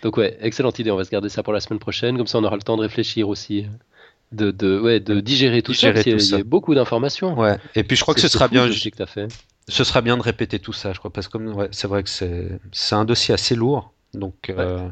Donc 0.03 0.19
ouais, 0.19 0.37
excellente 0.41 0.79
idée, 0.79 0.91
on 0.91 0.97
va 0.97 1.05
se 1.05 1.11
garder 1.11 1.29
ça 1.29 1.43
pour 1.43 1.53
la 1.53 1.61
semaine 1.61 1.81
prochaine, 1.81 2.17
comme 2.17 2.27
ça 2.27 2.39
on 2.39 2.45
aura 2.45 2.57
le 2.57 2.63
temps 2.63 2.77
de 2.77 2.83
réfléchir 2.83 3.29
aussi 3.29 3.67
de, 4.33 4.51
de, 4.51 4.79
ouais, 4.79 5.01
de 5.01 5.21
digérer 5.21 5.63
tout 5.63 5.75
ça. 5.75 5.91
il 5.91 6.23
y 6.23 6.35
a 6.35 6.45
beaucoup 6.45 6.75
d'informations. 6.75 7.39
Ouais. 7.39 7.59
Et 7.75 7.85
puis 7.85 7.97
je 7.97 8.03
crois 8.03 8.15
que 8.15 8.21
ce 8.21 8.29
sera 8.29 8.49
bien. 8.49 8.69
Que 8.69 9.03
as 9.03 9.07
fait. 9.07 9.29
Ce 9.69 9.85
sera 9.85 10.01
bien 10.01 10.17
de 10.17 10.23
répéter 10.23 10.59
tout 10.59 10.73
ça, 10.73 10.93
je 10.93 10.99
crois, 10.99 11.13
parce 11.13 11.29
que 11.29 11.39
c'est 11.73 11.89
vrai 11.89 12.03
que 12.03 12.11
c'est 12.11 12.95
un 12.95 13.05
dossier 13.05 13.35
assez 13.35 13.55
lourd. 13.55 13.93
Donc 14.15 14.51
euh, 14.51 14.89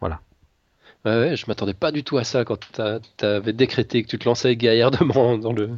voilà. 0.00 0.20
Ouais, 1.06 1.34
je 1.34 1.46
m'attendais 1.48 1.72
pas 1.72 1.92
du 1.92 2.04
tout 2.04 2.18
à 2.18 2.24
ça 2.24 2.44
quand 2.44 2.58
tu 2.76 3.24
avais 3.24 3.54
décrété 3.54 4.02
que 4.02 4.08
tu 4.08 4.18
te 4.18 4.26
lançais 4.26 4.54
gaillardement 4.56 5.38
dans 5.38 5.52
le, 5.52 5.70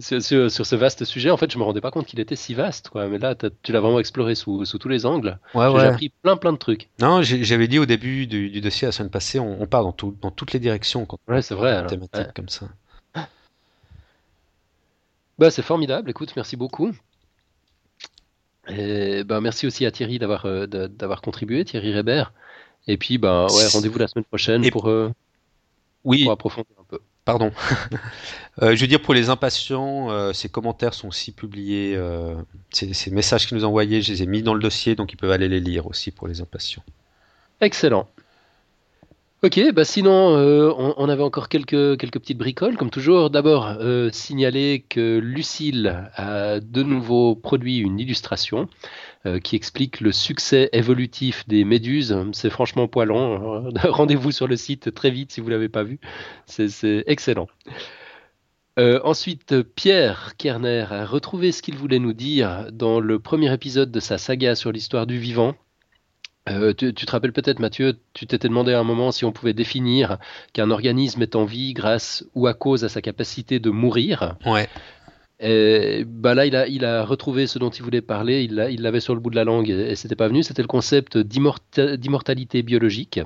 sur, 0.00 0.22
ce 0.22 0.74
vaste 0.74 1.04
sujet. 1.04 1.30
En 1.30 1.36
fait, 1.36 1.50
je 1.50 1.58
me 1.58 1.62
rendais 1.62 1.80
pas 1.80 1.90
compte 1.90 2.06
qu'il 2.06 2.20
était 2.20 2.36
si 2.36 2.54
vaste, 2.54 2.88
quoi. 2.88 3.08
Mais 3.08 3.18
là, 3.18 3.34
tu 3.62 3.72
l'as 3.72 3.80
vraiment 3.80 3.98
exploré 3.98 4.34
sous, 4.34 4.64
tous 4.64 4.88
les 4.88 5.06
angles. 5.06 5.38
Ouais, 5.54 5.66
J'ai 5.72 5.86
appris 5.86 6.12
plein, 6.22 6.36
plein 6.36 6.52
de 6.52 6.58
trucs. 6.58 6.88
Non, 7.00 7.22
j'avais 7.22 7.68
dit 7.68 7.78
au 7.78 7.86
début 7.86 8.26
du, 8.26 8.60
dossier 8.60 8.86
la 8.86 8.92
semaine 8.92 9.10
passée, 9.10 9.38
on, 9.38 9.66
part 9.66 9.82
dans, 9.82 9.94
dans 10.20 10.30
toutes 10.30 10.52
les 10.52 10.60
directions 10.60 11.06
quand 11.06 11.18
ouais, 11.28 11.42
c'est 11.42 11.54
vrai. 11.54 11.86
Thématique 11.86 12.32
comme 12.34 12.48
ça. 12.48 12.68
Bah, 15.38 15.50
c'est 15.50 15.62
formidable. 15.62 16.10
Écoute, 16.10 16.34
merci 16.36 16.56
beaucoup. 16.56 16.92
Et 18.68 19.24
bah, 19.24 19.40
merci 19.40 19.66
aussi 19.66 19.84
à 19.86 19.90
Thierry 19.90 20.18
d'avoir 20.18 20.46
euh, 20.46 20.66
d'avoir 20.66 21.20
contribué, 21.20 21.64
Thierry 21.64 21.92
Rébert. 21.92 22.32
Et 22.86 22.96
puis, 22.96 23.18
bah, 23.18 23.46
ouais, 23.50 23.66
rendez-vous 23.72 23.98
la 23.98 24.08
semaine 24.08 24.24
prochaine 24.24 24.70
pour, 24.70 24.88
euh, 24.88 25.12
oui. 26.04 26.24
pour 26.24 26.32
approfondir 26.32 26.74
un 26.78 26.84
peu. 26.84 27.00
Pardon. 27.24 27.52
Euh, 28.60 28.76
je 28.76 28.82
veux 28.82 28.86
dire, 28.86 29.00
pour 29.00 29.14
les 29.14 29.30
impatients, 29.30 30.10
euh, 30.10 30.34
ces 30.34 30.50
commentaires 30.50 30.92
sont 30.92 31.08
aussi 31.08 31.32
publiés. 31.32 31.94
Euh, 31.96 32.34
ces, 32.70 33.10
messages 33.10 33.46
qu'ils 33.46 33.56
nous 33.56 33.64
ont 33.64 33.68
envoyés, 33.68 34.02
je 34.02 34.12
les 34.12 34.22
ai 34.22 34.26
mis 34.26 34.42
dans 34.42 34.52
le 34.52 34.60
dossier, 34.60 34.94
donc 34.94 35.10
ils 35.14 35.16
peuvent 35.16 35.30
aller 35.30 35.48
les 35.48 35.58
lire 35.58 35.86
aussi 35.86 36.10
pour 36.10 36.28
les 36.28 36.42
impatients. 36.42 36.82
Excellent. 37.62 38.10
Ok, 39.42 39.58
bah 39.72 39.86
sinon, 39.86 40.36
on, 40.76 41.08
avait 41.08 41.22
encore 41.22 41.48
quelques, 41.48 41.98
quelques 41.98 42.20
petites 42.20 42.36
bricoles, 42.36 42.76
comme 42.76 42.90
toujours. 42.90 43.30
D'abord, 43.30 43.74
signaler 44.12 44.84
que 44.86 45.18
Lucille 45.18 46.10
a 46.14 46.60
de 46.60 46.82
nouveau 46.82 47.34
produit 47.34 47.78
une 47.78 47.98
illustration 47.98 48.68
qui 49.42 49.56
explique 49.56 50.00
le 50.00 50.12
succès 50.12 50.68
évolutif 50.72 51.46
des 51.46 51.64
méduses. 51.64 52.16
C'est 52.32 52.50
franchement 52.50 52.88
poilant. 52.88 53.62
Rendez-vous 53.84 54.32
sur 54.32 54.48
le 54.48 54.56
site 54.56 54.92
très 54.94 55.10
vite 55.10 55.32
si 55.32 55.40
vous 55.40 55.48
ne 55.48 55.52
l'avez 55.52 55.68
pas 55.68 55.84
vu. 55.84 56.00
C'est 56.46 57.04
excellent. 57.06 57.46
Euh, 58.78 59.00
ensuite, 59.04 59.62
Pierre 59.62 60.34
Kerner 60.38 60.86
a 60.90 61.04
retrouvé 61.04 61.52
ce 61.52 61.60
qu'il 61.60 61.76
voulait 61.76 61.98
nous 61.98 62.14
dire 62.14 62.68
dans 62.72 63.00
le 63.00 63.18
premier 63.18 63.52
épisode 63.52 63.90
de 63.90 64.00
sa 64.00 64.16
saga 64.16 64.54
sur 64.54 64.72
l'histoire 64.72 65.06
du 65.06 65.18
vivant. 65.18 65.54
Euh, 66.48 66.72
tu, 66.72 66.92
te 66.92 67.10
rappelles 67.10 67.32
peut-être, 67.32 67.60
Mathieu, 67.60 67.98
tu 68.14 68.26
t'étais 68.26 68.48
demandé 68.48 68.72
à 68.72 68.80
un 68.80 68.84
moment 68.84 69.12
si 69.12 69.24
on 69.24 69.30
pouvait 69.30 69.52
définir 69.52 70.18
qu'un 70.52 70.70
organisme 70.70 71.22
est 71.22 71.36
en 71.36 71.44
vie 71.44 71.72
grâce 71.72 72.24
ou 72.34 72.46
à 72.46 72.54
cause 72.54 72.82
à 72.82 72.88
sa 72.88 73.00
capacité 73.02 73.60
de 73.60 73.70
mourir. 73.70 74.36
Ouais. 74.46 74.68
Et, 75.42 76.04
bah 76.06 76.34
là, 76.34 76.46
il 76.46 76.54
a, 76.54 76.68
il 76.68 76.84
a 76.84 77.04
retrouvé 77.04 77.46
ce 77.46 77.58
dont 77.58 77.70
il 77.70 77.82
voulait 77.82 78.00
parler, 78.00 78.44
il 78.44 78.82
l'avait 78.82 79.00
sur 79.00 79.14
le 79.14 79.20
bout 79.20 79.30
de 79.30 79.36
la 79.36 79.44
langue 79.44 79.68
et, 79.68 79.96
c'était 79.96 80.16
pas 80.16 80.28
venu, 80.28 80.42
c'était 80.42 80.62
le 80.62 80.68
concept 80.68 81.18
d'immortalité 81.18 82.62
biologique. 82.62 83.20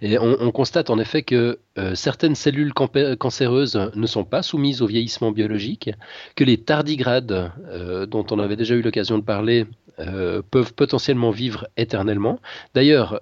Et 0.00 0.18
on, 0.18 0.50
constate 0.50 0.90
en 0.90 0.98
effet 0.98 1.22
que 1.22 1.58
euh, 1.78 1.94
certaines 1.94 2.34
cellules 2.34 2.74
cancéreuses 2.74 3.90
ne 3.94 4.06
sont 4.06 4.24
pas 4.24 4.42
soumises 4.42 4.82
au 4.82 4.86
vieillissement 4.86 5.32
biologique, 5.32 5.90
que 6.36 6.44
les 6.44 6.58
tardigrades, 6.58 7.52
euh, 7.68 8.04
dont 8.06 8.26
on 8.30 8.38
avait 8.38 8.56
déjà 8.56 8.74
eu 8.74 8.82
l'occasion 8.82 9.18
de 9.18 9.24
parler, 9.24 9.66
euh, 9.98 10.42
peuvent 10.50 10.74
potentiellement 10.74 11.30
vivre 11.30 11.66
éternellement. 11.76 12.38
D'ailleurs, 12.74 13.20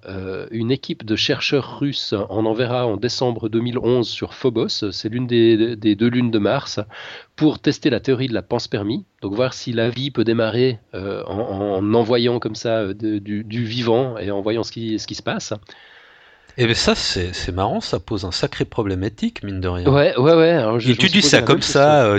une 0.51 0.71
équipe 0.71 1.05
de 1.05 1.17
chercheurs 1.17 1.79
russes 1.79 2.15
en 2.29 2.47
enverra 2.47 2.87
en 2.87 2.97
décembre 2.97 3.49
2011 3.49 4.09
sur 4.09 4.35
Phobos, 4.35 4.91
c'est 4.91 5.09
l'une 5.09 5.27
des, 5.27 5.77
deux 5.77 6.09
lunes 6.09 6.31
de 6.31 6.39
Mars, 6.39 6.81
pour 7.37 7.59
tester 7.59 7.91
la 7.91 8.01
théorie 8.01 8.29
de 8.29 8.35
la 8.35 8.43
panspermie, 8.43 9.05
donc 9.23 9.35
voir 9.35 9.55
si 9.55 9.73
la 9.73 9.91
vie 9.91 10.11
peut 10.11 10.25
démarrer 10.25 10.79
en, 10.93 11.95
envoyant 11.95 12.39
comme 12.39 12.55
ça 12.55 12.93
du, 12.95 13.65
vivant 13.65 14.19
et 14.19 14.31
en 14.31 14.41
voyant 14.41 14.63
ce 14.63 14.73
qui 14.73 14.99
se 14.99 15.23
passe. 15.23 15.53
Et 16.57 16.67
bien 16.67 16.75
ça, 16.75 16.95
c'est 16.95 17.53
marrant, 17.53 17.81
ça 17.81 18.01
pose 18.01 18.25
un 18.25 18.31
sacré 18.31 18.65
problème 18.65 19.05
éthique, 19.05 19.43
mine 19.43 19.61
de 19.61 19.69
rien. 19.69 19.87
Ouais, 19.87 20.17
ouais, 20.17 20.35
ouais. 20.35 20.51
Alors, 20.51 20.81
je, 20.81 20.93
tu 20.93 21.09
dis 21.09 21.23
ça 21.23 21.43
comme 21.43 21.63
ça, 21.63 22.05
euh, 22.05 22.19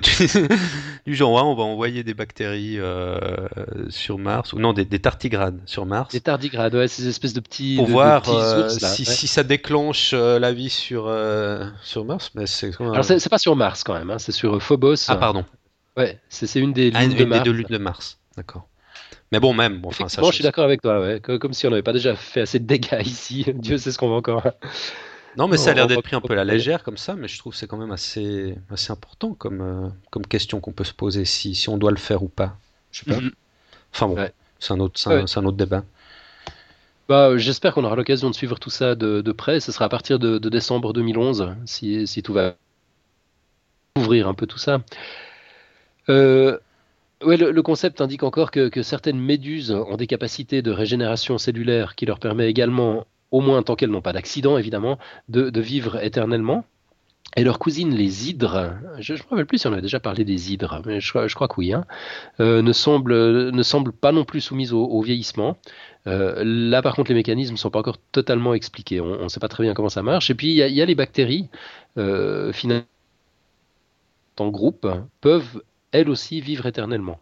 du 1.06 1.16
genre, 1.16 1.34
ouais, 1.34 1.42
on 1.42 1.56
va 1.56 1.64
envoyer 1.64 2.04
des 2.04 2.14
bactéries 2.14 2.80
euh, 2.80 3.18
sur 3.90 4.18
Mars, 4.18 4.54
ou 4.54 4.60
non, 4.60 4.74
des, 4.74 4.86
tardigrades 5.00 5.60
sur 5.66 5.86
Mars. 5.86 6.12
Des 6.12 6.22
tardigrades, 6.22 6.76
ouais, 6.76 6.88
ces 6.88 7.08
espèces 7.08 7.34
de 7.34 7.40
petits. 7.40 7.76
Pour 7.76 7.88
voir 7.88 8.28
euh, 8.30 8.70
si, 8.70 9.06
si, 9.06 9.28
ça 9.28 9.44
déclenche 9.44 10.14
la 10.14 10.52
vie 10.52 10.70
sur, 10.70 11.14
sur 11.84 12.06
Mars. 12.06 12.32
Mais 12.36 12.48
c'est, 12.48 12.72
Alors, 12.80 13.06
c'est 13.06 13.30
pas 13.30 13.38
sur 13.38 13.56
Mars 13.56 13.84
quand 13.84 13.94
même, 13.94 14.10
hein, 14.10 14.20
c'est 14.20 14.32
sur 14.32 14.62
Phobos. 14.62 14.96
Ah, 15.08 15.16
pardon. 15.16 15.46
Ouais, 15.98 16.20
c'est 16.30 16.60
une 16.60 16.74
des 16.74 16.92
ah, 16.94 17.04
lunes 17.04 17.18
de 17.18 17.26
Mars. 17.26 17.44
Des 17.44 17.50
deux 17.50 17.56
lunes 17.56 17.68
de 17.70 17.78
Mars, 17.78 18.20
d'accord. 18.38 18.68
Mais 19.32 19.40
bon, 19.40 19.54
même. 19.54 19.80
Bon, 19.80 19.90
enfin, 19.90 20.10
ça, 20.10 20.22
je 20.22 20.32
suis 20.32 20.44
d'accord 20.44 20.66
avec 20.66 20.82
toi, 20.82 21.00
ouais. 21.00 21.22
Comme 21.22 21.54
si 21.54 21.66
on 21.66 21.70
n'avait 21.70 21.84
pas 21.84 21.94
déjà 21.94 22.16
fait 22.16 22.42
assez 22.42 22.60
de 22.60 22.66
dégâts 22.66 23.02
ici. 23.06 23.46
Dieu 23.56 23.78
sait 23.78 23.92
ce 23.92 23.98
qu'on 23.98 24.10
va 24.10 24.16
encore. 24.16 24.44
Non, 25.38 25.48
mais 25.48 25.58
ça 25.58 25.72
a 25.72 25.74
l'air 25.74 25.88
d'être 25.88 26.02
pris 26.02 26.16
un 26.16 26.22
peu 26.22 26.34
à 26.34 26.36
la 26.36 26.44
légère 26.44 26.84
comme 26.84 26.98
ça, 26.98 27.16
mais 27.16 27.28
je 27.28 27.38
trouve 27.40 27.54
que 27.54 27.58
c'est 27.58 27.68
quand 27.68 27.78
même 27.78 27.92
assez, 27.92 28.56
assez 28.70 28.92
important 28.92 29.34
comme, 29.34 29.62
euh, 29.62 29.90
comme 30.10 30.26
question 30.26 30.60
qu'on 30.60 30.74
peut 30.74 30.84
se 30.84 30.94
poser 30.94 31.24
si, 31.24 31.56
si 31.56 31.70
on 31.70 31.78
doit 31.78 31.92
le 31.92 31.98
faire 31.98 32.24
ou 32.24 32.28
pas. 32.28 32.58
Je 32.92 33.00
sais 33.00 33.06
pas. 33.06 33.22
Mhm. 33.22 33.32
Enfin 33.94 34.08
bon, 34.08 34.18
c'est 34.60 34.74
un, 34.74 34.80
autre, 34.80 35.00
c'est 35.00 35.38
un, 35.38 35.46
autre 35.46 35.58
débat. 35.58 35.84
Bah, 37.08 37.38
J'espère 37.38 37.74
qu'on 37.74 37.84
aura 37.84 37.96
l'occasion 37.96 38.30
de 38.30 38.36
suivre 38.36 38.60
tout 38.60 38.70
ça 38.70 38.96
de, 38.96 39.22
de, 39.22 39.32
près. 39.32 39.60
Ce 39.60 39.72
sera 39.72 39.86
à 39.86 39.90
partir 39.90 40.20
de, 40.20 40.38
de 40.38 40.50
décembre 40.50 40.94
2011, 40.94 41.56
si, 41.66 42.08
si, 42.08 42.24
tout 42.24 42.34
va 42.34 42.56
ouvrir 43.98 44.28
un 44.28 44.34
peu 44.34 44.48
tout 44.48 44.58
ça. 44.58 44.82
Euh, 46.10 46.58
Ouais, 47.24 47.38
le, 47.38 47.62
concept 47.62 48.02
indique 48.02 48.24
encore 48.24 48.50
que, 48.50 48.82
certaines 48.82 49.20
méduses 49.20 49.72
ont 49.72 49.96
des 49.96 50.08
capacités 50.08 50.62
de 50.62 50.72
régénération 50.72 51.38
cellulaire 51.38 51.96
qui 51.96 52.06
leur 52.06 52.20
permet 52.20 52.50
également, 52.50 53.06
au 53.30 53.42
moins 53.42 53.62
tant 53.62 53.76
qu'elles 53.76 53.92
n'ont 53.92 54.02
pas 54.02 54.14
d'accident 54.14 54.58
évidemment, 54.58 54.98
de, 55.30 55.60
vivre 55.60 56.04
éternellement. 56.04 56.66
Et 57.38 57.44
leur 57.44 57.60
cousine, 57.60 57.96
les 57.96 58.30
hydres, 58.30 58.74
je 59.00 59.14
ne 59.14 59.18
me 59.20 59.24
rappelle 59.30 59.46
plus 59.46 59.60
si 59.60 59.68
on 59.68 59.72
avait 59.72 59.82
déjà 59.82 60.00
parlé 60.02 60.26
des 60.26 60.52
hydres, 60.52 60.82
mais 60.86 61.00
je, 61.00 61.12
crois 61.34 61.48
que 61.48 61.54
oui, 61.58 61.72
hein, 61.72 61.86
euh, 62.42 62.62
ne, 62.62 62.74
semblent, 62.74 63.52
ne 63.52 63.64
semblent 63.64 63.94
pas 63.94 64.12
non 64.12 64.26
plus 64.26 64.42
soumises 64.42 64.74
au, 64.74 65.02
vieillissement. 65.02 65.58
Euh, 66.08 66.44
là, 66.44 66.82
par 66.82 66.96
contre, 66.96 67.10
les 67.10 67.16
mécanismes 67.16 67.54
ne 67.54 67.58
sont 67.58 67.70
pas 67.70 67.80
encore 67.80 68.00
totalement 68.12 68.54
expliqués. 68.54 69.00
On 69.00 69.24
ne 69.24 69.30
sait 69.30 69.40
pas 69.40 69.48
très 69.48 69.64
bien 69.64 69.74
comment 69.74 69.90
ça 69.90 70.04
marche. 70.04 70.30
Et 70.30 70.36
puis, 70.36 70.50
il 70.50 70.56
y, 70.56 70.82
a 70.82 70.86
les 70.86 70.96
bactéries, 70.96 71.48
euh, 71.98 72.52
finalement, 72.52 72.84
en 74.38 74.50
groupe, 74.50 74.88
peuvent 75.22 75.62
elles 75.92 76.10
aussi 76.10 76.42
vivre 76.42 76.66
éternellement. 76.66 77.20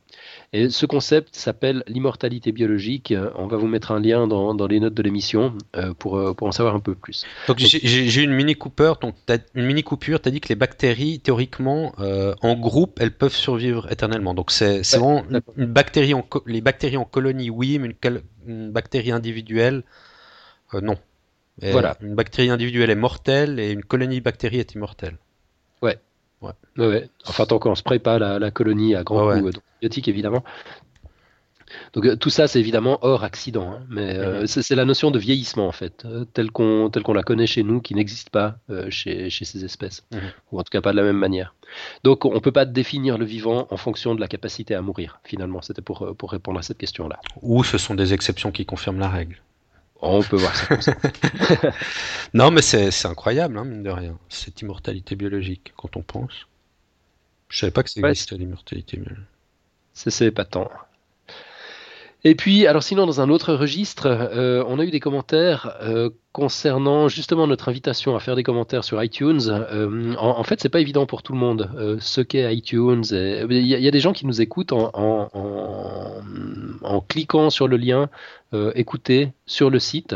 Et 0.53 0.69
ce 0.69 0.85
concept 0.85 1.35
s'appelle 1.35 1.83
l'immortalité 1.87 2.51
biologique. 2.51 3.13
On 3.35 3.47
va 3.47 3.57
vous 3.57 3.67
mettre 3.67 3.91
un 3.91 3.99
lien 3.99 4.27
dans, 4.27 4.67
les 4.67 4.79
notes 4.79 4.93
de 4.93 5.01
l'émission 5.01 5.57
euh, 5.75 5.93
pour, 5.93 6.17
euh, 6.17 6.33
pour 6.33 6.47
en 6.47 6.51
savoir 6.51 6.75
un 6.75 6.79
peu 6.79 6.95
plus. 6.95 7.25
Donc, 7.47 7.57
j'ai 7.59 8.23
une 8.23 8.33
mini 8.33 8.55
coupure. 8.55 8.97
Donc 8.97 9.15
une 9.55 9.65
mini 9.65 9.83
coupure. 9.83 10.21
Tu 10.21 10.29
as 10.29 10.31
dit 10.31 10.41
que 10.41 10.49
les 10.49 10.55
bactéries, 10.55 11.19
théoriquement, 11.19 11.93
euh, 11.99 12.33
en 12.41 12.55
groupe, 12.55 12.99
elles 13.01 13.15
peuvent 13.15 13.35
survivre 13.35 13.91
éternellement. 13.91 14.33
Donc 14.33 14.51
c'est 14.51 14.81
vraiment 14.95 15.23
une, 15.57 15.65
bactérie 15.65 16.13
en 16.13 16.25
les 16.45 16.61
bactéries 16.61 16.97
en 16.97 17.05
colonie, 17.05 17.49
oui, 17.49 17.79
mais 17.79 17.95
une, 18.47 18.71
bactérie 18.71 19.11
individuelle, 19.11 19.83
non. 20.73 20.97
voilà. 21.61 21.97
Une 22.01 22.15
bactérie 22.15 22.49
individuelle 22.49 22.89
est 22.89 22.95
mortelle 22.95 23.59
et 23.59 23.71
une 23.71 23.83
colonie 23.83 24.19
de 24.19 24.23
bactéries 24.23 24.59
est 24.59 24.73
immortelle. 24.73 25.17
Ouais. 25.81 25.97
Ouais. 26.41 27.09
Enfin, 27.27 27.45
tant 27.45 27.59
qu'on 27.59 27.71
ne 27.71 27.75
spray 27.75 27.99
pas 27.99 28.19
la, 28.19 28.51
colonie 28.51 28.95
à 28.95 29.03
grand 29.03 29.39
coup 29.39 29.51
d'antibiotiques, 29.51 30.07
évidemment. 30.07 30.43
Donc 31.93 32.05
euh, 32.05 32.15
tout 32.15 32.29
ça, 32.29 32.47
c'est 32.47 32.59
évidemment 32.59 32.99
hors 33.01 33.23
accident, 33.23 33.73
hein. 33.73 33.85
mais 33.89 34.17
euh, 34.17 34.45
c'est 34.47 34.75
la 34.75 34.85
notion 34.85 35.11
de 35.11 35.19
vieillissement 35.19 35.67
en 35.67 35.71
fait, 35.71 36.03
euh, 36.05 36.25
telle 36.25 36.51
qu'on 36.51 36.89
la 37.13 37.23
connaît 37.23 37.47
chez 37.47 37.63
nous, 37.63 37.81
qui 37.81 37.95
n'existe 37.95 38.29
pas 38.29 38.57
chez, 38.89 39.29
chez, 39.29 39.45
ces 39.45 39.65
espèces, 39.65 40.03
mhm. 40.11 40.19
ou 40.51 40.59
en 40.59 40.63
tout 40.63 40.69
cas 40.71 40.81
pas 40.81 40.91
de 40.91 40.97
la 40.97 41.03
même 41.03 41.17
manière. 41.17 41.55
Donc 42.03 42.25
on 42.25 42.33
ne 42.33 42.39
peut 42.39 42.51
pas 42.51 42.65
définir 42.65 43.17
le 43.17 43.25
vivant 43.25 43.67
en 43.69 43.77
fonction 43.77 44.15
de 44.15 44.19
la 44.19 44.27
capacité 44.27 44.75
à 44.75 44.81
mourir. 44.81 45.19
Finalement, 45.23 45.61
c'était 45.61 45.81
pour 45.81 46.15
pour 46.17 46.31
répondre 46.31 46.59
à 46.59 46.63
cette 46.63 46.77
question-là. 46.77 47.19
Ou 47.41 47.63
ce 47.63 47.77
sont 47.77 47.95
des 47.95 48.13
exceptions 48.13 48.51
qui 48.51 48.65
confirment 48.65 48.99
la 48.99 49.09
règle. 49.09 49.41
On 50.01 50.21
peut 50.21 50.37
voir 50.37 50.55
ça 50.55 50.95
non, 52.33 52.51
mais 52.51 52.61
c'est 52.61 53.05
incroyable, 53.05 53.57
hein, 53.57 53.65
mine 53.65 53.83
de 53.83 53.89
rien, 53.89 54.17
cette 54.29 54.61
immortalité 54.61 55.15
biologique, 55.15 55.73
quand 55.75 55.97
on 55.97 56.01
pense. 56.01 56.47
Je 57.49 57.59
savais 57.59 57.71
pas 57.71 57.83
que 57.83 57.89
ça 57.89 57.99
existait, 57.99 58.37
l'immortalité 58.37 58.97
biologique. 58.97 59.25
C'est 59.93 60.31
tant. 60.49 60.69
Et 62.25 62.35
puis, 62.35 62.67
alors 62.67 62.83
sinon, 62.83 63.05
dans 63.05 63.21
un 63.21 63.29
autre 63.29 63.53
registre, 63.53 64.05
euh, 64.05 64.63
on 64.67 64.77
a 64.79 64.83
eu 64.83 64.91
des 64.91 64.99
commentaires 64.99 65.77
euh, 65.81 66.09
concernant 66.33 67.07
justement 67.07 67.47
notre 67.47 67.69
invitation 67.69 68.13
à 68.15 68.19
faire 68.19 68.35
des 68.35 68.43
commentaires 68.43 68.83
sur 68.83 69.01
iTunes. 69.01 69.39
Euh, 69.47 70.15
en, 70.17 70.43
fait, 70.43 70.59
c'est 70.59 70.69
pas 70.69 70.81
évident 70.81 71.05
pour 71.05 71.23
tout 71.23 71.31
le 71.31 71.39
monde 71.39 71.97
ce 72.01 72.19
qu'est 72.19 72.53
iTunes. 72.53 73.03
Il 73.09 73.65
y, 73.65 73.87
a 73.87 73.91
des 73.91 73.99
gens 74.01 74.11
qui 74.11 74.25
nous 74.25 74.41
écoutent 74.41 74.73
en, 74.73 74.91
en 76.83 77.01
cliquant 77.01 77.49
sur 77.49 77.69
le 77.69 77.77
lien 77.77 78.09
écouter 78.53 79.31
sur 79.45 79.69
le 79.69 79.79
site. 79.79 80.15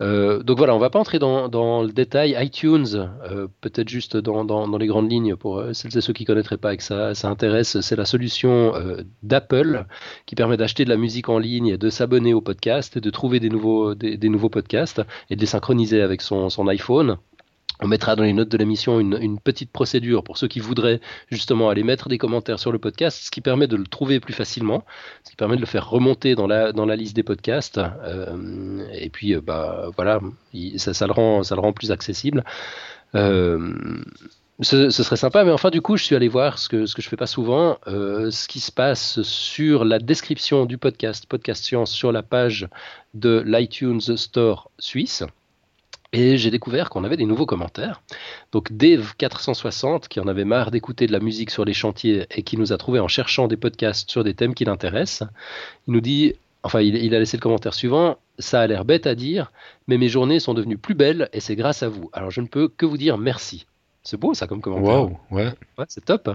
Euh, 0.00 0.42
donc 0.42 0.58
voilà, 0.58 0.74
on 0.74 0.78
va 0.78 0.90
pas 0.90 0.98
entrer 0.98 1.18
dans, 1.18 1.82
le 1.82 1.92
détail. 1.92 2.36
iTunes, 2.38 2.86
euh, 3.30 3.46
peut-être 3.60 3.88
juste 3.88 4.16
dans, 4.16 4.76
les 4.76 4.86
grandes 4.86 5.10
lignes 5.10 5.36
pour 5.36 5.58
euh, 5.58 5.72
celles 5.72 5.96
et 5.96 6.00
ceux 6.00 6.12
qui 6.12 6.24
connaîtraient 6.24 6.56
pas 6.56 6.74
et 6.74 6.80
ça, 6.80 7.14
ça 7.14 7.28
intéresse, 7.28 7.80
c'est 7.80 7.96
la 7.96 8.04
solution 8.04 8.72
d'Apple 9.22 9.86
qui 10.26 10.34
permet 10.34 10.56
d'acheter 10.56 10.84
de 10.84 10.90
la 10.90 10.96
musique 10.96 11.28
en 11.28 11.38
ligne, 11.38 11.76
de 11.76 11.90
s'abonner 11.90 12.34
au 12.34 12.40
podcast, 12.40 12.98
de 12.98 13.10
trouver 13.10 13.40
des 13.40 13.48
nouveaux, 13.50 13.94
podcasts 14.50 15.02
et 15.30 15.36
de 15.36 15.40
les 15.40 15.46
synchroniser 15.46 16.02
avec 16.02 16.22
son 16.22 16.68
iPhone. 16.68 17.18
On 17.80 17.88
mettra 17.88 18.14
dans 18.14 18.22
les 18.22 18.32
notes 18.32 18.48
de 18.48 18.56
l'émission 18.56 19.00
une, 19.00 19.40
petite 19.40 19.70
procédure 19.70 20.22
pour 20.22 20.38
ceux 20.38 20.46
qui 20.46 20.60
voudraient 20.60 21.00
justement 21.30 21.70
aller 21.70 21.82
mettre 21.82 22.08
des 22.08 22.18
commentaires 22.18 22.60
sur 22.60 22.70
le 22.70 22.78
podcast, 22.78 23.24
ce 23.24 23.30
qui 23.30 23.40
permet 23.40 23.66
de 23.66 23.76
le 23.76 23.84
trouver 23.84 24.20
plus 24.20 24.32
facilement, 24.32 24.84
ce 25.24 25.30
qui 25.30 25.36
permet 25.36 25.56
de 25.56 25.60
le 25.60 25.66
faire 25.66 25.90
remonter 25.90 26.36
dans 26.36 26.46
la, 26.46 26.96
liste 26.96 27.16
des 27.16 27.24
podcasts. 27.24 27.78
Euh, 27.78 28.86
et 28.92 29.10
puis, 29.10 29.34
euh, 29.34 29.40
bah, 29.40 29.88
voilà, 29.96 30.20
ça, 30.76 31.06
le 31.06 31.12
rend, 31.12 31.42
ça 31.42 31.56
rend 31.56 31.72
plus 31.72 31.90
accessible. 31.90 32.44
Euh, 33.16 33.74
ce, 34.60 34.90
serait 34.90 35.16
sympa, 35.16 35.42
mais 35.42 35.50
enfin, 35.50 35.70
du 35.70 35.82
coup, 35.82 35.96
je 35.96 36.04
suis 36.04 36.14
allé 36.14 36.28
voir 36.28 36.60
ce 36.60 36.68
que, 36.68 36.86
ce 36.86 36.94
que 36.94 37.02
je 37.02 37.08
fais 37.08 37.16
pas 37.16 37.26
souvent, 37.26 37.78
ce 37.86 38.46
qui 38.46 38.60
se 38.60 38.70
passe 38.70 39.20
sur 39.22 39.84
la 39.84 39.98
description 39.98 40.64
du 40.64 40.78
podcast, 40.78 41.26
Podcast 41.26 41.64
Science, 41.64 41.90
sur 41.90 42.12
la 42.12 42.22
page 42.22 42.68
de 43.14 43.42
l'iTunes 43.44 44.00
Store 44.00 44.70
suisse. 44.78 45.24
Et 46.16 46.38
j'ai 46.38 46.52
découvert 46.52 46.90
qu'on 46.90 47.02
avait 47.02 47.16
des 47.16 47.26
nouveaux 47.26 47.44
commentaires. 47.44 48.00
Donc 48.52 48.70
Dave460, 48.70 50.06
qui 50.06 50.20
en 50.20 50.28
avait 50.28 50.44
marre 50.44 50.70
d'écouter 50.70 51.08
de 51.08 51.12
la 51.12 51.18
musique 51.18 51.50
sur 51.50 51.64
les 51.64 51.72
chantiers 51.72 52.26
et 52.30 52.44
qui 52.44 52.56
nous 52.56 52.72
a 52.72 52.78
trouvé 52.78 53.00
en 53.00 53.08
cherchant 53.08 53.48
des 53.48 53.56
podcasts 53.56 54.08
sur 54.08 54.22
des 54.22 54.32
thèmes 54.32 54.54
qui 54.54 54.64
l'intéressent, 54.64 55.28
il 55.88 55.94
nous 55.94 56.00
dit, 56.00 56.34
enfin 56.62 56.80
il, 56.82 57.12
a 57.16 57.18
laissé 57.18 57.36
le 57.36 57.42
commentaire 57.42 57.74
suivant, 57.74 58.18
ça 58.38 58.60
a 58.60 58.66
l'air 58.68 58.84
bête 58.84 59.08
à 59.08 59.16
dire, 59.16 59.50
mais 59.88 59.98
mes 59.98 60.08
journées 60.08 60.38
sont 60.38 60.54
devenues 60.54 60.78
plus 60.78 60.94
belles 60.94 61.28
et 61.32 61.40
c'est 61.40 61.56
grâce 61.56 61.82
à 61.82 61.88
vous. 61.88 62.10
Alors 62.12 62.30
je 62.30 62.40
ne 62.40 62.46
peux 62.46 62.68
que 62.68 62.86
vous 62.86 62.96
dire 62.96 63.18
merci. 63.18 63.66
C'est 64.04 64.16
beau 64.16 64.34
ça 64.34 64.46
comme 64.46 64.60
commentaire. 64.60 65.02
Wow, 65.02 65.18
ouais. 65.32 65.48
ouais 65.78 65.84
c'est 65.88 66.04
top. 66.04 66.30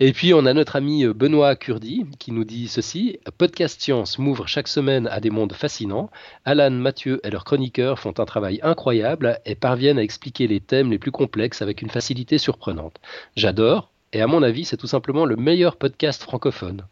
Et 0.00 0.12
puis 0.12 0.34
on 0.34 0.46
a 0.46 0.52
notre 0.52 0.76
ami 0.76 1.04
euh, 1.04 1.12
Benoît 1.12 1.56
Kurdi 1.56 2.06
qui 2.18 2.32
nous 2.32 2.44
dit 2.44 2.68
ceci 2.68 3.18
Podcast 3.38 3.80
Science 3.80 4.18
m'ouvre 4.18 4.46
chaque 4.46 4.68
semaine 4.68 5.06
à 5.08 5.20
des 5.20 5.30
mondes 5.30 5.52
fascinants. 5.52 6.10
Alan, 6.44 6.70
Mathieu 6.70 7.20
et 7.24 7.30
leurs 7.30 7.44
chroniqueurs 7.44 7.98
font 7.98 8.14
un 8.18 8.24
travail 8.24 8.60
incroyable 8.62 9.38
et 9.46 9.54
parviennent 9.54 9.98
à 9.98 10.02
expliquer 10.02 10.46
les 10.46 10.60
thèmes 10.60 10.90
les 10.90 10.98
plus 10.98 11.12
complexes 11.12 11.62
avec 11.62 11.82
une 11.82 11.90
facilité 11.90 12.38
surprenante. 12.38 13.00
J'adore 13.36 13.90
et 14.12 14.20
à 14.20 14.26
mon 14.26 14.42
avis 14.42 14.64
c'est 14.64 14.76
tout 14.76 14.86
simplement 14.86 15.24
le 15.24 15.36
meilleur 15.36 15.76
podcast 15.76 16.22
francophone. 16.22 16.82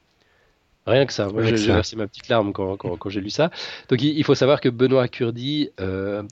Rien 0.86 1.06
que 1.06 1.12
ça. 1.12 1.28
Moi, 1.28 1.44
j'ai 1.44 1.56
versé 1.56 1.96
ma 1.96 2.06
petite 2.06 2.28
larme 2.28 2.52
quand, 2.52 3.08
j'ai 3.08 3.22
lu 3.22 3.30
ça. 3.30 3.50
Donc, 3.88 4.02
il 4.02 4.22
faut 4.22 4.34
savoir 4.34 4.60
que 4.60 4.68
Benoît 4.68 5.08
Kurdi 5.08 5.70
euh, 5.80 6.22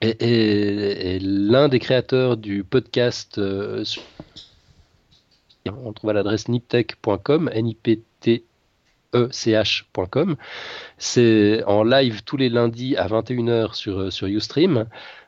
et, 0.00 1.18
l'un 1.20 1.68
des 1.68 1.78
créateurs 1.78 2.36
du 2.36 2.64
podcast, 2.64 3.38
euh, 3.38 3.84
on 5.66 5.92
trouve 5.92 6.10
à 6.10 6.12
l'adresse 6.12 6.48
niptech.com, 6.48 7.50
n 7.52 7.66
i 7.66 7.74
p 7.74 8.02
t 8.20 8.44
e 9.14 9.28
c. 9.30 9.60
C'est 10.98 11.64
en 11.64 11.84
live 11.84 12.22
tous 12.24 12.36
les 12.36 12.48
lundis 12.48 12.96
à 12.96 13.06
21h 13.08 13.74
sur, 13.74 13.98
euh, 13.98 14.10
sur 14.10 14.26
Ustream. 14.26 14.86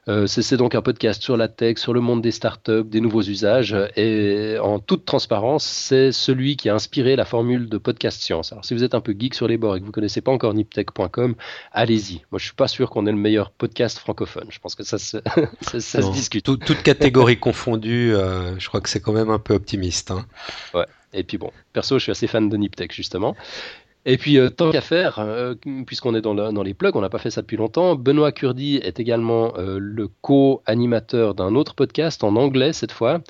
Euh, 0.09 0.27
c'est 0.27 0.57
donc 0.57 0.75
un 0.75 0.83
podcast 0.83 1.23
sur 1.23 1.37
la 1.37 1.47
tech, 1.47 1.79
sur 1.79 1.93
le 1.93 2.01
monde 2.01 2.23
des 2.23 2.33
startups, 2.33 2.85
des 2.85 3.01
nouveaux 3.01 3.23
usages. 3.23 3.77
Et 3.97 4.57
en 4.61 4.81
toute 4.81 5.05
transparence, 5.05 5.65
c'est 5.65 6.11
celui 6.11 6.57
qui 6.57 6.69
a 6.69 6.75
inspiré 6.75 7.15
la 7.15 7.25
formule 7.25 7.69
de 7.69 7.79
podcast 7.79 8.21
science. 8.21 8.53
Alors, 8.53 8.65
si 8.65 8.75
vous 8.75 8.83
êtes 8.83 8.95
un 8.95 9.01
peu 9.01 9.15
geek 9.17 9.35
sur 9.35 9.47
les 9.47 9.59
bords 9.59 9.77
et 9.77 9.81
que 9.81 9.85
vous 9.85 9.93
connaissez 9.93 10.21
pas 10.21 10.33
encore 10.33 10.55
niptech.com, 10.55 11.37
allez-y. 11.71 12.23
Moi, 12.33 12.39
je 12.39 12.45
suis 12.45 12.55
pas 12.55 12.69
sûr 12.69 12.91
qu'on 12.91 13.07
ait 13.07 13.13
le 13.13 13.19
meilleur 13.19 13.51
podcast 13.51 13.99
francophone. 13.99 14.47
Je 14.51 14.59
pense 14.59 14.75
que 14.75 14.83
ça 14.83 14.99
se, 14.99 15.19
ça, 15.61 15.81
se 15.81 16.13
discute. 16.13 16.45
toute 16.45 16.83
catégorie 16.83 17.39
confondue, 17.39 18.13
euh, 18.15 18.59
je 18.59 18.69
crois 18.69 18.81
que 18.81 18.89
c'est 18.89 19.01
quand 19.01 19.13
même 19.13 19.31
un 19.31 19.39
peu 19.39 19.55
optimiste. 19.55 20.11
Hein. 20.11 20.27
Ouais. 20.75 20.87
Et 21.15 21.25
puis 21.25 21.39
bon, 21.39 21.51
perso, 21.73 21.99
je 21.99 22.05
suis 22.05 22.13
assez 22.13 22.27
fan 22.27 22.49
de 22.49 22.57
Niptech 22.57 22.93
justement. 22.93 23.37
Et 24.05 24.17
puis, 24.17 24.39
euh, 24.39 24.51
tant 24.51 24.73
qu'à 24.73 24.81
faire, 24.81 25.21
euh, 25.21 25.55
puisqu'on 25.87 26.15
est 26.15 26.21
dans, 26.21 26.63
les 26.63 26.75
plugs, 26.75 26.97
on 26.97 27.01
n'a 27.01 27.09
pas 27.09 27.19
fait 27.19 27.31
ça 27.31 27.41
depuis 27.41 27.57
longtemps, 27.57 27.95
Benoît 27.95 28.33
Kurdi 28.33 28.77
est 28.77 28.99
également 28.99 29.57
euh, 29.57 29.79
le 29.79 30.09
co-animateur 30.09 31.35
d'un 31.35 31.55
autre 31.55 31.75
podcast 31.75 32.25
en 32.25 32.35
anglais 32.37 32.73
cette 32.73 32.93
fois, 32.93 33.21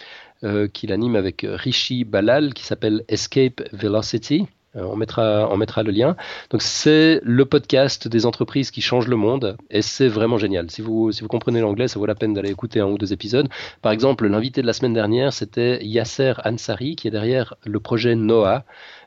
qu'il 0.72 0.90
anime 0.90 1.14
avec 1.14 1.46
Rishi 1.48 2.02
Balal, 2.02 2.52
qui 2.52 2.64
s'appelle 2.64 3.04
Escape 3.06 3.62
Velocity. 3.72 4.48
On, 4.74 4.96
mettra, 4.96 5.48
on 5.50 5.56
mettra 5.56 5.82
le 5.82 5.90
lien. 5.90 6.16
Donc, 6.50 6.62
c'est 6.62 7.20
le 7.22 7.44
podcast 7.44 8.08
des 8.08 8.26
entreprises 8.26 8.70
qui 8.70 8.80
changent 8.80 9.08
le 9.08 9.16
monde, 9.16 9.56
et 9.70 9.82
c'est 9.82 10.08
vraiment 10.08 10.38
génial. 10.38 10.70
Si 10.70 10.82
vous, 10.82 11.12
si 11.12 11.22
vous 11.22 11.28
comprenez 11.28 11.60
l'anglais, 11.60 11.88
ça 11.88 11.98
vaut 11.98 12.06
la 12.06 12.14
peine 12.14 12.34
d'aller 12.34 12.50
écouter 12.50 12.80
un 12.80 12.86
ou 12.86 12.98
deux 12.98 13.12
épisodes. 13.12 13.48
Par 13.82 13.92
exemple, 13.92 14.26
l'invité 14.26 14.62
de 14.62 14.66
la 14.66 14.72
semaine 14.72 14.94
dernière, 14.94 15.32
c'était 15.32 15.84
Yasser 15.84 16.34
Ansari, 16.44 16.96
qui 16.96 17.08
est 17.08 17.10
derrière 17.12 17.54
le 17.64 17.80
projet 17.80 18.14
NOAA. 18.14 18.64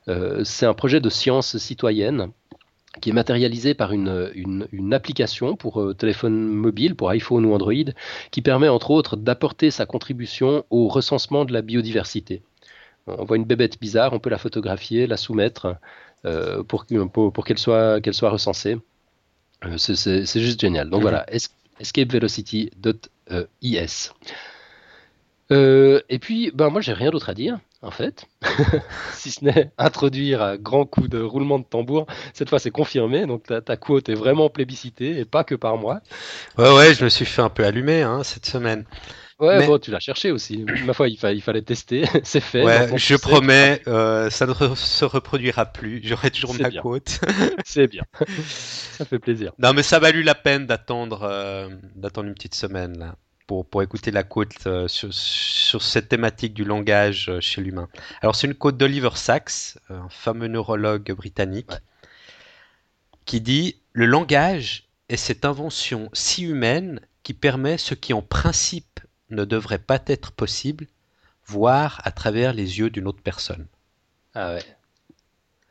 Euh, 0.08 0.44
c'est 0.44 0.66
un 0.66 0.74
projet 0.74 1.00
de 1.00 1.10
science 1.10 1.58
citoyenne 1.58 2.30
qui 3.02 3.10
est 3.10 3.14
matérialisé 3.14 3.74
par 3.74 3.92
une, 3.92 4.32
une, 4.72 4.94
application 4.94 5.56
pour 5.56 5.82
euh, 5.82 5.94
téléphone 5.94 6.48
mobile, 6.48 6.96
pour 6.96 7.10
iPhone 7.10 7.46
ou 7.46 7.54
Android, 7.54 7.74
qui 8.32 8.42
permet 8.42 8.70
entre 8.70 8.92
autres 8.92 9.18
d'apporter 9.18 9.70
sa 9.72 9.86
contribution 9.86 10.64
au 10.70 10.88
recensement 10.88 11.44
de 11.44 11.52
la 11.52 11.62
biodiversité. 11.62 12.42
On 13.08 13.26
voit 13.26 13.38
une 13.38 13.46
bébête 13.46 13.80
bizarre, 13.80 14.14
on 14.14 14.20
peut 14.20 14.30
la 14.30 14.38
photographier, 14.38 15.08
la 15.08 15.18
soumettre 15.18 15.78
euh, 16.26 16.64
pour, 16.64 16.86
pour, 17.12 17.46
qu'elle 17.46 17.58
soit, 17.58 18.02
qu'elle 18.02 18.14
soit 18.14 18.30
recensée. 18.30 18.78
c'est 19.78 20.40
juste 20.40 20.60
génial. 20.60 20.90
Donc 20.90 21.02
mhm. 21.02 21.10
voilà, 21.10 21.26
escapevelocity.is. 21.80 24.12
et 25.50 26.20
puis, 26.20 26.52
ben, 26.52 26.70
moi, 26.70 26.82
j'ai 26.82 26.94
rien 26.94 27.12
d'autre 27.12 27.30
à 27.30 27.34
dire 27.34 27.60
en 27.86 27.92
fait, 27.92 28.26
si 29.14 29.32
ce 29.32 29.46
n'est 29.46 29.72
introduire 29.78 30.42
un 30.42 30.58
grand 30.58 30.86
coup 30.86 31.08
de 31.08 31.22
roulement 31.22 31.60
de 31.60 31.64
tambour. 31.64 32.08
Cette 32.34 32.50
fois, 32.50 32.58
c'est 32.58 32.72
confirmé, 32.72 33.28
donc 33.28 33.44
ta, 33.44 33.78
quote 33.78 34.10
est 34.10 34.16
vraiment 34.16 34.50
plébiscitée 34.50 35.20
et 35.20 35.26
pas 35.26 35.44
que 35.44 35.56
par 35.56 35.78
moi. 35.78 36.02
Ouais, 36.58 36.74
ouais, 36.74 36.94
je 36.96 37.04
me 37.04 37.10
suis 37.10 37.26
fait 37.26 37.44
un 37.44 37.50
peu 37.50 37.64
allumer 37.64 38.02
hein, 38.02 38.24
cette 38.24 38.48
semaine. 38.48 38.86
Ouais, 39.40 39.68
bon, 39.68 39.78
tu 39.80 39.92
l'as 39.92 40.00
cherché 40.00 40.32
aussi. 40.32 40.66
Ma 40.86 40.94
foi, 40.94 41.10
il, 41.10 41.18
il 41.22 41.42
fallait 41.42 41.62
tester. 41.62 42.06
c'est 42.24 42.40
fait. 42.40 42.64
Ouais, 42.64 42.98
je 42.98 43.16
promets, 43.16 43.82
euh, 43.88 44.30
ça 44.30 44.46
ne 44.46 44.54
se 44.54 45.04
reproduira 45.04 45.66
plus. 45.66 46.02
J'aurai 46.04 46.32
toujours 46.32 46.56
ma 46.58 46.72
quote. 46.72 47.20
c'est 47.66 47.88
bien. 47.88 48.04
ça 48.48 49.04
fait 49.04 49.20
plaisir. 49.20 49.52
Non, 49.60 49.74
mais 49.74 49.84
ça 49.84 49.98
a 49.98 50.00
valu 50.00 50.24
la 50.24 50.36
peine 50.36 50.66
d'attendre, 50.66 51.24
euh, 51.24 51.70
d'attendre 51.96 52.30
une 52.30 52.34
petite 52.34 52.56
semaine 52.56 52.98
là 52.98 53.16
pour, 53.46 53.66
pour 53.66 53.84
écouter 53.84 54.10
la 54.10 54.24
quote 54.24 54.56
euh, 54.68 54.88
sur, 54.88 55.14
sur, 55.14 55.82
cette 55.82 56.08
thématique 56.08 56.54
du 56.54 56.64
langage 56.64 57.30
chez 57.42 57.62
l'humain. 57.62 57.90
Alors 58.22 58.36
c'est 58.36 58.48
une 58.48 58.56
quote 58.56 58.78
d'Oliver 58.78 59.10
Sacks, 59.16 59.78
un 59.90 60.08
fameux 60.10 60.48
neurologue 60.48 61.12
britannique, 61.12 61.72
qui 63.26 63.42
dit 63.42 63.82
Le 63.92 64.06
langage 64.06 64.88
est 65.10 65.18
cette 65.18 65.44
invention 65.44 66.10
si 66.14 66.44
humaine 66.44 67.02
qui 67.22 67.34
permet 67.34 67.78
ce 67.78 67.96
qui 67.96 68.14
en 68.14 68.22
principe 68.22 69.00
ne 69.36 69.46
devrait 69.46 69.80
pas 69.80 70.00
être 70.08 70.32
possible, 70.32 70.88
voir 71.46 72.02
à 72.04 72.12
travers 72.12 72.54
les 72.54 72.80
yeux 72.80 72.90
d'une 72.90 73.08
autre 73.08 73.22
personne. 73.24 73.68
Ah 74.34 74.54
ouais. 74.54 74.64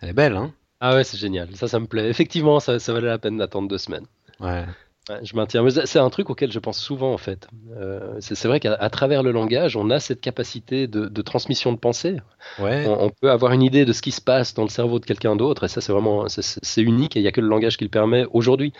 Elle 0.00 0.10
est 0.10 0.14
belle, 0.14 0.36
hein? 0.36 0.52
Ah 0.80 0.94
ouais, 0.94 1.04
c'est 1.04 1.16
génial. 1.16 1.54
Ça, 1.56 1.68
ça 1.68 1.80
me 1.80 1.86
plaît. 1.86 2.08
Effectivement, 2.08 2.60
ça, 2.60 2.78
ça 2.78 2.92
valait 2.92 3.08
la 3.08 3.18
peine 3.18 3.38
d'attendre 3.38 3.68
deux 3.68 3.78
semaines. 3.78 4.06
Ouais 4.40 4.64
je 5.22 5.36
maintiens. 5.36 5.68
C'est 5.84 5.98
un 5.98 6.10
truc 6.10 6.30
auquel 6.30 6.50
je 6.50 6.58
pense 6.58 6.78
souvent 6.78 7.12
en 7.12 7.18
fait. 7.18 7.46
Euh, 7.76 8.16
c'est 8.20 8.48
vrai 8.48 8.60
qu'à 8.60 8.88
travers 8.90 9.22
le 9.22 9.32
langage, 9.32 9.76
on 9.76 9.90
a 9.90 10.00
cette 10.00 10.20
capacité 10.20 10.86
de, 10.86 11.22
transmission 11.22 11.72
de 11.72 11.78
pensée. 11.78 12.16
On, 12.58 13.10
peut 13.20 13.30
avoir 13.30 13.52
une 13.52 13.62
idée 13.62 13.84
de 13.84 13.92
ce 13.92 14.02
qui 14.02 14.12
se 14.12 14.20
passe 14.20 14.54
dans 14.54 14.62
le 14.62 14.68
cerveau 14.68 14.98
de 14.98 15.04
quelqu'un 15.04 15.36
d'autre, 15.36 15.64
et 15.64 15.68
ça 15.68 15.80
c'est 15.80 15.92
vraiment 15.92 16.26
c'est 16.28 16.82
unique. 16.82 17.16
Et 17.16 17.20
il 17.20 17.22
n'y 17.22 17.28
a 17.28 17.32
que 17.32 17.40
le 17.40 17.48
langage 17.48 17.76
qui 17.76 17.84
le 17.84 17.90
permet 17.90 18.24
aujourd'hui. 18.32 18.72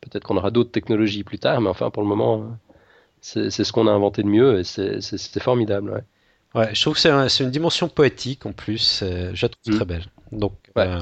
Peut-être 0.00 0.24
qu'on 0.24 0.36
aura 0.36 0.50
d'autres 0.50 0.70
technologies 0.70 1.24
plus 1.24 1.38
tard, 1.38 1.60
mais 1.60 1.68
enfin 1.68 1.90
pour 1.90 2.02
le 2.02 2.08
moment, 2.08 2.46
c'est 3.22 3.50
ce 3.50 3.72
qu'on 3.72 3.86
a 3.86 3.90
inventé 3.90 4.22
de 4.22 4.28
mieux, 4.28 4.58
et 4.58 4.64
c'est 4.64 5.40
formidable. 5.40 6.04
Ouais. 6.54 6.74
je 6.74 6.80
trouve 6.82 6.94
que 6.94 7.28
c'est 7.28 7.44
une 7.44 7.50
dimension 7.50 7.88
poétique 7.88 8.44
en 8.44 8.52
plus. 8.52 8.98
Je 9.00 9.42
la 9.42 9.48
trouve 9.48 9.72
mm. 9.72 9.76
très 9.76 9.84
belle. 9.84 10.04
Donc 10.32 10.52
euh, 10.76 11.00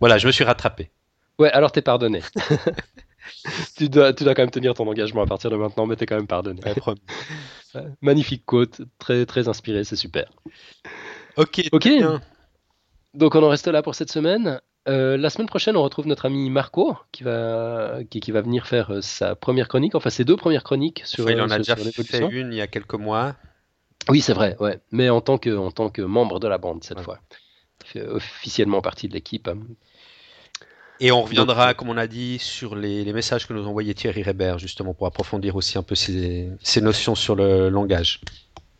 voilà, 0.00 0.18
je 0.18 0.26
me 0.26 0.32
suis 0.32 0.44
rattrapé. 0.44 0.90
Ouais, 1.38 1.50
alors 1.50 1.72
t'es 1.72 1.82
pardonné. 1.82 2.22
tu, 3.76 3.88
dois, 3.88 4.12
tu 4.12 4.24
dois 4.24 4.34
quand 4.34 4.42
même 4.42 4.50
tenir 4.50 4.74
ton 4.74 4.86
engagement 4.88 5.22
à 5.22 5.26
partir 5.26 5.50
de 5.50 5.56
maintenant, 5.56 5.86
mais 5.86 5.96
t'es 5.96 6.06
quand 6.06 6.16
même 6.16 6.26
pardonné. 6.26 6.60
Magnifique 8.00 8.44
quote, 8.46 8.80
très, 8.98 9.26
très 9.26 9.48
inspiré, 9.48 9.84
c'est 9.84 9.96
super. 9.96 10.30
Ok. 11.36 11.68
Ok. 11.72 11.88
Donc 13.16 13.34
on 13.34 13.42
en 13.42 13.48
reste 13.48 13.66
là 13.66 13.82
pour 13.82 13.94
cette 13.94 14.12
semaine. 14.12 14.60
Euh, 14.88 15.16
la 15.16 15.30
semaine 15.30 15.48
prochaine, 15.48 15.76
on 15.76 15.82
retrouve 15.82 16.06
notre 16.06 16.26
ami 16.26 16.48
Marco 16.48 16.96
qui 17.10 17.24
va, 17.24 17.98
qui, 18.08 18.20
qui 18.20 18.30
va 18.30 18.40
venir 18.42 18.68
faire 18.68 18.92
euh, 18.92 19.00
sa 19.00 19.34
première 19.34 19.66
chronique, 19.66 19.96
enfin 19.96 20.10
ses 20.10 20.24
deux 20.24 20.36
premières 20.36 20.62
chroniques 20.62 21.02
sur. 21.04 21.28
il 21.28 21.40
en 21.40 21.50
a 21.50 21.58
déjà 21.58 21.74
fait 21.74 22.20
une 22.20 22.52
il 22.52 22.56
y 22.56 22.60
a 22.60 22.68
quelques 22.68 22.94
mois. 22.94 23.34
Oui, 24.08 24.20
c'est 24.20 24.34
vrai, 24.34 24.56
ouais. 24.60 24.78
mais 24.92 25.08
en 25.08 25.20
tant, 25.20 25.38
que, 25.38 25.56
en 25.56 25.72
tant 25.72 25.88
que 25.88 26.02
membre 26.02 26.38
de 26.38 26.46
la 26.46 26.58
bande 26.58 26.84
cette 26.84 27.00
fois. 27.00 27.18
Il 27.84 27.88
fait 27.88 28.06
officiellement 28.06 28.80
partie 28.80 29.08
de 29.08 29.14
l'équipe. 29.14 29.48
Et 31.00 31.10
on 31.10 31.22
reviendra, 31.22 31.74
comme 31.74 31.88
on 31.88 31.96
a 31.96 32.06
dit, 32.06 32.38
sur 32.38 32.74
les, 32.76 33.12
messages 33.12 33.46
que 33.46 33.52
nous 33.52 33.66
envoyait 33.66 33.94
Thierry 33.94 34.22
Reber, 34.22 34.56
justement, 34.58 34.94
pour 34.94 35.06
approfondir 35.06 35.56
aussi 35.56 35.76
un 35.76 35.82
peu 35.82 35.94
ces, 35.94 36.48
notions 36.80 37.14
sur 37.14 37.34
le 37.34 37.68
langage. 37.68 38.20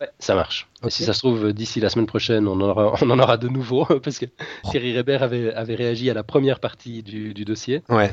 Ouais, 0.01 0.09
ça 0.19 0.35
marche. 0.35 0.69
Si 0.89 1.05
ça 1.05 1.13
se 1.13 1.21
trouve, 1.21 1.53
d'ici 1.53 1.81
la 1.81 1.89
semaine 1.89 2.07
prochaine, 2.07 2.47
on 2.47 2.53
en 2.53 2.61
aura, 2.61 2.95
on 3.03 3.11
en 3.11 3.19
aura 3.19 3.37
de 3.37 3.49
nouveau, 3.49 3.85
parce 4.03 4.19
que 4.19 4.27
Thierry 4.71 4.97
Reber 4.97 5.23
avait, 5.23 5.55
avait 5.55 5.75
réagi 5.75 6.11
à 6.11 6.15
la 6.15 6.23
première 6.23 6.61
partie 6.61 7.03
du, 7.03 7.35
du 7.35 7.45
dossier. 7.45 7.83
Ouais. 7.89 8.13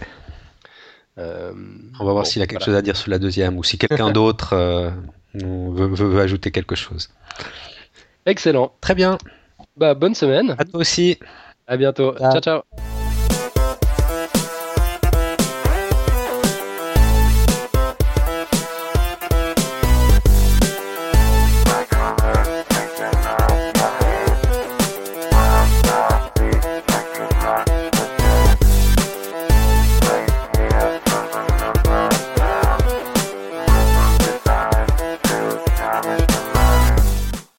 Euh, 1.17 1.53
on 1.99 2.05
va 2.05 2.11
voir 2.11 2.25
s'il 2.25 2.41
a 2.41 2.47
quelque 2.47 2.63
chose 2.63 2.75
à 2.75 2.81
dire 2.81 2.97
sur 2.97 3.11
la 3.11 3.19
deuxième, 3.19 3.57
ou 3.57 3.63
si 3.63 3.77
quelqu'un 3.77 4.11
d'autre 4.13 4.53
euh, 4.53 4.89
veut, 5.33 5.87
veut, 5.87 6.21
ajouter 6.21 6.51
quelque 6.51 6.75
chose. 6.75 7.09
Excellent. 8.25 8.73
Très 8.81 8.95
bien. 8.95 9.17
Bah, 9.77 9.93
bonne 9.93 10.15
semaine. 10.15 10.55
À 10.57 10.65
toi 10.65 10.79
aussi. 10.79 11.19
À 11.67 11.77
bientôt. 11.77 12.15
ciao. 12.17 12.39
ciao. 12.39 12.61